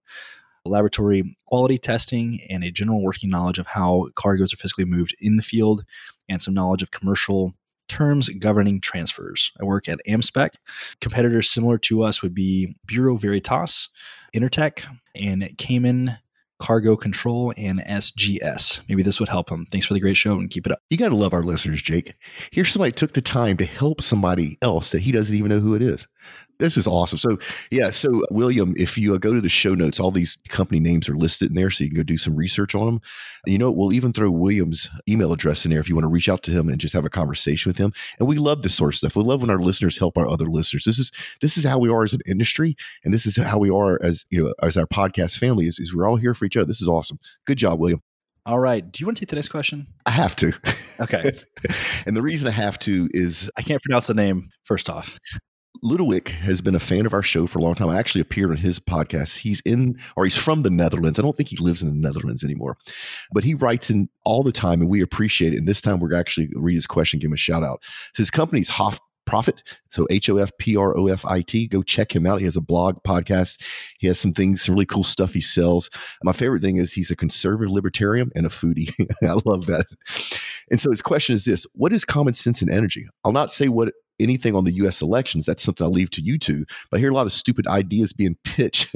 laboratory 0.67 1.37
quality 1.45 1.77
testing, 1.77 2.41
and 2.49 2.63
a 2.63 2.71
general 2.71 3.03
working 3.03 3.29
knowledge 3.29 3.59
of 3.59 3.67
how 3.67 4.09
cargoes 4.15 4.53
are 4.53 4.57
physically 4.57 4.85
moved 4.85 5.15
in 5.19 5.37
the 5.37 5.43
field, 5.43 5.83
and 6.29 6.41
some 6.41 6.53
knowledge 6.53 6.83
of 6.83 6.91
commercial 6.91 7.53
terms 7.87 8.29
governing 8.29 8.81
transfers. 8.81 9.51
I 9.59 9.63
work 9.63 9.87
at 9.87 9.99
AmSpec. 10.07 10.55
Competitors 10.99 11.49
similar 11.49 11.77
to 11.79 12.03
us 12.03 12.21
would 12.21 12.33
be 12.33 12.75
Bureau 12.85 13.15
Veritas, 13.15 13.89
Intertek, 14.35 14.83
and 15.15 15.57
Camin 15.57 16.17
Cargo 16.59 16.95
Control, 16.95 17.53
and 17.55 17.79
SGS. 17.81 18.81
Maybe 18.89 19.03
this 19.03 19.19
would 19.19 19.29
help 19.29 19.49
them. 19.49 19.65
Thanks 19.71 19.85
for 19.85 19.93
the 19.93 19.99
great 19.99 20.17
show 20.17 20.33
and 20.33 20.49
keep 20.49 20.65
it 20.65 20.71
up. 20.71 20.79
You 20.89 20.97
got 20.97 21.09
to 21.09 21.15
love 21.15 21.33
our 21.33 21.43
listeners, 21.43 21.81
Jake. 21.81 22.15
Here's 22.51 22.71
somebody 22.71 22.91
took 22.91 23.13
the 23.13 23.21
time 23.21 23.57
to 23.57 23.65
help 23.65 24.01
somebody 24.01 24.57
else 24.61 24.91
that 24.91 25.01
he 25.01 25.11
doesn't 25.11 25.35
even 25.35 25.49
know 25.49 25.59
who 25.59 25.75
it 25.75 25.81
is 25.81 26.07
this 26.59 26.77
is 26.77 26.87
awesome. 26.87 27.17
So, 27.17 27.37
yeah. 27.71 27.91
So, 27.91 28.23
William, 28.31 28.73
if 28.77 28.97
you 28.97 29.13
uh, 29.13 29.17
go 29.17 29.33
to 29.33 29.41
the 29.41 29.49
show 29.49 29.75
notes, 29.75 29.99
all 29.99 30.11
these 30.11 30.37
company 30.49 30.79
names 30.79 31.07
are 31.07 31.15
listed 31.15 31.49
in 31.49 31.55
there, 31.55 31.69
so 31.69 31.83
you 31.83 31.89
can 31.89 31.97
go 31.97 32.03
do 32.03 32.17
some 32.17 32.35
research 32.35 32.75
on 32.75 32.85
them. 32.85 33.01
You 33.45 33.57
know, 33.57 33.71
we'll 33.71 33.93
even 33.93 34.13
throw 34.13 34.29
William's 34.31 34.89
email 35.07 35.31
address 35.33 35.65
in 35.65 35.71
there 35.71 35.79
if 35.79 35.89
you 35.89 35.95
want 35.95 36.05
to 36.05 36.11
reach 36.11 36.29
out 36.29 36.43
to 36.43 36.51
him 36.51 36.69
and 36.69 36.79
just 36.79 36.93
have 36.93 37.05
a 37.05 37.09
conversation 37.09 37.69
with 37.69 37.77
him. 37.77 37.93
And 38.19 38.27
we 38.27 38.37
love 38.37 38.61
this 38.61 38.75
sort 38.75 38.93
of 38.93 38.97
stuff. 38.97 39.15
We 39.15 39.23
love 39.23 39.41
when 39.41 39.49
our 39.49 39.59
listeners 39.59 39.97
help 39.97 40.17
our 40.17 40.27
other 40.27 40.47
listeners. 40.47 40.83
This 40.85 40.99
is 40.99 41.11
this 41.41 41.57
is 41.57 41.63
how 41.63 41.79
we 41.79 41.89
are 41.89 42.03
as 42.03 42.13
an 42.13 42.21
industry, 42.25 42.75
and 43.03 43.13
this 43.13 43.25
is 43.25 43.37
how 43.37 43.59
we 43.59 43.69
are 43.69 43.99
as 44.01 44.25
you 44.29 44.43
know 44.43 44.53
as 44.63 44.77
our 44.77 44.87
podcast 44.87 45.37
family. 45.37 45.67
Is, 45.67 45.79
is 45.79 45.95
we're 45.95 46.07
all 46.07 46.17
here 46.17 46.33
for 46.33 46.45
each 46.45 46.57
other. 46.57 46.65
This 46.65 46.81
is 46.81 46.87
awesome. 46.87 47.19
Good 47.45 47.57
job, 47.57 47.79
William. 47.79 48.01
All 48.47 48.59
right. 48.59 48.89
Do 48.89 49.01
you 49.01 49.05
want 49.05 49.17
to 49.17 49.21
take 49.21 49.29
the 49.29 49.35
next 49.35 49.49
question? 49.49 49.87
I 50.05 50.11
have 50.11 50.33
to. 50.37 50.53
Okay. 51.01 51.37
and 52.05 52.15
the 52.15 52.21
reason 52.21 52.47
I 52.47 52.51
have 52.51 52.79
to 52.79 53.09
is 53.11 53.51
I 53.57 53.61
can't 53.61 53.81
pronounce 53.83 54.07
the 54.07 54.13
name, 54.13 54.49
first 54.63 54.89
off. 54.89 55.19
Ludowick 55.83 56.29
has 56.29 56.61
been 56.61 56.75
a 56.75 56.79
fan 56.79 57.05
of 57.05 57.13
our 57.13 57.21
show 57.21 57.47
for 57.47 57.59
a 57.59 57.61
long 57.61 57.75
time. 57.75 57.89
I 57.89 57.97
actually 57.97 58.21
appeared 58.21 58.51
on 58.51 58.57
his 58.57 58.79
podcast. 58.79 59.37
He's 59.37 59.61
in, 59.65 59.97
or 60.15 60.23
he's 60.23 60.35
from 60.35 60.63
the 60.63 60.69
Netherlands. 60.69 61.19
I 61.19 61.21
don't 61.21 61.35
think 61.35 61.49
he 61.49 61.57
lives 61.57 61.81
in 61.81 61.89
the 61.89 61.95
Netherlands 61.95 62.43
anymore, 62.43 62.77
but 63.31 63.43
he 63.43 63.53
writes 63.53 63.89
in 63.89 64.09
all 64.23 64.43
the 64.43 64.51
time, 64.51 64.81
and 64.81 64.89
we 64.89 65.01
appreciate 65.01 65.53
it. 65.53 65.57
And 65.57 65.67
this 65.67 65.81
time, 65.81 65.99
we're 65.99 66.13
actually 66.13 66.49
read 66.53 66.75
his 66.75 66.87
question, 66.87 67.19
give 67.19 67.29
him 67.29 67.33
a 67.33 67.37
shout 67.37 67.63
out. 67.63 67.81
His 68.15 68.29
company's 68.29 68.69
Hof 68.69 68.99
Profit. 69.27 69.61
So 69.89 70.07
H 70.09 70.29
O 70.29 70.37
F 70.37 70.51
P 70.57 70.75
R 70.75 70.97
O 70.97 71.07
F 71.07 71.25
I 71.25 71.41
T. 71.41 71.67
Go 71.67 71.83
check 71.83 72.15
him 72.15 72.25
out. 72.25 72.39
He 72.39 72.45
has 72.45 72.57
a 72.57 72.61
blog, 72.61 73.03
podcast. 73.03 73.61
He 73.99 74.07
has 74.07 74.19
some 74.19 74.33
things, 74.33 74.63
some 74.63 74.73
really 74.73 74.85
cool 74.85 75.03
stuff 75.03 75.33
he 75.33 75.41
sells. 75.41 75.89
My 76.23 76.31
favorite 76.31 76.61
thing 76.61 76.77
is 76.77 76.93
he's 76.93 77.11
a 77.11 77.15
conservative 77.15 77.71
libertarian 77.71 78.31
and 78.35 78.45
a 78.45 78.49
foodie. 78.49 78.93
I 79.23 79.39
love 79.45 79.67
that. 79.67 79.85
And 80.71 80.79
so 80.79 80.89
his 80.89 81.01
question 81.01 81.35
is 81.35 81.45
this 81.45 81.67
What 81.73 81.93
is 81.93 82.03
common 82.03 82.33
sense 82.33 82.61
and 82.61 82.71
energy? 82.71 83.07
I'll 83.23 83.31
not 83.31 83.51
say 83.51 83.67
what 83.67 83.93
anything 84.19 84.55
on 84.55 84.63
the 84.63 84.73
US 84.73 85.01
elections. 85.01 85.45
That's 85.45 85.63
something 85.63 85.85
I 85.85 85.89
leave 85.89 86.11
to 86.11 86.21
you 86.21 86.37
two. 86.37 86.65
But 86.89 86.97
I 86.97 86.99
hear 86.99 87.11
a 87.11 87.13
lot 87.13 87.25
of 87.25 87.33
stupid 87.33 87.67
ideas 87.67 88.13
being 88.13 88.37
pitched 88.43 88.95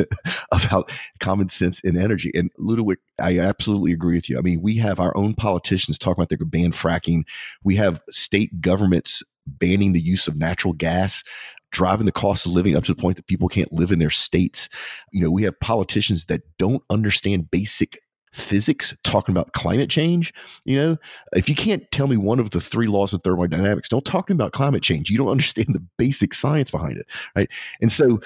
about 0.52 0.92
common 1.20 1.50
sense 1.50 1.82
and 1.84 1.98
energy. 1.98 2.32
And 2.34 2.52
Ludwig, 2.58 3.00
I 3.20 3.40
absolutely 3.40 3.94
agree 3.94 4.16
with 4.16 4.30
you. 4.30 4.38
I 4.38 4.42
mean, 4.42 4.62
we 4.62 4.78
have 4.78 5.00
our 5.00 5.16
own 5.16 5.34
politicians 5.36 5.98
talking 5.98 6.22
about 6.22 6.30
they 6.30 6.38
could 6.38 6.52
ban 6.52 6.72
fracking. 6.72 7.24
We 7.64 7.76
have 7.76 8.02
state 8.10 8.62
governments 8.62 9.24
banning 9.60 9.94
the 9.94 10.02
use 10.02 10.28
of 10.28 10.38
natural 10.38 10.74
gas 10.74 11.24
driving 11.72 12.06
the 12.06 12.12
cost 12.12 12.46
of 12.46 12.52
living 12.52 12.76
up 12.76 12.84
to 12.84 12.94
the 12.94 13.02
point 13.02 13.16
that 13.16 13.28
people 13.28 13.48
can't 13.48 13.72
live 13.72 13.92
in 13.92 14.00
their 14.00 14.10
states. 14.10 14.70
You 15.12 15.24
know, 15.24 15.32
we 15.32 15.44
have 15.44 15.60
politicians 15.60 16.26
that 16.26 16.42
don't 16.58 16.84
understand 16.90 17.50
basic 17.50 18.02
physics 18.34 18.94
talking 19.04 19.34
about 19.34 19.54
climate 19.54 19.90
change. 19.90 20.34
You 20.64 20.78
know, 20.78 20.98
if 21.34 21.50
you 21.50 21.56
can't 21.56 21.90
tell 21.92 22.08
me 22.08 22.18
one 22.18 22.40
of 22.40 22.52
the 22.52 22.62
three 22.62 22.88
laws 22.88 23.14
of 23.14 23.24
thermodynamics, 23.24 23.90
don't 23.90 24.06
talk 24.06 24.28
to 24.28 24.34
me 24.34 24.38
about 24.38 24.54
climate 24.54 24.84
change. 24.84 25.10
You 25.10 25.18
don't 25.18 25.28
understand 25.30 25.70
the 25.70 25.84
basic 25.98 26.34
science 26.34 26.72
behind 26.72 26.98
it, 26.98 27.08
right? 27.36 27.50
And 27.82 27.92
so, 27.92 28.20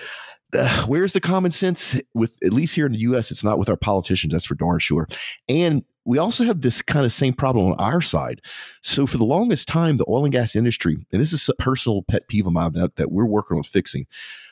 uh, 0.53 0.85
where's 0.85 1.13
the 1.13 1.19
common 1.19 1.51
sense 1.51 1.99
with 2.13 2.37
at 2.45 2.53
least 2.53 2.75
here 2.75 2.85
in 2.85 2.93
the 2.93 2.99
U.S. 2.99 3.29
It's 3.29 3.43
not 3.43 3.59
with 3.59 3.67
our 3.67 3.75
politicians. 3.75 4.31
That's 4.31 4.45
for 4.45 4.55
darn 4.55 4.79
sure. 4.79 5.07
And 5.49 5.83
we 6.05 6.19
also 6.19 6.43
have 6.43 6.61
this 6.61 6.81
kind 6.81 7.05
of 7.05 7.11
same 7.11 7.33
problem 7.33 7.71
on 7.71 7.79
our 7.79 8.01
side. 8.01 8.41
So 8.81 9.07
for 9.07 9.17
the 9.17 9.25
longest 9.25 9.67
time, 9.67 9.97
the 9.97 10.05
oil 10.07 10.23
and 10.23 10.31
gas 10.31 10.55
industry, 10.55 11.05
and 11.11 11.21
this 11.21 11.33
is 11.33 11.49
a 11.49 11.55
personal 11.55 12.03
pet 12.03 12.27
peeve 12.27 12.45
of 12.45 12.53
mine 12.53 12.73
that, 12.73 12.95
that 12.95 13.11
we're 13.11 13.25
working 13.25 13.57
on 13.57 13.63
fixing. 13.63 14.05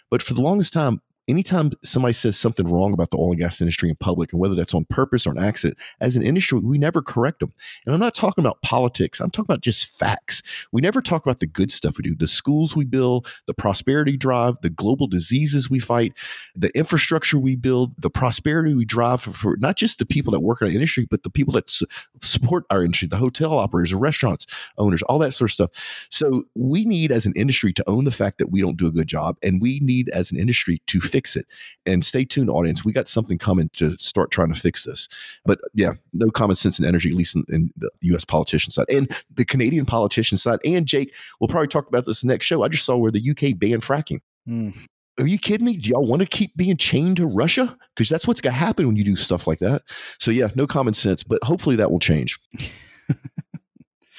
But 0.10 0.22
for 0.22 0.34
the 0.34 0.42
longest 0.42 0.74
time, 0.74 1.02
anytime 1.28 1.72
somebody 1.84 2.14
says 2.14 2.38
something 2.38 2.68
wrong 2.68 2.94
about 2.94 3.10
the 3.10 3.18
oil 3.18 3.32
and 3.32 3.40
gas 3.40 3.62
industry 3.62 3.90
in 3.90 3.96
public, 3.96 4.34
and 4.34 4.40
whether 4.40 4.56
that's 4.56 4.74
on 4.74 4.86
purpose 4.86 5.26
or 5.26 5.32
an 5.32 5.38
accident, 5.38 5.78
as 6.02 6.16
an 6.16 6.24
industry, 6.24 6.60
we 6.60 6.78
never 6.78 7.02
correct 7.02 7.40
them. 7.40 7.54
And 7.86 7.94
I'm 7.94 8.02
not 8.02 8.16
talking 8.16 8.44
about 8.44 8.62
politics, 8.62 9.20
I'm 9.20 9.32
talking 9.32 9.48
about 9.48 9.62
just 9.62 9.86
facts. 9.86 10.42
We 10.72 10.82
never 10.82 11.02
talk 11.02 11.26
about 11.26 11.40
the 11.40 11.48
good 11.48 11.72
stuff 11.72 11.98
we 11.98 12.04
do 12.04 12.16
the 12.16 12.28
schools 12.28 12.76
we 12.76 12.86
build, 12.86 13.28
the 13.48 13.54
prosperity 13.54 14.18
drive, 14.18 14.60
the 14.62 14.70
global 14.70 15.08
diseases 15.08 15.70
we 15.70 15.80
fight, 15.80 16.14
the 16.56 16.76
infrastructure 16.78 17.40
we 17.40 17.56
build, 17.56 17.94
the 17.98 18.10
prosperity 18.10 18.74
we 18.74 18.86
drive 18.86 19.22
for, 19.22 19.32
for 19.32 19.58
not 19.58 19.78
just 19.78 20.00
the 20.00 20.06
people 20.06 20.32
that 20.32 20.42
work 20.42 20.62
in 20.62 20.68
our 20.68 20.74
industry, 20.74 21.08
but 21.10 21.24
the 21.24 21.30
people 21.30 21.54
that 21.54 21.70
su- 21.70 21.86
support 22.22 22.66
our 22.70 22.84
industry, 22.84 23.08
the 23.08 23.18
hotel 23.18 23.58
operators, 23.58 23.92
the 23.92 23.98
restaurants 23.98 24.46
owners, 24.78 25.02
all 25.04 25.20
that 25.20 25.34
sort 25.34 25.50
of 25.50 25.54
stuff. 25.54 25.70
So 26.10 26.46
we 26.56 26.86
need 26.86 27.12
as 27.12 27.26
an 27.26 27.34
industry 27.36 27.74
to 27.74 27.90
own 27.90 28.06
the 28.06 28.12
fact 28.12 28.38
that 28.38 28.52
we 28.52 28.62
don't 28.62 28.78
do 28.78 28.88
a 28.88 28.92
good 28.92 29.08
job, 29.08 29.38
and 29.42 29.62
we 29.62 29.80
need 29.80 30.10
as 30.10 30.32
an 30.32 30.40
industry 30.40 30.82
to 30.88 31.00
fix 31.14 31.36
it. 31.36 31.46
And 31.86 32.04
stay 32.04 32.26
tuned, 32.26 32.50
audience. 32.50 32.84
We 32.84 32.92
got 32.92 33.08
something 33.08 33.38
coming 33.38 33.70
to 33.74 33.96
start 33.98 34.32
trying 34.32 34.52
to 34.52 34.60
fix 34.60 34.84
this. 34.84 35.08
But 35.46 35.60
yeah, 35.76 35.94
no 36.12 36.32
common 36.32 36.56
sense 36.56 36.80
and 36.80 36.88
energy, 36.88 37.10
at 37.10 37.16
least 37.16 37.36
in, 37.36 37.46
in 37.50 37.72
the 37.78 37.92
U.S. 38.02 38.26
politician 38.26 38.72
side 38.72 38.88
and 38.90 39.16
the 39.36 39.46
Canadian 39.46 39.86
politician 39.86 40.40
side. 40.40 40.60
And 40.66 40.88
Jake, 40.88 41.14
we'll 41.40 41.50
probably 41.50 41.68
talk 41.68 41.88
about 41.88 42.06
this 42.06 42.24
next 42.24 42.48
show. 42.48 42.64
I 42.64 42.68
just 42.68 42.84
saw 42.84 42.98
where 42.98 43.12
the 43.12 43.30
UK 43.30 43.60
banned 43.60 43.84
fracking. 43.84 44.22
Mm. 44.50 44.76
Are 45.20 45.28
you 45.28 45.38
kidding 45.38 45.66
me? 45.66 45.78
Do 45.78 45.90
y'all 45.90 46.08
want 46.08 46.22
to 46.22 46.26
keep 46.26 46.58
being 46.58 46.76
chained 46.76 47.18
to 47.18 47.28
Russia? 47.28 47.78
Because 47.96 48.10
that's 48.10 48.28
what's 48.28 48.42
going 48.42 48.56
to 48.56 48.60
happen 48.60 48.88
when 48.88 48.96
you 48.96 49.04
do 49.04 49.16
stuff 49.16 49.46
like 49.46 49.60
that. 49.60 49.84
So, 50.20 50.32
yeah, 50.32 50.48
no 50.56 50.66
common 50.66 50.96
sense, 50.96 51.22
but 51.22 51.44
hopefully 51.44 51.76
that 51.76 51.92
will 51.92 52.00
change. 52.00 52.40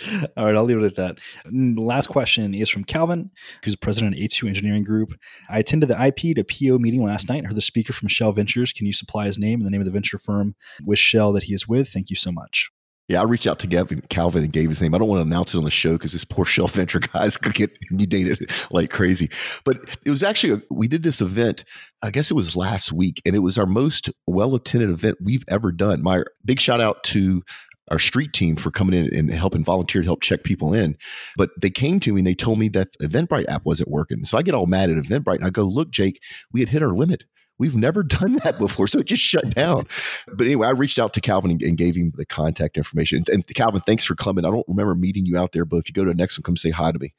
All 0.37 0.45
right, 0.45 0.57
I'll 0.57 0.65
leave 0.65 0.79
it 0.79 0.85
at 0.85 0.97
that. 0.97 1.19
The 1.45 1.81
last 1.81 2.09
question 2.09 2.55
is 2.55 2.69
from 2.69 2.85
Calvin, 2.85 3.31
who's 3.63 3.77
president 3.77 4.15
of 4.15 4.21
A2 4.21 4.49
Engineering 4.49 4.85
Group. 4.85 5.15
I 5.49 5.59
attended 5.59 5.89
the 5.89 6.07
IP 6.07 6.37
to 6.37 6.45
PO 6.45 6.79
meeting 6.79 7.03
last 7.03 7.29
night 7.29 7.39
and 7.39 7.47
heard 7.47 7.57
the 7.57 7.63
speaker 7.63 7.93
from 7.93 8.09
Shell 8.09 8.33
Ventures. 8.33 8.73
Can 8.73 8.87
you 8.87 8.93
supply 8.93 9.27
his 9.27 9.39
name 9.39 9.61
and 9.61 9.67
the 9.67 9.71
name 9.71 9.81
of 9.81 9.87
the 9.87 9.93
venture 9.93 10.19
firm 10.19 10.55
with 10.85 10.99
Shell 10.99 11.33
that 11.33 11.45
he 11.45 11.55
is 11.55 11.69
with? 11.69 11.89
Thank 11.89 12.11
you 12.11 12.17
so 12.17 12.33
much. 12.33 12.71
Yeah, 13.09 13.21
I 13.21 13.25
reached 13.25 13.47
out 13.47 13.59
to 13.59 13.67
Gavin, 13.67 14.01
Calvin 14.09 14.45
and 14.45 14.53
gave 14.53 14.71
his 14.71 14.81
name. 14.81 14.95
I 14.95 14.99
don't 14.99 15.09
want 15.09 15.19
to 15.19 15.27
announce 15.27 15.53
it 15.55 15.59
on 15.59 15.65
the 15.65 15.71
show 15.71 15.93
because 15.93 16.13
this 16.13 16.25
poor 16.25 16.45
Shell 16.47 16.69
Venture 16.69 17.01
guys 17.01 17.37
could 17.37 17.55
get 17.55 17.71
inundated 17.91 18.51
like 18.71 18.91
crazy. 18.91 19.31
But 19.65 19.99
it 20.05 20.11
was 20.11 20.23
actually, 20.23 20.55
a, 20.55 20.63
we 20.71 20.89
did 20.89 21.03
this 21.03 21.21
event, 21.21 21.65
I 22.03 22.11
guess 22.11 22.31
it 22.31 22.35
was 22.35 22.57
last 22.57 22.93
week, 22.93 23.21
and 23.27 23.37
it 23.37 23.41
was 23.41 23.59
our 23.59 23.67
most 23.67 24.11
well 24.27 24.55
attended 24.55 24.89
event 24.89 25.19
we've 25.23 25.45
ever 25.49 25.71
done. 25.71 26.03
My 26.03 26.23
big 26.47 26.61
shout 26.61 26.81
out 26.81 27.05
to 27.05 27.43
our 27.91 27.99
street 27.99 28.33
team 28.33 28.57
for 28.57 28.71
coming 28.71 28.95
in 28.95 29.15
and 29.15 29.31
helping 29.31 29.65
volunteer 29.65 30.03
to 30.03 30.07
help 30.07 30.23
check 30.23 30.45
people 30.45 30.73
in. 30.73 30.97
But 31.37 31.51
they 31.61 31.71
came 31.71 32.01
to 32.01 32.13
me 32.13 32.21
and 32.21 32.27
they 32.27 32.35
told 32.35 32.59
me 32.59 32.69
that 32.71 32.99
Eventbrite 33.01 33.49
app 33.49 33.65
wasn't 33.65 33.91
working. 33.91 34.25
So 34.25 34.39
I 34.39 34.43
get 34.43 34.55
all 34.55 34.67
mad 34.67 34.91
at 34.91 34.97
Eventbrite 34.97 35.37
and 35.37 35.45
I 35.45 35.51
go, 35.51 35.65
look, 35.65 35.91
Jake, 35.91 36.21
we 36.53 36.61
had 36.61 36.71
hit 36.71 36.83
our 36.83 36.95
limit. 36.95 37.25
We've 37.59 37.77
never 37.77 38.03
done 38.03 38.37
that 38.45 38.59
before. 38.59 38.87
So 38.87 39.01
it 39.01 39.07
just 39.07 39.23
shut 39.23 39.55
down. 39.55 39.87
But 40.33 40.47
anyway, 40.47 40.67
I 40.67 40.71
reached 40.71 40.99
out 40.99 41.13
to 41.15 41.21
Calvin 41.21 41.51
and, 41.51 41.63
and 41.63 41.77
gave 41.77 41.97
him 41.97 42.11
the 42.15 42.27
contact 42.27 42.77
information. 42.77 43.19
And, 43.19 43.29
and 43.29 43.47
Calvin, 43.55 43.83
thanks 43.83 44.05
for 44.05 44.15
coming. 44.15 44.45
I 44.45 44.51
don't 44.51 44.67
remember 44.69 44.95
meeting 44.95 45.27
you 45.27 45.37
out 45.37 45.53
there, 45.53 45.65
but 45.65 45.77
if 45.77 45.89
you 45.89 45.93
go 45.93 46.05
to 46.05 46.11
the 46.11 46.17
next 46.17 46.39
one, 46.39 46.43
come 46.43 46.57
say 46.57 46.71
hi 46.71 46.91
to 46.91 46.99
me. 46.99 47.13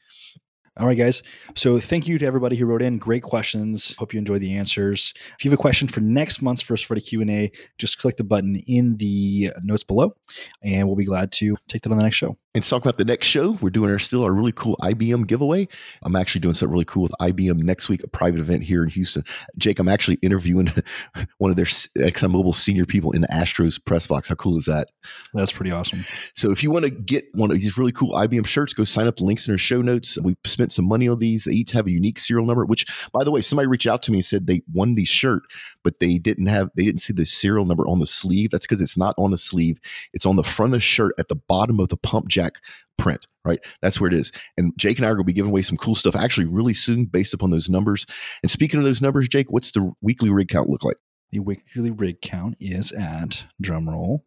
All 0.77 0.87
right, 0.87 0.97
guys. 0.97 1.23
So 1.55 1.79
thank 1.79 2.05
you 2.05 2.17
to 2.17 2.25
everybody 2.25 2.57
who 2.57 2.65
wrote 2.65 2.81
in. 2.81 2.97
Great 2.97 3.23
questions. 3.23 3.95
Hope 3.97 4.13
you 4.13 4.19
enjoyed 4.19 4.41
the 4.41 4.57
answers. 4.57 5.13
If 5.37 5.45
you 5.45 5.49
have 5.49 5.57
a 5.57 5.61
question 5.61 5.87
for 5.87 6.01
next 6.01 6.41
month's 6.41 6.61
First 6.61 6.85
Friday 6.85 6.99
Q&A, 6.99 7.49
just 7.77 7.97
click 7.97 8.17
the 8.17 8.25
button 8.25 8.57
in 8.67 8.97
the 8.97 9.51
notes 9.63 9.83
below, 9.83 10.17
and 10.61 10.85
we'll 10.85 10.97
be 10.97 11.05
glad 11.05 11.31
to 11.33 11.55
take 11.69 11.83
that 11.83 11.91
on 11.91 11.97
the 11.97 12.03
next 12.03 12.17
show. 12.17 12.37
And 12.55 12.63
talk 12.63 12.81
about 12.81 12.97
the 12.97 13.03
next 13.03 13.27
show, 13.27 13.51
we're 13.59 13.69
doing 13.69 13.91
our 13.91 13.99
still 13.99 14.23
our 14.23 14.31
really 14.31 14.53
cool 14.53 14.77
IBM 14.81 15.27
giveaway. 15.27 15.67
I'm 16.03 16.15
actually 16.15 16.39
doing 16.39 16.53
something 16.53 16.71
really 16.71 16.85
cool 16.85 17.03
with 17.03 17.11
IBM 17.19 17.57
next 17.57 17.89
week, 17.89 18.01
a 18.01 18.07
private 18.07 18.39
event 18.39 18.63
here 18.63 18.81
in 18.81 18.87
Houston. 18.87 19.25
Jake, 19.57 19.77
I'm 19.77 19.89
actually 19.89 20.19
interviewing 20.21 20.69
one 21.37 21.51
of 21.51 21.57
their 21.57 21.65
ExxonMobil 21.65 22.55
senior 22.55 22.85
people 22.85 23.11
in 23.11 23.19
the 23.19 23.27
Astros 23.27 23.83
press 23.83 24.07
box. 24.07 24.29
How 24.29 24.35
cool 24.35 24.57
is 24.57 24.63
that? 24.65 24.91
That's 25.33 25.51
pretty 25.51 25.71
awesome. 25.71 26.05
So 26.35 26.49
if 26.49 26.63
you 26.63 26.71
want 26.71 26.85
to 26.85 26.91
get 26.91 27.25
one 27.33 27.51
of 27.51 27.59
these 27.59 27.77
really 27.77 27.91
cool 27.91 28.13
IBM 28.13 28.45
shirts, 28.45 28.73
go 28.73 28.85
sign 28.85 29.05
up. 29.05 29.17
The 29.17 29.25
links 29.25 29.49
in 29.49 29.53
our 29.53 29.57
show 29.57 29.81
notes. 29.81 30.17
We 30.21 30.37
spent 30.45 30.71
some 30.71 30.85
money 30.85 31.09
on 31.09 31.19
these. 31.19 31.43
They 31.43 31.51
each 31.51 31.73
have 31.73 31.87
a 31.87 31.91
unique 31.91 32.19
serial 32.19 32.45
number. 32.45 32.65
Which, 32.65 32.85
by 33.11 33.25
the 33.25 33.31
way, 33.31 33.41
somebody 33.41 33.67
reached 33.67 33.87
out 33.87 34.01
to 34.03 34.11
me 34.11 34.19
and 34.19 34.25
said 34.25 34.47
they 34.47 34.61
won 34.73 34.95
these 34.95 35.09
shirt, 35.09 35.43
but 35.83 35.99
they 35.99 36.17
didn't 36.17 36.47
have 36.47 36.69
they 36.75 36.85
didn't 36.85 37.01
see 37.01 37.11
the 37.11 37.25
serial 37.25 37.65
number 37.65 37.85
on 37.85 37.99
the 37.99 38.05
sleeve. 38.05 38.51
That's 38.51 38.65
because 38.65 38.79
it's 38.79 38.97
not 38.97 39.13
on 39.17 39.31
the 39.31 39.37
sleeve. 39.37 39.77
It's 40.13 40.25
on 40.25 40.37
the 40.37 40.43
front 40.43 40.73
of 40.73 40.77
the 40.77 40.79
shirt 40.79 41.15
at 41.19 41.27
the 41.27 41.35
bottom 41.35 41.81
of 41.81 41.89
the 41.89 41.97
pump 41.97 42.29
print, 42.97 43.25
right? 43.43 43.59
That's 43.81 43.99
where 43.99 44.07
it 44.07 44.13
is. 44.13 44.31
And 44.57 44.73
Jake 44.77 44.97
and 44.97 45.05
I 45.05 45.09
are 45.09 45.15
going 45.15 45.23
to 45.23 45.27
be 45.27 45.33
giving 45.33 45.51
away 45.51 45.61
some 45.61 45.77
cool 45.77 45.95
stuff 45.95 46.15
actually 46.15 46.47
really 46.47 46.73
soon 46.73 47.05
based 47.05 47.33
upon 47.33 47.51
those 47.51 47.69
numbers. 47.69 48.05
And 48.43 48.51
speaking 48.51 48.79
of 48.79 48.85
those 48.85 49.01
numbers, 49.01 49.27
Jake, 49.27 49.51
what's 49.51 49.71
the 49.71 49.91
weekly 50.01 50.29
rig 50.29 50.49
count 50.49 50.69
look 50.69 50.83
like? 50.83 50.97
The 51.31 51.39
weekly 51.39 51.91
rig 51.91 52.21
count 52.21 52.55
is 52.59 52.91
at 52.91 53.43
drum 53.59 53.89
roll 53.89 54.25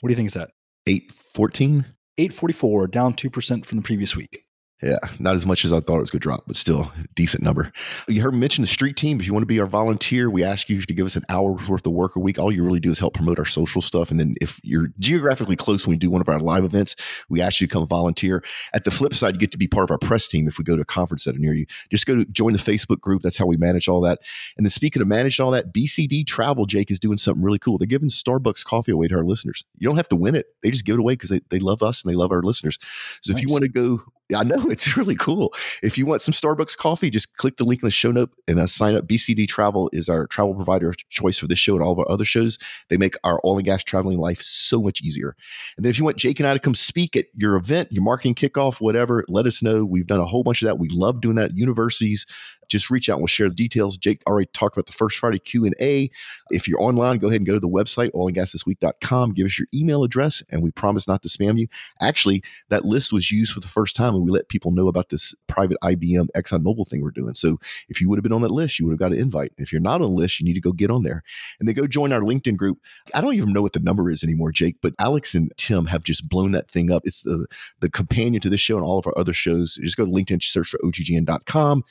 What 0.00 0.08
do 0.08 0.12
you 0.12 0.16
think 0.16 0.28
is 0.28 0.34
that? 0.34 0.50
814? 0.86 1.84
844, 2.18 2.86
down 2.86 3.14
2% 3.14 3.66
from 3.66 3.76
the 3.76 3.82
previous 3.82 4.16
week. 4.16 4.45
Yeah, 4.82 4.98
not 5.18 5.36
as 5.36 5.46
much 5.46 5.64
as 5.64 5.72
I 5.72 5.80
thought 5.80 5.96
it 5.96 6.00
was 6.00 6.10
going 6.10 6.20
to 6.20 6.24
drop, 6.24 6.44
but 6.46 6.56
still 6.56 6.92
decent 7.14 7.42
number. 7.42 7.72
You 8.08 8.20
heard 8.20 8.34
me 8.34 8.40
mention 8.40 8.62
the 8.62 8.68
street 8.68 8.96
team. 8.96 9.18
If 9.18 9.26
you 9.26 9.32
want 9.32 9.42
to 9.42 9.46
be 9.46 9.58
our 9.58 9.66
volunteer, 9.66 10.28
we 10.28 10.44
ask 10.44 10.68
you 10.68 10.82
to 10.82 10.94
give 10.94 11.06
us 11.06 11.16
an 11.16 11.24
hour's 11.30 11.66
worth 11.66 11.86
of 11.86 11.92
work 11.92 12.14
a 12.14 12.20
week. 12.20 12.38
All 12.38 12.52
you 12.52 12.62
really 12.62 12.80
do 12.80 12.90
is 12.90 12.98
help 12.98 13.14
promote 13.14 13.38
our 13.38 13.46
social 13.46 13.80
stuff. 13.80 14.10
And 14.10 14.20
then 14.20 14.34
if 14.40 14.60
you're 14.62 14.88
geographically 14.98 15.56
close 15.56 15.86
when 15.86 15.94
we 15.94 15.98
do 15.98 16.10
one 16.10 16.20
of 16.20 16.28
our 16.28 16.40
live 16.40 16.64
events, 16.64 16.94
we 17.30 17.40
ask 17.40 17.60
you 17.60 17.66
to 17.66 17.72
come 17.72 17.86
volunteer. 17.86 18.44
At 18.74 18.84
the 18.84 18.90
flip 18.90 19.14
side, 19.14 19.34
you 19.34 19.40
get 19.40 19.52
to 19.52 19.58
be 19.58 19.66
part 19.66 19.84
of 19.84 19.90
our 19.90 19.98
press 19.98 20.28
team 20.28 20.46
if 20.46 20.58
we 20.58 20.64
go 20.64 20.76
to 20.76 20.82
a 20.82 20.84
conference 20.84 21.24
that 21.24 21.30
center 21.30 21.40
near 21.40 21.54
you. 21.54 21.66
Just 21.90 22.06
go 22.06 22.16
to 22.16 22.24
join 22.26 22.52
the 22.52 22.58
Facebook 22.58 23.00
group. 23.00 23.22
That's 23.22 23.38
how 23.38 23.46
we 23.46 23.56
manage 23.56 23.88
all 23.88 24.00
that. 24.02 24.18
And 24.56 24.66
then 24.66 24.70
speaking 24.70 25.00
of 25.00 25.08
managing 25.08 25.44
all 25.44 25.52
that, 25.52 25.72
BCD 25.72 26.26
Travel, 26.26 26.66
Jake, 26.66 26.90
is 26.90 26.98
doing 26.98 27.18
something 27.18 27.42
really 27.42 27.58
cool. 27.58 27.78
They're 27.78 27.86
giving 27.86 28.08
Starbucks 28.08 28.64
coffee 28.64 28.92
away 28.92 29.08
to 29.08 29.16
our 29.16 29.24
listeners. 29.24 29.64
You 29.78 29.88
don't 29.88 29.96
have 29.96 30.08
to 30.10 30.16
win 30.16 30.34
it. 30.34 30.46
They 30.62 30.70
just 30.70 30.84
give 30.84 30.94
it 30.96 31.00
away 31.00 31.14
because 31.14 31.30
they, 31.30 31.40
they 31.50 31.60
love 31.60 31.82
us 31.82 32.02
and 32.02 32.12
they 32.12 32.16
love 32.16 32.30
our 32.30 32.42
listeners. 32.42 32.78
So 33.22 33.32
nice. 33.32 33.38
if 33.38 33.46
you 33.46 33.52
want 33.52 33.62
to 33.62 33.68
go 33.68 34.02
I 34.34 34.42
know 34.42 34.56
it's 34.68 34.96
really 34.96 35.16
cool. 35.16 35.54
If 35.82 35.96
you 35.96 36.06
want 36.06 36.22
some 36.22 36.32
Starbucks 36.32 36.76
coffee, 36.76 37.10
just 37.10 37.36
click 37.36 37.56
the 37.56 37.64
link 37.64 37.82
in 37.82 37.86
the 37.86 37.92
show 37.92 38.10
note 38.10 38.30
and 38.48 38.58
uh, 38.58 38.66
sign 38.66 38.94
up. 38.94 39.06
BCD 39.06 39.46
Travel 39.48 39.90
is 39.92 40.08
our 40.08 40.26
travel 40.26 40.54
provider 40.54 40.92
choice 41.10 41.38
for 41.38 41.46
this 41.46 41.58
show 41.58 41.74
and 41.74 41.82
all 41.82 41.92
of 41.92 41.98
our 41.98 42.10
other 42.10 42.24
shows. 42.24 42.58
They 42.88 42.96
make 42.96 43.16
our 43.24 43.40
oil 43.44 43.58
and 43.58 43.64
gas 43.64 43.84
traveling 43.84 44.18
life 44.18 44.40
so 44.42 44.82
much 44.82 45.00
easier. 45.02 45.36
And 45.76 45.84
then 45.84 45.90
if 45.90 45.98
you 45.98 46.04
want 46.04 46.16
Jake 46.16 46.40
and 46.40 46.48
I 46.48 46.54
to 46.54 46.60
come 46.60 46.74
speak 46.74 47.16
at 47.16 47.26
your 47.34 47.56
event, 47.56 47.92
your 47.92 48.02
marketing 48.02 48.34
kickoff, 48.34 48.80
whatever, 48.80 49.24
let 49.28 49.46
us 49.46 49.62
know. 49.62 49.84
We've 49.84 50.06
done 50.06 50.20
a 50.20 50.26
whole 50.26 50.42
bunch 50.42 50.62
of 50.62 50.66
that. 50.66 50.78
We 50.78 50.88
love 50.88 51.20
doing 51.20 51.36
that. 51.36 51.46
At 51.46 51.56
universities, 51.56 52.26
just 52.68 52.90
reach 52.90 53.08
out 53.08 53.14
and 53.14 53.22
we'll 53.22 53.28
share 53.28 53.48
the 53.48 53.54
details. 53.54 53.96
Jake 53.96 54.22
already 54.26 54.48
talked 54.52 54.76
about 54.76 54.86
the 54.86 54.92
first 54.92 55.18
Friday 55.18 55.38
Q&A. 55.38 56.10
If 56.50 56.68
you're 56.68 56.80
online, 56.80 57.18
go 57.18 57.28
ahead 57.28 57.40
and 57.40 57.46
go 57.46 57.54
to 57.54 57.60
the 57.60 57.68
website, 57.68 58.10
oilandgasthisweek.com. 58.12 59.32
Give 59.32 59.46
us 59.46 59.58
your 59.58 59.68
email 59.74 60.04
address 60.04 60.42
and 60.50 60.62
we 60.62 60.70
promise 60.70 61.08
not 61.08 61.22
to 61.22 61.28
spam 61.28 61.58
you. 61.58 61.68
Actually, 62.00 62.42
that 62.68 62.84
list 62.84 63.12
was 63.12 63.30
used 63.30 63.52
for 63.52 63.60
the 63.60 63.68
first 63.68 63.96
time 63.96 64.14
and 64.14 64.24
we 64.24 64.30
let 64.30 64.48
people 64.48 64.70
know 64.70 64.88
about 64.88 65.10
this 65.10 65.34
private 65.46 65.78
IBM 65.82 66.28
ExxonMobil 66.36 66.88
thing 66.88 67.02
we're 67.02 67.10
doing. 67.10 67.34
So 67.34 67.58
if 67.88 68.00
you 68.00 68.08
would 68.08 68.18
have 68.18 68.22
been 68.22 68.32
on 68.32 68.42
that 68.42 68.50
list, 68.50 68.78
you 68.78 68.86
would 68.86 68.92
have 68.92 68.98
got 68.98 69.12
an 69.12 69.18
invite. 69.18 69.52
If 69.58 69.72
you're 69.72 69.80
not 69.80 70.00
on 70.00 70.02
the 70.02 70.08
list, 70.08 70.40
you 70.40 70.44
need 70.44 70.54
to 70.54 70.60
go 70.60 70.72
get 70.72 70.90
on 70.90 71.02
there. 71.02 71.22
And 71.58 71.68
then 71.68 71.74
go 71.74 71.86
join 71.86 72.12
our 72.12 72.20
LinkedIn 72.20 72.56
group. 72.56 72.78
I 73.14 73.20
don't 73.20 73.34
even 73.34 73.52
know 73.52 73.62
what 73.62 73.72
the 73.72 73.80
number 73.80 74.10
is 74.10 74.22
anymore, 74.22 74.52
Jake, 74.52 74.76
but 74.82 74.94
Alex 74.98 75.34
and 75.34 75.52
Tim 75.56 75.86
have 75.86 76.02
just 76.02 76.28
blown 76.28 76.52
that 76.52 76.70
thing 76.70 76.90
up. 76.90 77.02
It's 77.06 77.22
the, 77.22 77.46
the 77.80 77.90
companion 77.90 78.40
to 78.42 78.50
this 78.50 78.60
show 78.60 78.76
and 78.76 78.84
all 78.84 78.98
of 78.98 79.06
our 79.06 79.16
other 79.16 79.32
shows. 79.32 79.78
Just 79.82 79.96
go 79.96 80.04
to 80.04 80.10
LinkedIn, 80.10 80.42
search 80.42 80.68
for 80.68 80.78
OGGN.com. 80.78 81.84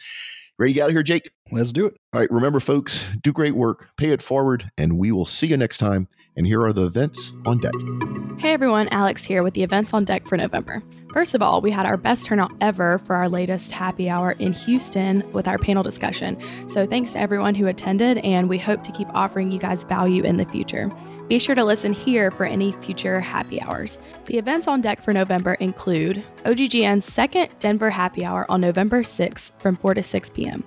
Ready 0.58 0.72
to 0.72 0.76
get 0.76 0.84
out 0.84 0.90
of 0.90 0.96
here, 0.96 1.04
Jake? 1.04 1.32
Let's 1.52 1.74
do 1.74 1.86
it. 1.86 1.98
All 2.14 2.22
right. 2.22 2.32
Remember, 2.32 2.62
folks, 2.62 3.04
do 3.22 3.34
great 3.34 3.56
work, 3.56 3.90
pay 3.98 4.12
it 4.12 4.22
forward, 4.22 4.72
and 4.78 4.98
we 4.98 5.12
will 5.12 5.26
see 5.26 5.48
you 5.48 5.58
next 5.58 5.80
time. 5.80 6.08
And 6.38 6.48
here 6.48 6.64
are 6.64 6.72
the 6.72 6.86
events 6.86 7.34
on 7.46 7.60
deck. 7.60 7.74
Hey, 8.40 8.54
everyone. 8.54 8.88
Alex 8.90 9.26
here 9.26 9.44
with 9.44 9.54
the 9.54 9.64
events 9.64 9.94
on 9.94 10.06
deck 10.06 10.28
for 10.28 10.38
November. 10.38 10.82
First 11.12 11.34
of 11.34 11.42
all, 11.42 11.60
we 11.60 11.72
had 11.72 11.86
our 11.86 11.98
best 11.98 12.26
turnout 12.26 12.54
ever 12.62 13.00
for 13.00 13.16
our 13.16 13.28
latest 13.28 13.72
happy 13.72 14.10
hour 14.10 14.32
in 14.32 14.54
Houston 14.54 15.30
with 15.34 15.48
our 15.48 15.58
panel 15.58 15.84
discussion. 15.84 16.38
So 16.70 16.86
thanks 16.86 17.14
to 17.14 17.20
everyone 17.20 17.56
who 17.56 17.68
attended, 17.68 18.20
and 18.20 18.48
we 18.48 18.58
hope 18.58 18.84
to 18.84 18.92
keep 18.94 19.10
offering 19.14 19.52
you 19.52 19.60
guys 19.60 19.84
value 19.84 20.24
in 20.24 20.38
the 20.38 20.46
future. 20.46 20.90
Be 21.28 21.40
sure 21.40 21.56
to 21.56 21.64
listen 21.64 21.92
here 21.92 22.30
for 22.30 22.46
any 22.46 22.72
future 22.74 23.20
happy 23.20 23.60
hours. 23.60 23.98
The 24.26 24.38
events 24.38 24.68
on 24.68 24.82
deck 24.82 25.02
for 25.02 25.12
November 25.12 25.56
include 25.56 26.24
OGGN's 26.44 27.06
second 27.06 27.50
Denver 27.58 27.90
happy 27.90 28.24
hour 28.24 28.46
on 28.50 28.62
November 28.62 29.02
6th 29.02 29.52
from 29.58 29.76
4 29.76 29.96
to 29.96 30.04
6 30.04 30.30
p.m. 30.30 30.64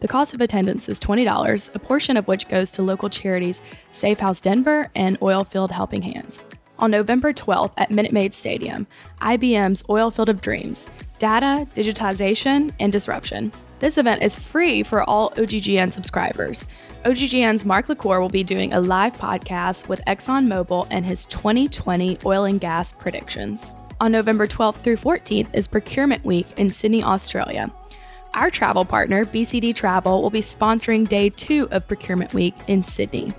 The 0.00 0.08
cost 0.08 0.34
of 0.34 0.42
attendance 0.42 0.90
is 0.90 1.00
$20, 1.00 1.74
a 1.74 1.78
portion 1.78 2.18
of 2.18 2.28
which 2.28 2.48
goes 2.48 2.70
to 2.72 2.82
local 2.82 3.08
charities 3.08 3.62
Safe 3.92 4.18
House 4.18 4.42
Denver 4.42 4.90
and 4.94 5.18
Oilfield 5.20 5.70
Helping 5.70 6.02
Hands. 6.02 6.38
On 6.78 6.90
November 6.90 7.32
12th 7.32 7.72
at 7.78 7.90
Minute 7.90 8.12
Maid 8.12 8.34
Stadium, 8.34 8.86
IBM's 9.22 9.82
Oilfield 9.84 10.28
of 10.28 10.42
Dreams 10.42 10.86
Data, 11.18 11.66
Digitization, 11.74 12.74
and 12.78 12.92
Disruption. 12.92 13.52
This 13.78 13.96
event 13.96 14.22
is 14.22 14.36
free 14.36 14.82
for 14.82 15.02
all 15.08 15.30
OGGN 15.30 15.94
subscribers. 15.94 16.66
OGGN's 17.04 17.66
Mark 17.66 17.90
LaCour 17.90 18.18
will 18.18 18.30
be 18.30 18.42
doing 18.42 18.72
a 18.72 18.80
live 18.80 19.12
podcast 19.18 19.88
with 19.88 20.00
ExxonMobil 20.06 20.86
and 20.90 21.04
his 21.04 21.26
2020 21.26 22.18
oil 22.24 22.44
and 22.44 22.58
gas 22.58 22.92
predictions. 22.92 23.72
On 24.00 24.10
November 24.10 24.46
12th 24.46 24.76
through 24.76 24.96
14th 24.96 25.54
is 25.54 25.68
Procurement 25.68 26.24
Week 26.24 26.46
in 26.56 26.72
Sydney, 26.72 27.02
Australia. 27.02 27.70
Our 28.32 28.48
travel 28.48 28.86
partner, 28.86 29.26
BCD 29.26 29.74
Travel, 29.74 30.22
will 30.22 30.30
be 30.30 30.40
sponsoring 30.40 31.06
day 31.06 31.28
two 31.28 31.68
of 31.72 31.86
Procurement 31.86 32.32
Week 32.32 32.54
in 32.68 32.82
Sydney. 32.82 33.34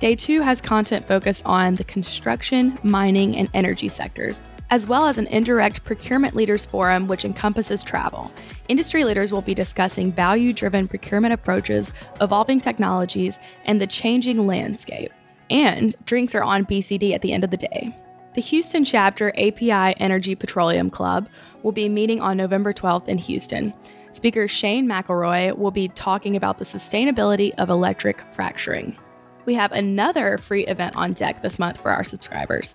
Day 0.00 0.16
two 0.16 0.40
has 0.40 0.60
content 0.60 1.06
focused 1.06 1.46
on 1.46 1.76
the 1.76 1.84
construction, 1.84 2.76
mining, 2.82 3.36
and 3.36 3.48
energy 3.54 3.88
sectors, 3.88 4.40
as 4.70 4.86
well 4.86 5.06
as 5.06 5.18
an 5.18 5.26
indirect 5.28 5.84
procurement 5.84 6.34
leaders 6.34 6.66
forum 6.66 7.06
which 7.06 7.24
encompasses 7.24 7.82
travel. 7.82 8.32
Industry 8.68 9.04
leaders 9.04 9.32
will 9.32 9.42
be 9.42 9.54
discussing 9.54 10.10
value 10.10 10.52
driven 10.52 10.88
procurement 10.88 11.34
approaches, 11.34 11.92
evolving 12.20 12.60
technologies, 12.60 13.38
and 13.64 13.80
the 13.80 13.86
changing 13.86 14.46
landscape. 14.46 15.12
And 15.50 15.94
drinks 16.06 16.34
are 16.34 16.42
on 16.42 16.64
BCD 16.64 17.14
at 17.14 17.22
the 17.22 17.32
end 17.32 17.44
of 17.44 17.50
the 17.50 17.56
day. 17.56 17.96
The 18.34 18.40
Houston 18.40 18.84
chapter 18.84 19.30
API 19.38 19.94
Energy 20.00 20.34
Petroleum 20.34 20.90
Club 20.90 21.28
will 21.62 21.72
be 21.72 21.88
meeting 21.88 22.20
on 22.20 22.36
November 22.36 22.72
12th 22.72 23.06
in 23.06 23.18
Houston. 23.18 23.72
Speaker 24.10 24.48
Shane 24.48 24.88
McElroy 24.88 25.56
will 25.56 25.70
be 25.70 25.88
talking 25.88 26.34
about 26.34 26.58
the 26.58 26.64
sustainability 26.64 27.52
of 27.58 27.68
electric 27.68 28.20
fracturing. 28.32 28.98
We 29.44 29.54
have 29.54 29.72
another 29.72 30.38
free 30.38 30.66
event 30.66 30.96
on 30.96 31.12
deck 31.12 31.42
this 31.42 31.58
month 31.58 31.80
for 31.80 31.90
our 31.90 32.04
subscribers. 32.04 32.74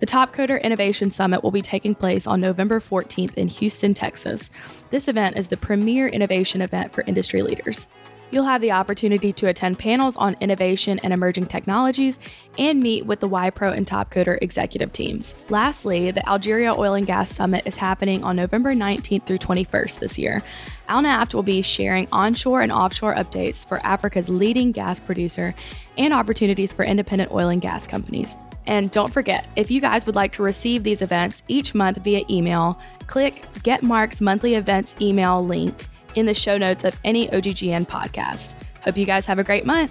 The 0.00 0.06
Topcoder 0.06 0.62
Innovation 0.62 1.10
Summit 1.10 1.42
will 1.42 1.50
be 1.50 1.60
taking 1.60 1.94
place 1.94 2.26
on 2.26 2.40
November 2.40 2.78
14th 2.78 3.34
in 3.34 3.48
Houston, 3.48 3.94
Texas. 3.94 4.48
This 4.90 5.08
event 5.08 5.36
is 5.36 5.48
the 5.48 5.56
premier 5.56 6.06
innovation 6.06 6.62
event 6.62 6.92
for 6.92 7.02
industry 7.02 7.42
leaders. 7.42 7.88
You'll 8.30 8.44
have 8.44 8.60
the 8.60 8.72
opportunity 8.72 9.32
to 9.32 9.48
attend 9.48 9.78
panels 9.78 10.16
on 10.16 10.36
innovation 10.40 11.00
and 11.00 11.12
emerging 11.12 11.46
technologies 11.46 12.18
and 12.58 12.78
meet 12.78 13.06
with 13.06 13.20
the 13.20 13.28
Wipro 13.28 13.74
and 13.74 13.86
Topcoder 13.86 14.38
executive 14.42 14.92
teams. 14.92 15.34
Lastly, 15.48 16.10
the 16.10 16.28
Algeria 16.28 16.74
Oil 16.74 16.92
and 16.92 17.06
Gas 17.06 17.34
Summit 17.34 17.66
is 17.66 17.76
happening 17.76 18.22
on 18.22 18.36
November 18.36 18.74
19th 18.74 19.24
through 19.24 19.38
21st 19.38 19.98
this 19.98 20.18
year. 20.18 20.42
AlNaft 20.88 21.32
will 21.34 21.42
be 21.42 21.62
sharing 21.62 22.06
onshore 22.12 22.60
and 22.60 22.70
offshore 22.70 23.14
updates 23.14 23.66
for 23.66 23.78
Africa's 23.78 24.28
leading 24.28 24.72
gas 24.72 25.00
producer 25.00 25.54
and 25.96 26.12
opportunities 26.12 26.72
for 26.72 26.84
independent 26.84 27.32
oil 27.32 27.48
and 27.48 27.62
gas 27.62 27.86
companies. 27.86 28.36
And 28.68 28.90
don't 28.90 29.12
forget, 29.12 29.46
if 29.56 29.70
you 29.70 29.80
guys 29.80 30.04
would 30.04 30.14
like 30.14 30.32
to 30.32 30.42
receive 30.42 30.84
these 30.84 31.00
events 31.00 31.42
each 31.48 31.74
month 31.74 31.96
via 32.04 32.22
email, 32.28 32.78
click 33.06 33.42
Get 33.62 33.82
Mark's 33.82 34.20
monthly 34.20 34.54
events 34.54 34.94
email 35.00 35.42
link 35.44 35.86
in 36.14 36.26
the 36.26 36.34
show 36.34 36.58
notes 36.58 36.84
of 36.84 37.00
any 37.02 37.28
OGGN 37.28 37.88
podcast. 37.88 38.54
Hope 38.82 38.98
you 38.98 39.06
guys 39.06 39.24
have 39.24 39.38
a 39.38 39.44
great 39.44 39.64
month. 39.64 39.90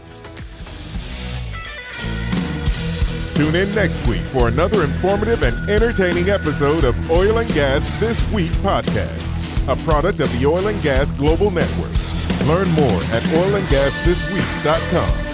Tune 3.35 3.55
in 3.55 3.73
next 3.73 4.05
week 4.07 4.21
for 4.25 4.47
another 4.47 4.83
informative 4.83 5.41
and 5.41 5.57
entertaining 5.69 6.29
episode 6.29 6.83
of 6.83 7.11
Oil 7.11 7.39
and 7.39 7.51
Gas 7.53 7.99
This 7.99 8.21
Week 8.31 8.51
podcast, 8.61 9.67
a 9.67 9.75
product 9.83 10.19
of 10.19 10.31
the 10.39 10.45
Oil 10.45 10.67
and 10.67 10.79
Gas 10.83 11.11
Global 11.11 11.49
Network. 11.51 11.91
Learn 12.47 12.69
more 12.69 13.03
at 13.11 13.23
oilandgasthisweek.com. 13.23 15.26